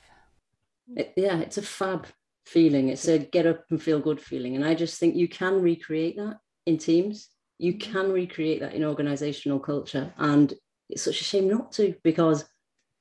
it, 0.95 1.13
yeah 1.15 1.39
it's 1.39 1.57
a 1.57 1.61
fab 1.61 2.07
feeling. 2.45 2.89
It's 2.89 3.07
a 3.07 3.19
get 3.19 3.45
up 3.45 3.65
and 3.69 3.81
feel 3.81 3.99
good 3.99 4.19
feeling. 4.19 4.55
And 4.55 4.65
I 4.65 4.73
just 4.73 4.99
think 4.99 5.15
you 5.15 5.27
can 5.27 5.61
recreate 5.61 6.17
that 6.17 6.39
in 6.65 6.77
teams. 6.77 7.29
You 7.57 7.73
mm-hmm. 7.73 7.91
can 7.91 8.11
recreate 8.11 8.61
that 8.61 8.73
in 8.73 8.83
organizational 8.83 9.59
culture. 9.59 10.13
And 10.17 10.53
it's 10.89 11.03
such 11.03 11.21
a 11.21 11.25
shame 11.25 11.47
not 11.47 11.71
to 11.73 11.95
because 12.03 12.45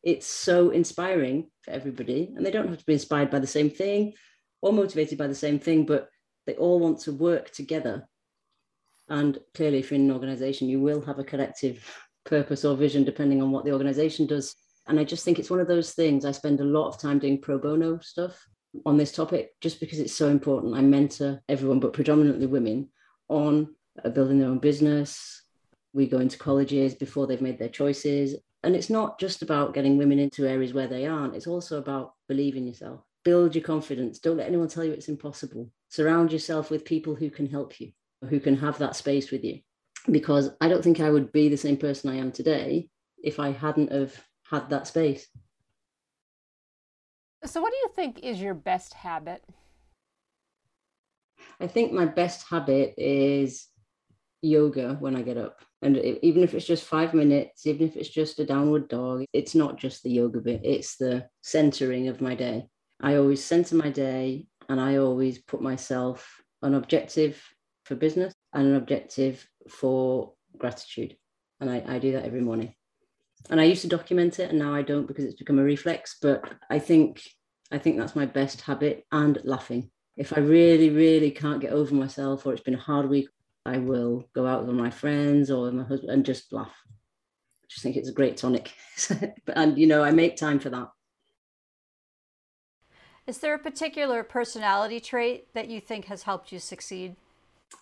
it's 0.02 0.26
so 0.26 0.70
inspiring 0.70 1.50
for 1.62 1.72
everybody. 1.72 2.32
And 2.34 2.44
they 2.44 2.50
don't 2.50 2.68
have 2.68 2.78
to 2.78 2.86
be 2.86 2.94
inspired 2.94 3.30
by 3.30 3.38
the 3.38 3.46
same 3.46 3.70
thing 3.70 4.14
or 4.62 4.72
motivated 4.72 5.18
by 5.18 5.26
the 5.26 5.34
same 5.34 5.58
thing, 5.58 5.86
but 5.86 6.08
they 6.46 6.54
all 6.54 6.78
want 6.78 7.00
to 7.00 7.12
work 7.12 7.50
together. 7.50 8.06
And 9.08 9.38
clearly, 9.54 9.78
if 9.78 9.90
you're 9.90 9.98
in 9.98 10.08
an 10.08 10.14
organization, 10.14 10.68
you 10.68 10.80
will 10.80 11.00
have 11.02 11.18
a 11.18 11.24
collective 11.24 11.84
purpose 12.24 12.64
or 12.64 12.76
vision 12.76 13.04
depending 13.04 13.42
on 13.42 13.50
what 13.50 13.64
the 13.64 13.72
organization 13.72 14.26
does. 14.26 14.54
And 14.86 14.98
I 14.98 15.04
just 15.04 15.24
think 15.24 15.38
it's 15.38 15.50
one 15.50 15.60
of 15.60 15.68
those 15.68 15.92
things. 15.92 16.24
I 16.24 16.32
spend 16.32 16.60
a 16.60 16.64
lot 16.64 16.88
of 16.88 17.00
time 17.00 17.18
doing 17.18 17.40
pro 17.40 17.58
bono 17.58 17.98
stuff 18.00 18.46
on 18.86 18.96
this 18.96 19.12
topic 19.12 19.50
just 19.60 19.80
because 19.80 19.98
it's 19.98 20.14
so 20.14 20.28
important. 20.28 20.74
I 20.74 20.80
mentor 20.80 21.40
everyone, 21.48 21.80
but 21.80 21.92
predominantly 21.92 22.46
women, 22.46 22.88
on 23.28 23.74
uh, 24.04 24.08
building 24.10 24.38
their 24.38 24.48
own 24.48 24.58
business. 24.58 25.42
We 25.92 26.06
go 26.06 26.18
into 26.18 26.38
colleges 26.38 26.94
before 26.94 27.26
they've 27.26 27.40
made 27.40 27.58
their 27.58 27.68
choices. 27.68 28.36
And 28.62 28.76
it's 28.76 28.90
not 28.90 29.18
just 29.18 29.42
about 29.42 29.74
getting 29.74 29.96
women 29.96 30.18
into 30.18 30.46
areas 30.46 30.74
where 30.74 30.86
they 30.86 31.06
aren't, 31.06 31.34
it's 31.34 31.46
also 31.46 31.78
about 31.78 32.12
believing 32.28 32.66
yourself. 32.66 33.02
Build 33.24 33.54
your 33.54 33.64
confidence. 33.64 34.18
Don't 34.18 34.36
let 34.36 34.48
anyone 34.48 34.68
tell 34.68 34.84
you 34.84 34.92
it's 34.92 35.08
impossible. 35.08 35.70
Surround 35.88 36.32
yourself 36.32 36.70
with 36.70 36.84
people 36.84 37.14
who 37.14 37.30
can 37.30 37.48
help 37.48 37.80
you, 37.80 37.92
who 38.28 38.38
can 38.38 38.56
have 38.56 38.78
that 38.78 38.96
space 38.96 39.30
with 39.30 39.44
you. 39.44 39.60
Because 40.10 40.50
I 40.60 40.68
don't 40.68 40.82
think 40.82 41.00
I 41.00 41.10
would 41.10 41.32
be 41.32 41.48
the 41.48 41.56
same 41.56 41.76
person 41.76 42.10
I 42.10 42.16
am 42.16 42.32
today 42.32 42.88
if 43.22 43.38
I 43.38 43.50
hadn't 43.52 43.92
have 43.92 44.14
had 44.44 44.70
that 44.70 44.86
space. 44.86 45.26
So, 47.44 47.60
what 47.60 47.72
do 47.72 47.76
you 47.78 47.90
think 47.94 48.20
is 48.22 48.40
your 48.40 48.54
best 48.54 48.94
habit? 48.94 49.42
I 51.58 51.66
think 51.66 51.92
my 51.92 52.06
best 52.06 52.46
habit 52.48 52.94
is 52.96 53.66
yoga 54.42 54.96
when 55.00 55.16
I 55.16 55.22
get 55.22 55.36
up. 55.36 55.60
And 55.82 55.96
even 55.96 56.42
if 56.42 56.54
it's 56.54 56.66
just 56.66 56.84
five 56.84 57.14
minutes, 57.14 57.66
even 57.66 57.86
if 57.86 57.96
it's 57.96 58.08
just 58.08 58.38
a 58.38 58.46
downward 58.46 58.88
dog, 58.88 59.24
it's 59.32 59.54
not 59.54 59.78
just 59.78 60.02
the 60.02 60.10
yoga 60.10 60.40
bit, 60.40 60.60
it's 60.64 60.96
the 60.96 61.26
centering 61.42 62.08
of 62.08 62.20
my 62.20 62.34
day. 62.34 62.66
I 63.00 63.16
always 63.16 63.42
center 63.42 63.76
my 63.76 63.90
day 63.90 64.46
and 64.68 64.80
I 64.80 64.96
always 64.96 65.38
put 65.38 65.62
myself 65.62 66.42
an 66.62 66.74
objective 66.74 67.42
for 67.84 67.94
business 67.94 68.34
and 68.52 68.66
an 68.66 68.76
objective 68.76 69.46
for 69.68 70.32
gratitude. 70.58 71.16
And 71.60 71.70
I, 71.70 71.82
I 71.86 71.98
do 71.98 72.12
that 72.12 72.24
every 72.24 72.40
morning 72.40 72.74
and 73.48 73.60
I 73.60 73.64
used 73.64 73.82
to 73.82 73.88
document 73.88 74.38
it 74.38 74.50
and 74.50 74.58
now 74.58 74.74
I 74.74 74.82
don't 74.82 75.06
because 75.06 75.24
it's 75.24 75.38
become 75.38 75.58
a 75.58 75.64
reflex. 75.64 76.18
But 76.20 76.52
I 76.68 76.78
think 76.78 77.22
I 77.72 77.78
think 77.78 77.96
that's 77.96 78.16
my 78.16 78.26
best 78.26 78.60
habit 78.62 79.06
and 79.12 79.38
laughing. 79.44 79.90
If 80.16 80.36
I 80.36 80.40
really, 80.40 80.90
really 80.90 81.30
can't 81.30 81.60
get 81.60 81.72
over 81.72 81.94
myself 81.94 82.44
or 82.44 82.52
it's 82.52 82.62
been 82.62 82.74
a 82.74 82.78
hard 82.78 83.08
week, 83.08 83.28
I 83.64 83.78
will 83.78 84.28
go 84.34 84.46
out 84.46 84.66
with 84.66 84.74
my 84.74 84.90
friends 84.90 85.50
or 85.50 85.70
my 85.70 85.84
husband 85.84 86.10
and 86.10 86.26
just 86.26 86.52
laugh. 86.52 86.74
I 86.86 87.66
just 87.68 87.82
think 87.82 87.96
it's 87.96 88.08
a 88.08 88.12
great 88.12 88.36
tonic. 88.36 88.74
and 89.54 89.78
you 89.78 89.86
know, 89.86 90.02
I 90.02 90.10
make 90.10 90.36
time 90.36 90.58
for 90.58 90.70
that. 90.70 90.88
Is 93.26 93.38
there 93.38 93.54
a 93.54 93.58
particular 93.58 94.24
personality 94.24 94.98
trait 94.98 95.54
that 95.54 95.68
you 95.68 95.80
think 95.80 96.06
has 96.06 96.24
helped 96.24 96.50
you 96.50 96.58
succeed? 96.58 97.14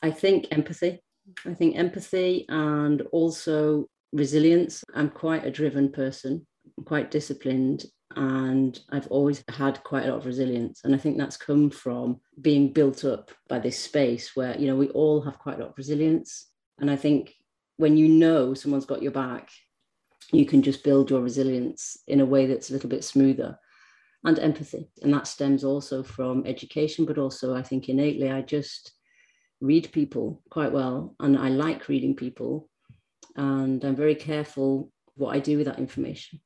I 0.02 0.10
think 0.10 0.46
empathy. 0.50 1.00
I 1.46 1.54
think 1.54 1.76
empathy 1.76 2.46
and 2.48 3.02
also 3.12 3.88
resilience. 4.12 4.84
I'm 4.94 5.10
quite 5.10 5.44
a 5.44 5.50
driven 5.50 5.90
person, 5.90 6.46
I'm 6.76 6.84
quite 6.84 7.10
disciplined, 7.10 7.84
and 8.16 8.78
I've 8.90 9.06
always 9.08 9.44
had 9.48 9.82
quite 9.84 10.04
a 10.04 10.08
lot 10.08 10.18
of 10.18 10.26
resilience. 10.26 10.80
And 10.84 10.94
I 10.94 10.98
think 10.98 11.18
that's 11.18 11.36
come 11.36 11.70
from 11.70 12.20
being 12.40 12.72
built 12.72 13.04
up 13.04 13.30
by 13.48 13.58
this 13.58 13.78
space 13.78 14.34
where, 14.34 14.56
you 14.58 14.66
know, 14.66 14.76
we 14.76 14.88
all 14.88 15.20
have 15.22 15.38
quite 15.38 15.56
a 15.56 15.60
lot 15.60 15.70
of 15.70 15.78
resilience. 15.78 16.50
And 16.80 16.90
I 16.90 16.96
think 16.96 17.34
when 17.76 17.96
you 17.96 18.08
know 18.08 18.54
someone's 18.54 18.86
got 18.86 19.02
your 19.02 19.12
back, 19.12 19.50
you 20.32 20.46
can 20.46 20.62
just 20.62 20.84
build 20.84 21.10
your 21.10 21.20
resilience 21.20 21.98
in 22.06 22.20
a 22.20 22.26
way 22.26 22.46
that's 22.46 22.70
a 22.70 22.72
little 22.72 22.90
bit 22.90 23.04
smoother 23.04 23.58
and 24.24 24.38
empathy. 24.38 24.90
And 25.02 25.12
that 25.14 25.26
stems 25.26 25.62
also 25.64 26.02
from 26.02 26.44
education, 26.46 27.04
but 27.04 27.18
also 27.18 27.54
I 27.54 27.62
think 27.62 27.88
innately 27.88 28.30
I 28.30 28.42
just 28.42 28.97
read 29.60 29.90
people 29.92 30.42
quite 30.50 30.72
well 30.72 31.14
and 31.20 31.36
I 31.36 31.48
like 31.48 31.88
reading 31.88 32.14
people 32.14 32.68
and 33.36 33.84
I'm 33.84 33.96
very 33.96 34.14
careful 34.14 34.90
what 35.16 35.34
I 35.34 35.40
do 35.40 35.56
with 35.56 35.66
that 35.66 35.78
information. 35.78 36.40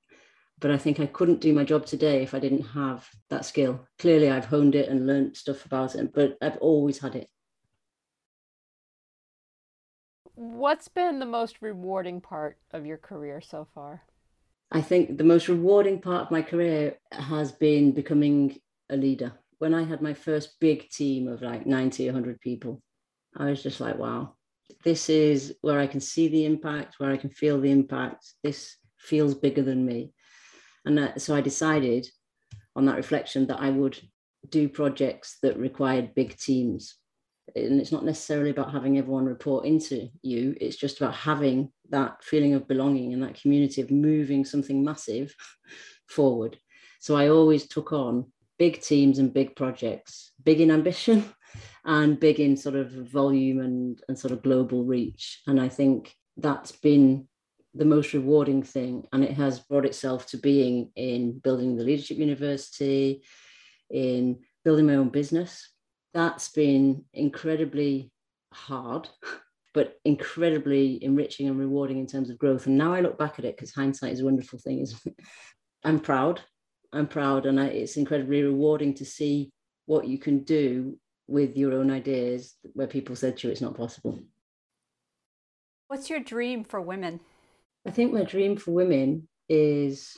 But 0.59 0.70
I 0.70 0.79
think 0.79 1.01
I 1.01 1.07
couldn't 1.07 1.40
do 1.40 1.53
my 1.53 1.64
job 1.64 1.87
today 1.87 2.22
if 2.22 2.35
I 2.35 2.38
didn't 2.38 2.62
have 2.62 3.09
that 3.31 3.44
skill. 3.44 3.87
Clearly, 3.98 4.31
I've 4.31 4.44
honed 4.44 4.75
it 4.75 4.88
and 4.88 5.07
learned 5.07 5.37
stuff 5.37 5.66
about 5.66 5.96
it, 5.96 6.12
but 6.14 6.37
I've 6.40 6.59
always 6.59 6.98
had 6.98 7.16
it. 7.16 7.29
What's 10.35 10.88
been 10.88 11.18
the 11.18 11.27
most 11.27 11.57
rewarding 11.61 12.20
part 12.20 12.59
of 12.70 12.87
your 12.87 12.96
career 12.96 13.40
so 13.40 13.66
far? 13.75 14.03
I 14.70 14.81
think 14.81 15.18
the 15.18 15.25
most 15.25 15.48
rewarding 15.48 16.01
part 16.01 16.22
of 16.22 16.31
my 16.31 16.42
career 16.42 16.96
has 17.11 17.53
been 17.53 17.92
becoming 17.92 18.57
a 18.88 18.96
leader. 18.96 19.33
When 19.58 19.75
I 19.75 19.83
had 19.83 20.00
my 20.00 20.15
first 20.15 20.58
big 20.60 20.88
team 20.88 21.29
of 21.29 21.42
like 21.42 21.67
90, 21.67 22.06
100 22.06 22.40
people, 22.40 22.83
I 23.37 23.46
was 23.46 23.62
just 23.62 23.80
like, 23.80 23.98
wow, 23.98 24.35
this 24.85 25.08
is 25.08 25.54
where 25.60 25.78
I 25.78 25.87
can 25.87 26.00
see 26.00 26.28
the 26.28 26.44
impact, 26.44 26.96
where 26.98 27.10
I 27.10 27.16
can 27.16 27.30
feel 27.30 27.60
the 27.60 27.70
impact. 27.70 28.33
This 28.42 28.76
feels 28.98 29.35
bigger 29.35 29.62
than 29.62 29.85
me. 29.85 30.12
And 30.85 30.98
that, 30.98 31.20
so 31.20 31.35
I 31.35 31.40
decided 31.40 32.06
on 32.74 32.87
that 32.87 32.96
reflection 32.96 33.46
that 33.46 33.60
I 33.60 33.70
would 33.70 33.98
do 34.48 34.68
projects 34.68 35.38
that 35.42 35.58
required 35.58 36.14
big 36.14 36.37
teams. 36.37 36.96
And 37.54 37.80
it's 37.80 37.92
not 37.92 38.04
necessarily 38.04 38.50
about 38.50 38.72
having 38.72 38.98
everyone 38.98 39.26
report 39.26 39.66
into 39.66 40.08
you, 40.22 40.56
it's 40.60 40.76
just 40.76 41.00
about 41.00 41.14
having 41.14 41.70
that 41.90 42.22
feeling 42.22 42.54
of 42.54 42.68
belonging 42.68 43.12
and 43.12 43.22
that 43.22 43.40
community 43.40 43.83
of 43.83 43.90
moving 43.90 44.44
something 44.44 44.83
massive 44.83 45.35
forward. 46.08 46.56
So 47.00 47.16
I 47.16 47.28
always 47.28 47.66
took 47.66 47.92
on 47.92 48.26
big 48.58 48.80
teams 48.80 49.18
and 49.18 49.35
big 49.35 49.56
projects, 49.56 50.33
big 50.42 50.60
in 50.60 50.70
ambition, 50.70 51.24
and 51.85 52.20
big 52.20 52.38
in 52.38 52.56
sort 52.56 52.76
of 52.76 52.90
volume 52.90 53.60
and, 53.60 54.00
and 54.08 54.18
sort 54.18 54.33
of 54.33 54.42
global 54.42 54.85
reach. 54.85 55.40
And 55.46 55.60
I 55.60 55.68
think 55.68 56.14
that's 56.37 56.72
been 56.72 57.28
the 57.74 57.85
most 57.85 58.12
rewarding 58.12 58.62
thing. 58.62 59.06
And 59.12 59.24
it 59.24 59.33
has 59.33 59.60
brought 59.60 59.87
itself 59.87 60.26
to 60.28 60.37
being 60.37 60.90
in 60.94 61.38
building 61.38 61.76
the 61.76 61.85
Leadership 61.85 62.18
University, 62.18 63.22
in 63.90 64.40
building 64.64 64.87
my 64.87 64.96
own 64.96 65.08
business. 65.08 65.70
That's 66.14 66.50
been 66.50 67.04
incredibly 67.12 68.12
hard, 68.52 69.08
but 69.74 69.98
incredibly 70.04 71.02
enriching 71.02 71.48
and 71.48 71.58
rewarding 71.58 71.98
in 71.98 72.06
terms 72.06 72.30
of 72.30 72.38
growth. 72.38 72.66
And 72.66 72.78
now 72.78 72.94
I 72.94 73.00
look 73.00 73.18
back 73.18 73.38
at 73.38 73.44
it 73.44 73.56
because 73.56 73.74
hindsight 73.74 74.12
is 74.12 74.20
a 74.20 74.24
wonderful 74.24 74.58
thing, 74.58 74.80
it? 74.83 74.94
I'm 75.85 75.98
proud. 75.98 76.40
I'm 76.92 77.08
proud, 77.08 77.46
and 77.46 77.58
I, 77.58 77.66
it's 77.66 77.96
incredibly 77.96 78.42
rewarding 78.42 78.94
to 78.94 79.04
see 79.04 79.50
what 79.87 80.06
you 80.06 80.18
can 80.18 80.44
do 80.44 80.98
with 81.33 81.56
your 81.56 81.72
own 81.72 81.90
ideas 81.90 82.54
where 82.74 82.87
people 82.87 83.16
said 83.16 83.38
to 83.38 83.48
you 83.48 83.52
it's 83.52 83.62
not 83.62 83.76
possible. 83.76 84.22
What's 85.88 86.10
your 86.10 86.20
dream 86.20 86.62
for 86.62 86.80
women? 86.80 87.20
I 87.87 87.90
think 87.90 88.12
my 88.12 88.22
dream 88.22 88.56
for 88.56 88.70
women 88.70 89.28
is 89.48 90.16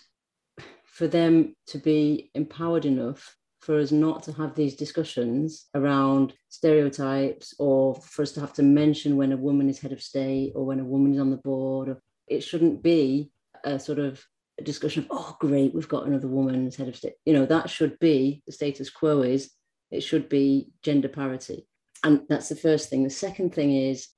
for 0.85 1.07
them 1.07 1.55
to 1.69 1.79
be 1.79 2.31
empowered 2.35 2.85
enough 2.85 3.37
for 3.61 3.79
us 3.79 3.93
not 3.93 4.23
to 4.25 4.33
have 4.33 4.55
these 4.55 4.77
discussions 4.77 5.67
around 5.75 6.35
stereotypes 6.49 7.55
or 7.59 7.95
for 7.95 8.23
us 8.23 8.33
to 8.33 8.41
have 8.41 8.53
to 8.55 8.63
mention 8.63 9.17
when 9.17 9.33
a 9.33 9.37
woman 9.37 9.71
is 9.71 9.79
head 9.79 9.93
of 9.93 10.03
state 10.03 10.53
or 10.55 10.67
when 10.67 10.81
a 10.81 10.85
woman 10.85 11.15
is 11.15 11.21
on 11.21 11.31
the 11.31 11.39
board. 11.39 11.97
It 12.29 12.43
shouldn't 12.43 12.83
be 12.83 13.31
a 13.65 13.79
sort 13.79 13.99
of 13.99 14.23
a 14.61 14.63
discussion 14.63 15.05
of, 15.05 15.09
oh, 15.11 15.37
great, 15.41 15.75
we've 15.75 15.89
got 15.89 16.07
another 16.07 16.29
woman 16.29 16.67
as 16.67 16.77
head 16.77 16.89
of 16.89 16.97
state. 16.97 17.15
You 17.25 17.33
know, 17.33 17.47
that 17.47 17.71
should 17.71 17.99
be 17.99 18.43
the 18.47 18.53
status 18.53 18.91
quo 18.91 19.23
is 19.23 19.51
it 19.95 20.03
should 20.03 20.29
be 20.29 20.73
gender 20.83 21.09
parity. 21.09 21.67
And 22.03 22.23
that's 22.29 22.49
the 22.49 22.57
first 22.57 22.91
thing. 22.91 23.05
The 23.05 23.11
second 23.11 23.55
thing 23.55 23.75
is 23.75 24.09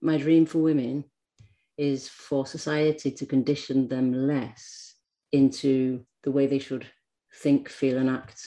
my 0.00 0.18
dream 0.18 0.46
for 0.46 0.58
women 0.58 1.04
is 1.78 2.08
for 2.08 2.46
society 2.46 3.10
to 3.12 3.26
condition 3.26 3.88
them 3.88 4.12
less 4.12 4.94
into 5.32 6.04
the 6.24 6.30
way 6.30 6.46
they 6.46 6.58
should 6.58 6.86
think, 7.36 7.68
feel, 7.68 7.98
and 7.98 8.10
act. 8.10 8.46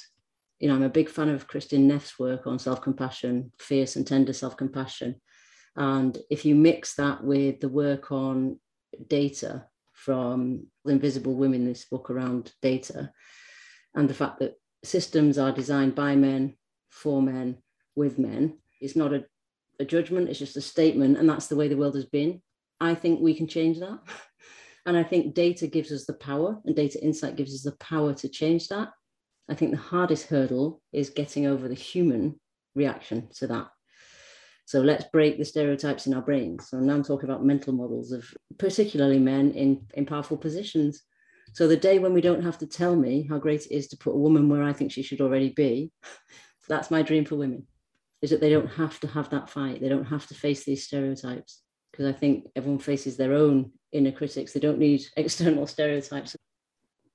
You 0.59 0.67
know, 0.67 0.75
I'm 0.75 0.83
a 0.83 0.89
big 0.89 1.09
fan 1.09 1.29
of 1.29 1.47
Kristin 1.47 1.81
Neff's 1.81 2.19
work 2.19 2.45
on 2.45 2.59
self 2.59 2.81
compassion, 2.81 3.51
fierce 3.59 3.95
and 3.95 4.05
tender 4.05 4.33
self 4.33 4.55
compassion. 4.55 5.15
And 5.75 6.17
if 6.29 6.45
you 6.45 6.55
mix 6.55 6.95
that 6.95 7.23
with 7.23 7.59
the 7.59 7.69
work 7.69 8.11
on 8.11 8.59
data 9.07 9.65
from 9.93 10.67
Invisible 10.85 11.35
Women, 11.35 11.65
this 11.65 11.85
book 11.85 12.09
around 12.09 12.53
data, 12.61 13.11
and 13.95 14.09
the 14.09 14.13
fact 14.13 14.39
that 14.39 14.55
systems 14.83 15.37
are 15.37 15.51
designed 15.51 15.95
by 15.95 16.15
men, 16.15 16.55
for 16.95 17.21
men, 17.21 17.57
with 17.95 18.17
men, 18.17 18.57
it's 18.79 18.95
not 18.95 19.13
a, 19.13 19.25
a 19.79 19.85
judgment, 19.85 20.29
it's 20.29 20.39
just 20.39 20.57
a 20.57 20.61
statement. 20.61 21.17
And 21.17 21.29
that's 21.29 21.47
the 21.47 21.55
way 21.55 21.67
the 21.67 21.77
world 21.77 21.95
has 21.95 22.05
been. 22.05 22.41
I 22.79 22.95
think 22.95 23.19
we 23.19 23.33
can 23.33 23.47
change 23.47 23.79
that. 23.79 23.99
And 24.87 24.95
I 24.95 25.01
think 25.01 25.33
data 25.33 25.65
gives 25.65 25.91
us 25.91 26.05
the 26.05 26.13
power, 26.13 26.59
and 26.63 26.75
data 26.75 27.03
insight 27.03 27.35
gives 27.35 27.55
us 27.55 27.63
the 27.63 27.75
power 27.83 28.13
to 28.13 28.29
change 28.29 28.67
that. 28.67 28.89
I 29.49 29.55
think 29.55 29.71
the 29.71 29.77
hardest 29.77 30.27
hurdle 30.27 30.79
is 30.93 31.09
getting 31.09 31.47
over 31.47 31.67
the 31.67 31.73
human 31.73 32.39
reaction 32.75 33.29
to 33.37 33.47
that. 33.47 33.67
So 34.65 34.81
let's 34.81 35.05
break 35.11 35.39
the 35.39 35.45
stereotypes 35.45 36.05
in 36.05 36.13
our 36.13 36.21
brains. 36.21 36.69
So 36.69 36.79
now 36.79 36.93
I'm 36.93 37.03
talking 37.03 37.27
about 37.27 37.43
mental 37.43 37.73
models 37.73 38.11
of 38.11 38.27
particularly 38.59 39.17
men 39.17 39.51
in, 39.53 39.87
in 39.95 40.05
powerful 40.05 40.37
positions. 40.37 41.01
So 41.53 41.67
the 41.67 41.77
day 41.77 41.99
when 41.99 42.13
we 42.13 42.21
don't 42.21 42.43
have 42.43 42.57
to 42.59 42.67
tell 42.67 42.95
me 42.95 43.27
how 43.29 43.37
great 43.37 43.65
it 43.65 43.75
is 43.75 43.87
to 43.89 43.97
put 43.97 44.15
a 44.15 44.19
woman 44.19 44.49
where 44.49 44.63
I 44.63 44.73
think 44.73 44.91
she 44.91 45.03
should 45.03 45.21
already 45.21 45.49
be, 45.49 45.91
that's 46.67 46.91
my 46.91 47.01
dream 47.01 47.25
for 47.25 47.35
women, 47.35 47.67
is 48.21 48.29
that 48.29 48.41
they 48.41 48.49
don't 48.49 48.67
have 48.67 48.99
to 49.01 49.07
have 49.07 49.29
that 49.29 49.49
fight. 49.49 49.81
They 49.81 49.89
don't 49.89 50.05
have 50.05 50.27
to 50.27 50.33
face 50.33 50.63
these 50.63 50.85
stereotypes 50.85 51.61
because 51.91 52.05
I 52.05 52.17
think 52.17 52.47
everyone 52.55 52.79
faces 52.79 53.17
their 53.17 53.33
own 53.33 53.71
inner 53.91 54.11
critics. 54.11 54.53
They 54.53 54.59
don't 54.59 54.79
need 54.79 55.05
external 55.17 55.67
stereotypes. 55.67 56.35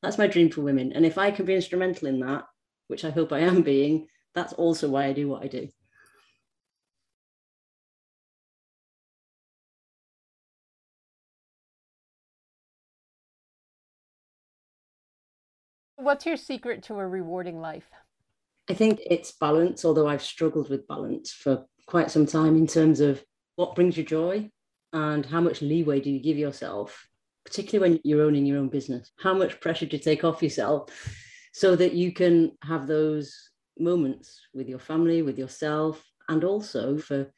That's 0.03 0.19
my 0.19 0.27
dream 0.27 0.51
for 0.51 0.63
women. 0.63 0.93
And 0.93 1.05
if 1.05 1.19
I 1.19 1.31
can 1.31 1.45
be 1.45 1.55
instrumental 1.55 2.09
in 2.09 2.21
that, 2.21 2.45
which 2.89 3.05
I 3.05 3.11
hope 3.11 3.33
I 3.33 3.41
am 3.41 3.63
being, 3.63 4.07
that's 4.35 4.53
also 4.55 4.89
why 4.89 5.07
I 5.07 5.13
do 5.13 5.29
what 5.29 5.45
I 5.45 5.49
do. 5.49 5.69
What's 15.97 16.25
your 16.25 16.39
secret 16.39 16.83
to 16.85 16.95
a 16.95 17.07
rewarding 17.07 17.61
life? 17.61 17.91
I 18.69 18.75
think 18.75 19.01
it's 19.05 19.33
balance, 19.33 19.85
although 19.85 20.07
I've 20.07 20.23
struggled 20.23 20.71
with 20.71 20.87
balance 20.87 21.33
for 21.33 21.65
quite 21.87 22.11
some 22.11 22.27
time 22.27 22.57
in 22.57 22.67
terms 22.67 23.01
of 23.01 23.23
what 23.57 23.75
brings 23.75 23.97
you 23.97 24.05
joy 24.05 24.49
and 24.93 25.27
how 25.27 25.41
much 25.41 25.61
leeway 25.61 26.01
do 26.01 26.11
you 26.11 26.21
give 26.21 26.39
yourself, 26.39 27.07
particularly 27.45 27.95
when 27.95 28.01
you're 28.05 28.23
owning 28.23 28.47
your 28.47 28.59
own 28.59 28.69
business? 28.69 29.11
How 29.19 29.35
much 29.35 29.61
pressure 29.61 29.87
do 29.87 29.97
you 29.97 30.03
take 30.03 30.25
off 30.25 30.43
yourself 30.43 30.91
so 31.53 31.75
that 31.77 31.95
you 31.95 32.13
can 32.13 32.53
have 32.63 32.87
those 32.87 33.51
moments 33.79 34.41
with 34.55 34.69
your 34.69 34.79
family, 34.79 35.23
with 35.23 35.39
yourself, 35.39 36.05
and 36.29 36.45
also 36.45 36.97
for 36.97 37.31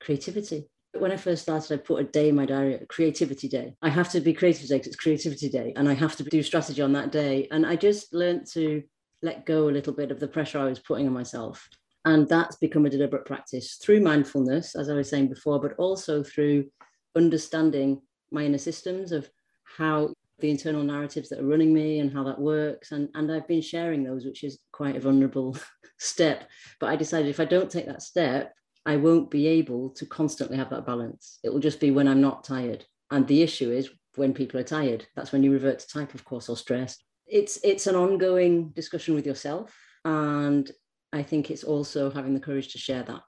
creativity? 0.00 0.68
When 0.98 1.12
I 1.12 1.16
first 1.16 1.42
started, 1.42 1.72
I 1.72 1.76
put 1.76 2.00
a 2.00 2.04
day 2.04 2.30
in 2.30 2.34
my 2.34 2.46
diary, 2.46 2.84
creativity 2.88 3.46
day. 3.48 3.76
I 3.80 3.90
have 3.90 4.10
to 4.10 4.20
be 4.20 4.32
creative 4.32 4.62
today 4.62 4.78
because 4.78 4.88
it's 4.88 4.96
creativity 4.96 5.48
day, 5.48 5.72
and 5.76 5.88
I 5.88 5.94
have 5.94 6.16
to 6.16 6.24
do 6.24 6.42
strategy 6.42 6.82
on 6.82 6.92
that 6.94 7.12
day. 7.12 7.46
And 7.52 7.64
I 7.64 7.76
just 7.76 8.12
learned 8.12 8.46
to 8.54 8.82
let 9.22 9.46
go 9.46 9.68
a 9.68 9.70
little 9.70 9.92
bit 9.92 10.10
of 10.10 10.20
the 10.20 10.28
pressure 10.28 10.58
I 10.58 10.64
was 10.64 10.78
putting 10.78 11.06
on 11.06 11.12
myself. 11.12 11.68
And 12.04 12.28
that's 12.28 12.56
become 12.56 12.86
a 12.86 12.90
deliberate 12.90 13.26
practice 13.26 13.74
through 13.82 14.00
mindfulness, 14.00 14.74
as 14.74 14.88
I 14.88 14.94
was 14.94 15.10
saying 15.10 15.28
before, 15.28 15.60
but 15.60 15.74
also 15.76 16.22
through 16.22 16.66
understanding 17.14 18.00
my 18.30 18.44
inner 18.44 18.58
systems 18.58 19.12
of 19.12 19.28
how 19.64 20.14
the 20.38 20.50
internal 20.50 20.82
narratives 20.82 21.28
that 21.28 21.40
are 21.40 21.46
running 21.46 21.74
me 21.74 21.98
and 21.98 22.12
how 22.12 22.24
that 22.24 22.40
works. 22.40 22.92
And, 22.92 23.10
and 23.14 23.30
I've 23.30 23.46
been 23.46 23.60
sharing 23.60 24.02
those, 24.02 24.24
which 24.24 24.44
is 24.44 24.58
quite 24.72 24.96
a 24.96 25.00
vulnerable 25.00 25.56
step. 25.98 26.48
But 26.78 26.88
I 26.88 26.96
decided 26.96 27.28
if 27.28 27.40
I 27.40 27.44
don't 27.44 27.70
take 27.70 27.86
that 27.86 28.02
step, 28.02 28.54
I 28.86 28.96
won't 28.96 29.30
be 29.30 29.46
able 29.46 29.90
to 29.90 30.06
constantly 30.06 30.56
have 30.56 30.70
that 30.70 30.86
balance. 30.86 31.38
It 31.44 31.52
will 31.52 31.60
just 31.60 31.80
be 31.80 31.90
when 31.90 32.08
I'm 32.08 32.22
not 32.22 32.44
tired. 32.44 32.86
And 33.10 33.26
the 33.26 33.42
issue 33.42 33.70
is 33.70 33.90
when 34.16 34.32
people 34.32 34.58
are 34.58 34.64
tired. 34.64 35.06
That's 35.14 35.32
when 35.32 35.42
you 35.42 35.52
revert 35.52 35.80
to 35.80 35.88
type, 35.88 36.14
of 36.14 36.24
course, 36.24 36.48
or 36.48 36.56
stress. 36.56 36.96
It's 37.30 37.58
it's 37.62 37.86
an 37.86 37.94
ongoing 37.94 38.70
discussion 38.70 39.14
with 39.14 39.26
yourself. 39.26 39.74
And 40.04 40.70
I 41.12 41.22
think 41.22 41.50
it's 41.50 41.64
also 41.64 42.10
having 42.10 42.34
the 42.34 42.40
courage 42.40 42.72
to 42.72 42.78
share 42.78 43.02
that. 43.04 43.20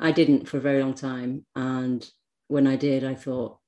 I 0.00 0.12
didn't 0.12 0.48
for 0.48 0.56
a 0.56 0.62
very 0.62 0.82
long 0.82 0.94
time. 0.94 1.44
And 1.54 2.08
when 2.48 2.66
I 2.66 2.76
did, 2.76 3.04
I 3.04 3.14
thought, 3.14 3.58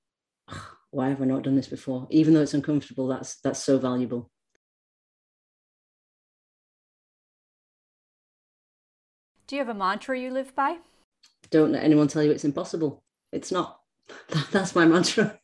why 0.91 1.09
have 1.09 1.21
I 1.21 1.27
not 1.27 1.43
done 1.43 1.57
this 1.57 1.69
before? 1.69 2.07
Even 2.11 2.35
though 2.35 2.43
it's 2.43 2.55
uncomfortable, 2.55 3.09
that's 3.09 3.41
that's 3.41 3.63
so 3.63 3.79
valuable. 3.79 4.31
Do 9.47 9.55
you 9.55 9.61
have 9.61 9.69
a 9.69 9.79
mantra 9.79 10.19
you 10.19 10.33
live 10.33 10.55
by? 10.57 10.79
Don't 11.51 11.73
let 11.73 11.85
anyone 11.85 12.09
tell 12.09 12.23
you 12.23 12.33
it's 12.33 12.45
impossible. 12.45 13.05
It's 13.33 13.53
not. 13.53 13.81
That's 14.51 14.75
my 14.75 14.87
mantra. 14.87 15.39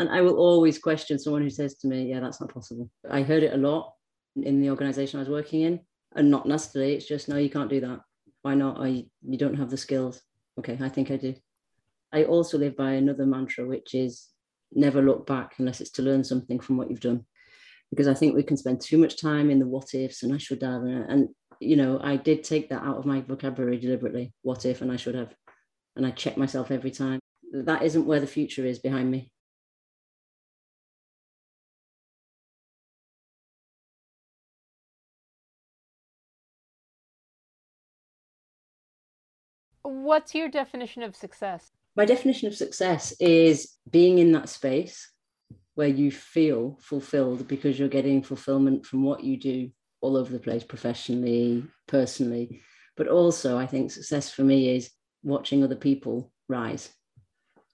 And 0.00 0.08
I 0.08 0.22
will 0.22 0.38
always 0.38 0.78
question 0.78 1.18
someone 1.18 1.42
who 1.42 1.50
says 1.50 1.74
to 1.74 1.86
me, 1.86 2.08
Yeah, 2.08 2.20
that's 2.20 2.40
not 2.40 2.52
possible. 2.52 2.90
I 3.08 3.20
heard 3.20 3.42
it 3.42 3.52
a 3.52 3.58
lot 3.58 3.92
in 4.34 4.62
the 4.62 4.70
organization 4.70 5.18
I 5.18 5.20
was 5.20 5.28
working 5.28 5.60
in, 5.60 5.80
and 6.16 6.30
not 6.30 6.48
nastily. 6.48 6.94
It's 6.94 7.06
just, 7.06 7.28
No, 7.28 7.36
you 7.36 7.50
can't 7.50 7.68
do 7.68 7.80
that. 7.82 8.00
Why 8.40 8.54
not? 8.54 8.80
I, 8.80 9.04
you 9.22 9.36
don't 9.36 9.58
have 9.58 9.68
the 9.68 9.76
skills. 9.76 10.22
Okay, 10.58 10.78
I 10.80 10.88
think 10.88 11.10
I 11.10 11.16
do. 11.16 11.34
I 12.14 12.24
also 12.24 12.56
live 12.56 12.78
by 12.78 12.92
another 12.92 13.26
mantra, 13.26 13.66
which 13.66 13.94
is 13.94 14.28
never 14.72 15.02
look 15.02 15.26
back 15.26 15.56
unless 15.58 15.82
it's 15.82 15.90
to 15.92 16.02
learn 16.02 16.24
something 16.24 16.60
from 16.60 16.78
what 16.78 16.88
you've 16.88 17.00
done. 17.00 17.26
Because 17.90 18.08
I 18.08 18.14
think 18.14 18.34
we 18.34 18.42
can 18.42 18.56
spend 18.56 18.80
too 18.80 18.96
much 18.96 19.20
time 19.20 19.50
in 19.50 19.58
the 19.58 19.66
what 19.66 19.92
ifs 19.92 20.22
and 20.22 20.32
I 20.32 20.38
should 20.38 20.62
have. 20.62 20.82
And, 20.82 21.28
you 21.60 21.76
know, 21.76 22.00
I 22.02 22.16
did 22.16 22.42
take 22.42 22.70
that 22.70 22.82
out 22.82 22.96
of 22.96 23.04
my 23.04 23.20
vocabulary 23.20 23.78
deliberately 23.78 24.32
what 24.40 24.64
if 24.64 24.80
and 24.80 24.90
I 24.90 24.96
should 24.96 25.14
have. 25.14 25.34
And 25.94 26.06
I 26.06 26.10
check 26.10 26.38
myself 26.38 26.70
every 26.70 26.90
time. 26.90 27.20
That 27.52 27.82
isn't 27.82 28.06
where 28.06 28.20
the 28.20 28.26
future 28.26 28.64
is 28.64 28.78
behind 28.78 29.10
me. 29.10 29.30
What's 39.90 40.34
your 40.34 40.48
definition 40.48 41.02
of 41.02 41.16
success? 41.16 41.72
my 41.96 42.04
definition 42.04 42.48
of 42.48 42.54
success 42.54 43.12
is 43.20 43.76
being 43.90 44.18
in 44.18 44.32
that 44.32 44.48
space 44.48 45.10
where 45.74 45.88
you 45.88 46.10
feel 46.10 46.78
fulfilled 46.80 47.48
because 47.48 47.78
you're 47.78 47.88
getting 47.88 48.22
fulfillment 48.22 48.86
from 48.86 49.02
what 49.02 49.24
you 49.24 49.36
do 49.36 49.70
all 50.00 50.16
over 50.16 50.32
the 50.32 50.38
place 50.38 50.64
professionally 50.64 51.64
personally 51.86 52.62
but 52.96 53.08
also 53.08 53.58
i 53.58 53.66
think 53.66 53.90
success 53.90 54.30
for 54.30 54.42
me 54.42 54.74
is 54.74 54.90
watching 55.22 55.62
other 55.62 55.76
people 55.76 56.32
rise 56.48 56.90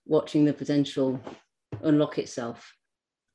watching 0.06 0.44
the 0.44 0.52
potential 0.52 1.20
unlock 1.82 2.18
itself 2.18 2.74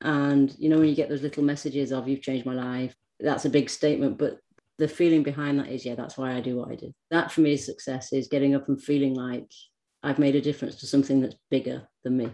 and 0.01 0.55
you 0.57 0.67
know 0.67 0.79
when 0.79 0.89
you 0.89 0.95
get 0.95 1.09
those 1.09 1.21
little 1.21 1.43
messages 1.43 1.91
of 1.91 2.07
you've 2.07 2.21
changed 2.21 2.45
my 2.45 2.53
life 2.53 2.93
that's 3.19 3.45
a 3.45 3.49
big 3.49 3.69
statement 3.69 4.17
but 4.17 4.39
the 4.81 4.87
feeling 4.87 5.23
behind 5.23 5.57
that 5.57 5.69
is 5.69 5.85
yeah 5.85 5.95
that's 5.95 6.17
why 6.17 6.33
i 6.35 6.41
do 6.41 6.57
what 6.57 6.69
i 6.69 6.75
do 6.75 6.91
that 7.09 7.31
for 7.31 7.41
me 7.41 7.53
is 7.53 7.65
success 7.65 8.11
is 8.11 8.27
getting 8.27 8.53
up 8.55 8.67
and 8.67 8.81
feeling 8.81 9.13
like 9.13 9.49
I've 10.03 10.19
made 10.19 10.35
a 10.35 10.41
difference 10.41 10.75
to 10.77 10.87
something 10.87 11.21
that's 11.21 11.35
bigger 11.49 11.87
than 12.03 12.17
me. 12.17 12.31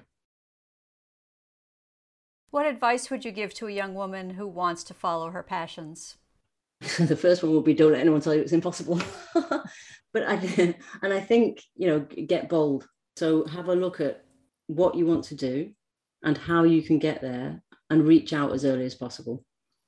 What 2.49 2.65
advice 2.65 3.09
would 3.09 3.25
you 3.25 3.31
give 3.31 3.53
to 3.55 3.67
a 3.67 3.71
young 3.71 3.93
woman 3.93 4.31
who 4.31 4.47
wants 4.47 4.83
to 4.85 4.93
follow 4.93 5.31
her 5.31 5.43
passions? 5.43 6.15
the 6.97 7.17
first 7.17 7.43
one 7.43 7.53
would 7.53 7.65
be 7.65 7.73
don't 7.73 7.91
let 7.91 8.01
anyone 8.01 8.21
tell 8.21 8.33
you 8.33 8.41
it's 8.41 8.53
impossible. 8.53 9.01
but 9.33 10.23
I 10.23 10.35
and 11.01 11.13
I 11.13 11.19
think 11.19 11.61
you 11.75 11.87
know 11.87 11.99
get 11.99 12.49
bold. 12.49 12.87
So 13.17 13.45
have 13.47 13.67
a 13.67 13.75
look 13.75 13.99
at 13.99 14.23
what 14.67 14.95
you 14.95 15.05
want 15.05 15.25
to 15.25 15.35
do 15.35 15.71
and 16.23 16.37
how 16.37 16.63
you 16.63 16.81
can 16.81 16.99
get 16.99 17.21
there 17.21 17.61
and 17.89 18.07
reach 18.07 18.31
out 18.31 18.53
as 18.53 18.63
early 18.63 18.85
as 18.85 18.95
possible. 18.95 19.43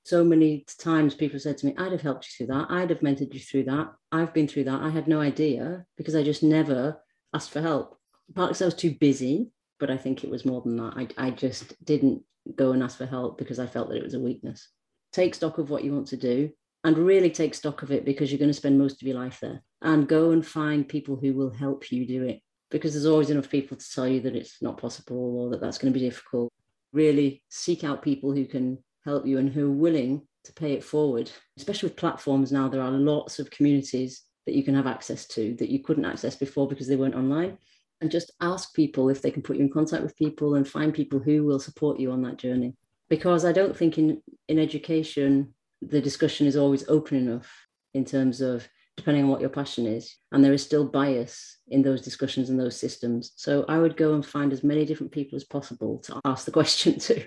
So 0.09 0.23
many 0.23 0.65
times 0.79 1.13
people 1.13 1.37
said 1.37 1.59
to 1.59 1.67
me, 1.67 1.75
I'd 1.77 1.91
have 1.91 2.01
helped 2.01 2.25
you 2.25 2.47
through 2.47 2.55
that. 2.55 2.71
I'd 2.71 2.89
have 2.89 3.01
mentored 3.01 3.31
you 3.31 3.39
through 3.39 3.65
that. 3.65 3.93
I've 4.11 4.33
been 4.33 4.47
through 4.47 4.63
that. 4.63 4.81
I 4.81 4.89
had 4.89 5.07
no 5.07 5.21
idea 5.21 5.85
because 5.97 6.15
I 6.15 6.23
just 6.23 6.41
never 6.41 6.97
asked 7.31 7.51
for 7.51 7.61
help. 7.61 7.95
Partly 8.33 8.53
because 8.53 8.61
I 8.63 8.65
was 8.65 8.73
too 8.73 8.95
busy, 8.99 9.51
but 9.79 9.91
I 9.91 9.97
think 9.97 10.23
it 10.23 10.31
was 10.31 10.47
more 10.47 10.63
than 10.63 10.77
that. 10.77 10.93
I, 10.97 11.27
I 11.27 11.29
just 11.29 11.75
didn't 11.85 12.23
go 12.55 12.71
and 12.71 12.81
ask 12.81 12.97
for 12.97 13.05
help 13.05 13.37
because 13.37 13.59
I 13.59 13.67
felt 13.67 13.89
that 13.89 13.97
it 13.97 14.03
was 14.03 14.15
a 14.15 14.19
weakness. 14.19 14.69
Take 15.13 15.35
stock 15.35 15.59
of 15.59 15.69
what 15.69 15.83
you 15.83 15.93
want 15.93 16.07
to 16.07 16.17
do 16.17 16.49
and 16.83 16.97
really 16.97 17.29
take 17.29 17.53
stock 17.53 17.83
of 17.83 17.91
it 17.91 18.03
because 18.03 18.31
you're 18.31 18.39
going 18.39 18.49
to 18.49 18.53
spend 18.55 18.79
most 18.79 19.03
of 19.03 19.07
your 19.07 19.19
life 19.19 19.37
there 19.39 19.61
and 19.83 20.07
go 20.07 20.31
and 20.31 20.43
find 20.43 20.89
people 20.89 21.17
who 21.17 21.35
will 21.35 21.51
help 21.51 21.91
you 21.91 22.07
do 22.07 22.23
it 22.23 22.41
because 22.71 22.93
there's 22.93 23.05
always 23.05 23.29
enough 23.29 23.51
people 23.51 23.77
to 23.77 23.91
tell 23.93 24.07
you 24.07 24.21
that 24.21 24.35
it's 24.35 24.59
not 24.59 24.81
possible 24.81 25.37
or 25.37 25.51
that 25.51 25.61
that's 25.61 25.77
going 25.77 25.93
to 25.93 25.99
be 25.99 26.03
difficult. 26.03 26.51
Really 26.93 27.43
seek 27.49 27.83
out 27.83 28.01
people 28.01 28.33
who 28.33 28.45
can 28.45 28.79
help 29.09 29.25
you 29.25 29.37
and 29.39 29.51
who 29.51 29.67
are 29.67 29.83
willing 29.85 30.21
to 30.43 30.53
pay 30.53 30.73
it 30.73 30.83
forward. 30.83 31.31
Especially 31.57 31.89
with 31.89 31.97
platforms 31.97 32.51
now, 32.51 32.67
there 32.67 32.81
are 32.81 32.91
lots 32.91 33.39
of 33.39 33.51
communities 33.51 34.23
that 34.45 34.55
you 34.55 34.63
can 34.63 34.75
have 34.75 34.87
access 34.87 35.27
to 35.27 35.55
that 35.55 35.69
you 35.69 35.79
couldn't 35.79 36.05
access 36.05 36.35
before 36.35 36.67
because 36.67 36.87
they 36.87 36.95
weren't 36.95 37.15
online. 37.15 37.57
And 38.01 38.09
just 38.09 38.31
ask 38.39 38.73
people 38.73 39.09
if 39.09 39.21
they 39.21 39.31
can 39.31 39.41
put 39.41 39.57
you 39.57 39.63
in 39.63 39.71
contact 39.71 40.03
with 40.03 40.15
people 40.15 40.55
and 40.55 40.67
find 40.67 40.93
people 40.93 41.19
who 41.19 41.43
will 41.43 41.59
support 41.59 41.99
you 41.99 42.11
on 42.11 42.21
that 42.21 42.37
journey. 42.37 42.75
Because 43.09 43.43
I 43.43 43.51
don't 43.51 43.75
think 43.75 43.97
in, 43.97 44.21
in 44.47 44.59
education, 44.59 45.53
the 45.81 46.01
discussion 46.01 46.47
is 46.47 46.55
always 46.55 46.87
open 46.87 47.17
enough 47.17 47.51
in 47.93 48.05
terms 48.05 48.39
of 48.39 48.67
depending 48.95 49.23
on 49.23 49.29
what 49.29 49.41
your 49.41 49.49
passion 49.49 49.85
is. 49.85 50.15
And 50.31 50.43
there 50.43 50.53
is 50.53 50.63
still 50.63 50.85
bias 50.85 51.57
in 51.69 51.81
those 51.81 52.01
discussions 52.01 52.49
and 52.49 52.59
those 52.59 52.77
systems. 52.77 53.33
So 53.35 53.65
I 53.67 53.79
would 53.79 53.97
go 53.97 54.13
and 54.13 54.25
find 54.25 54.53
as 54.53 54.63
many 54.63 54.85
different 54.85 55.11
people 55.11 55.35
as 55.35 55.43
possible 55.43 55.99
to 55.99 56.21
ask 56.25 56.45
the 56.45 56.51
question 56.59 56.99
to. 56.99 57.25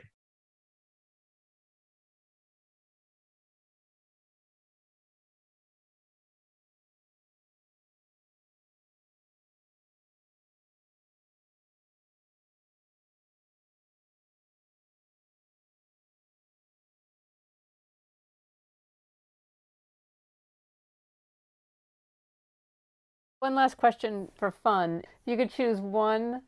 One 23.42 23.56
last 23.56 23.76
question 23.76 24.28
for 24.36 24.52
fun. 24.52 25.02
You 25.26 25.36
could 25.36 25.52
choose 25.52 25.80
one 25.80 26.42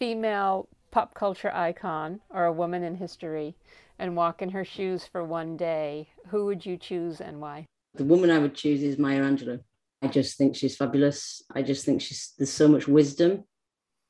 female 0.00 0.68
pop 0.90 1.14
culture 1.14 1.52
icon 1.54 2.18
or 2.28 2.46
a 2.46 2.52
woman 2.52 2.82
in 2.82 2.96
history 2.96 3.54
and 4.00 4.16
walk 4.16 4.42
in 4.42 4.50
her 4.50 4.64
shoes 4.64 5.06
for 5.06 5.22
one 5.22 5.56
day. 5.56 6.08
Who 6.26 6.46
would 6.46 6.66
you 6.66 6.76
choose 6.76 7.20
and 7.20 7.40
why? 7.40 7.66
The 7.94 8.02
woman 8.02 8.32
I 8.32 8.40
would 8.40 8.56
choose 8.56 8.82
is 8.82 8.98
Maya 8.98 9.22
Angelou. 9.22 9.60
I 10.02 10.08
just 10.08 10.36
think 10.36 10.56
she's 10.56 10.74
fabulous. 10.74 11.40
I 11.54 11.62
just 11.62 11.84
think 11.84 12.02
she's 12.02 12.32
there's 12.36 12.50
so 12.52 12.66
much 12.66 12.88
wisdom 12.88 13.44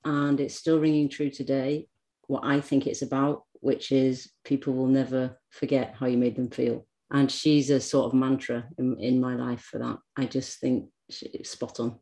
and 0.06 0.40
it's 0.40 0.54
still 0.54 0.80
ringing 0.80 1.10
true 1.10 1.28
today 1.28 1.88
what 2.26 2.42
I 2.42 2.62
think 2.62 2.86
it's 2.86 3.02
about, 3.02 3.42
which 3.60 3.92
is 3.92 4.32
people 4.46 4.72
will 4.72 4.86
never 4.86 5.38
forget 5.50 5.94
how 6.00 6.06
you 6.06 6.16
made 6.16 6.36
them 6.36 6.48
feel. 6.48 6.86
And 7.10 7.30
she's 7.30 7.68
a 7.68 7.80
sort 7.80 8.06
of 8.06 8.14
mantra 8.14 8.66
in, 8.78 8.96
in 8.98 9.20
my 9.20 9.34
life 9.34 9.60
for 9.60 9.76
that. 9.76 9.98
I 10.16 10.24
just 10.24 10.58
think 10.58 10.86
she's 11.10 11.50
spot 11.50 11.80
on. 11.80 11.98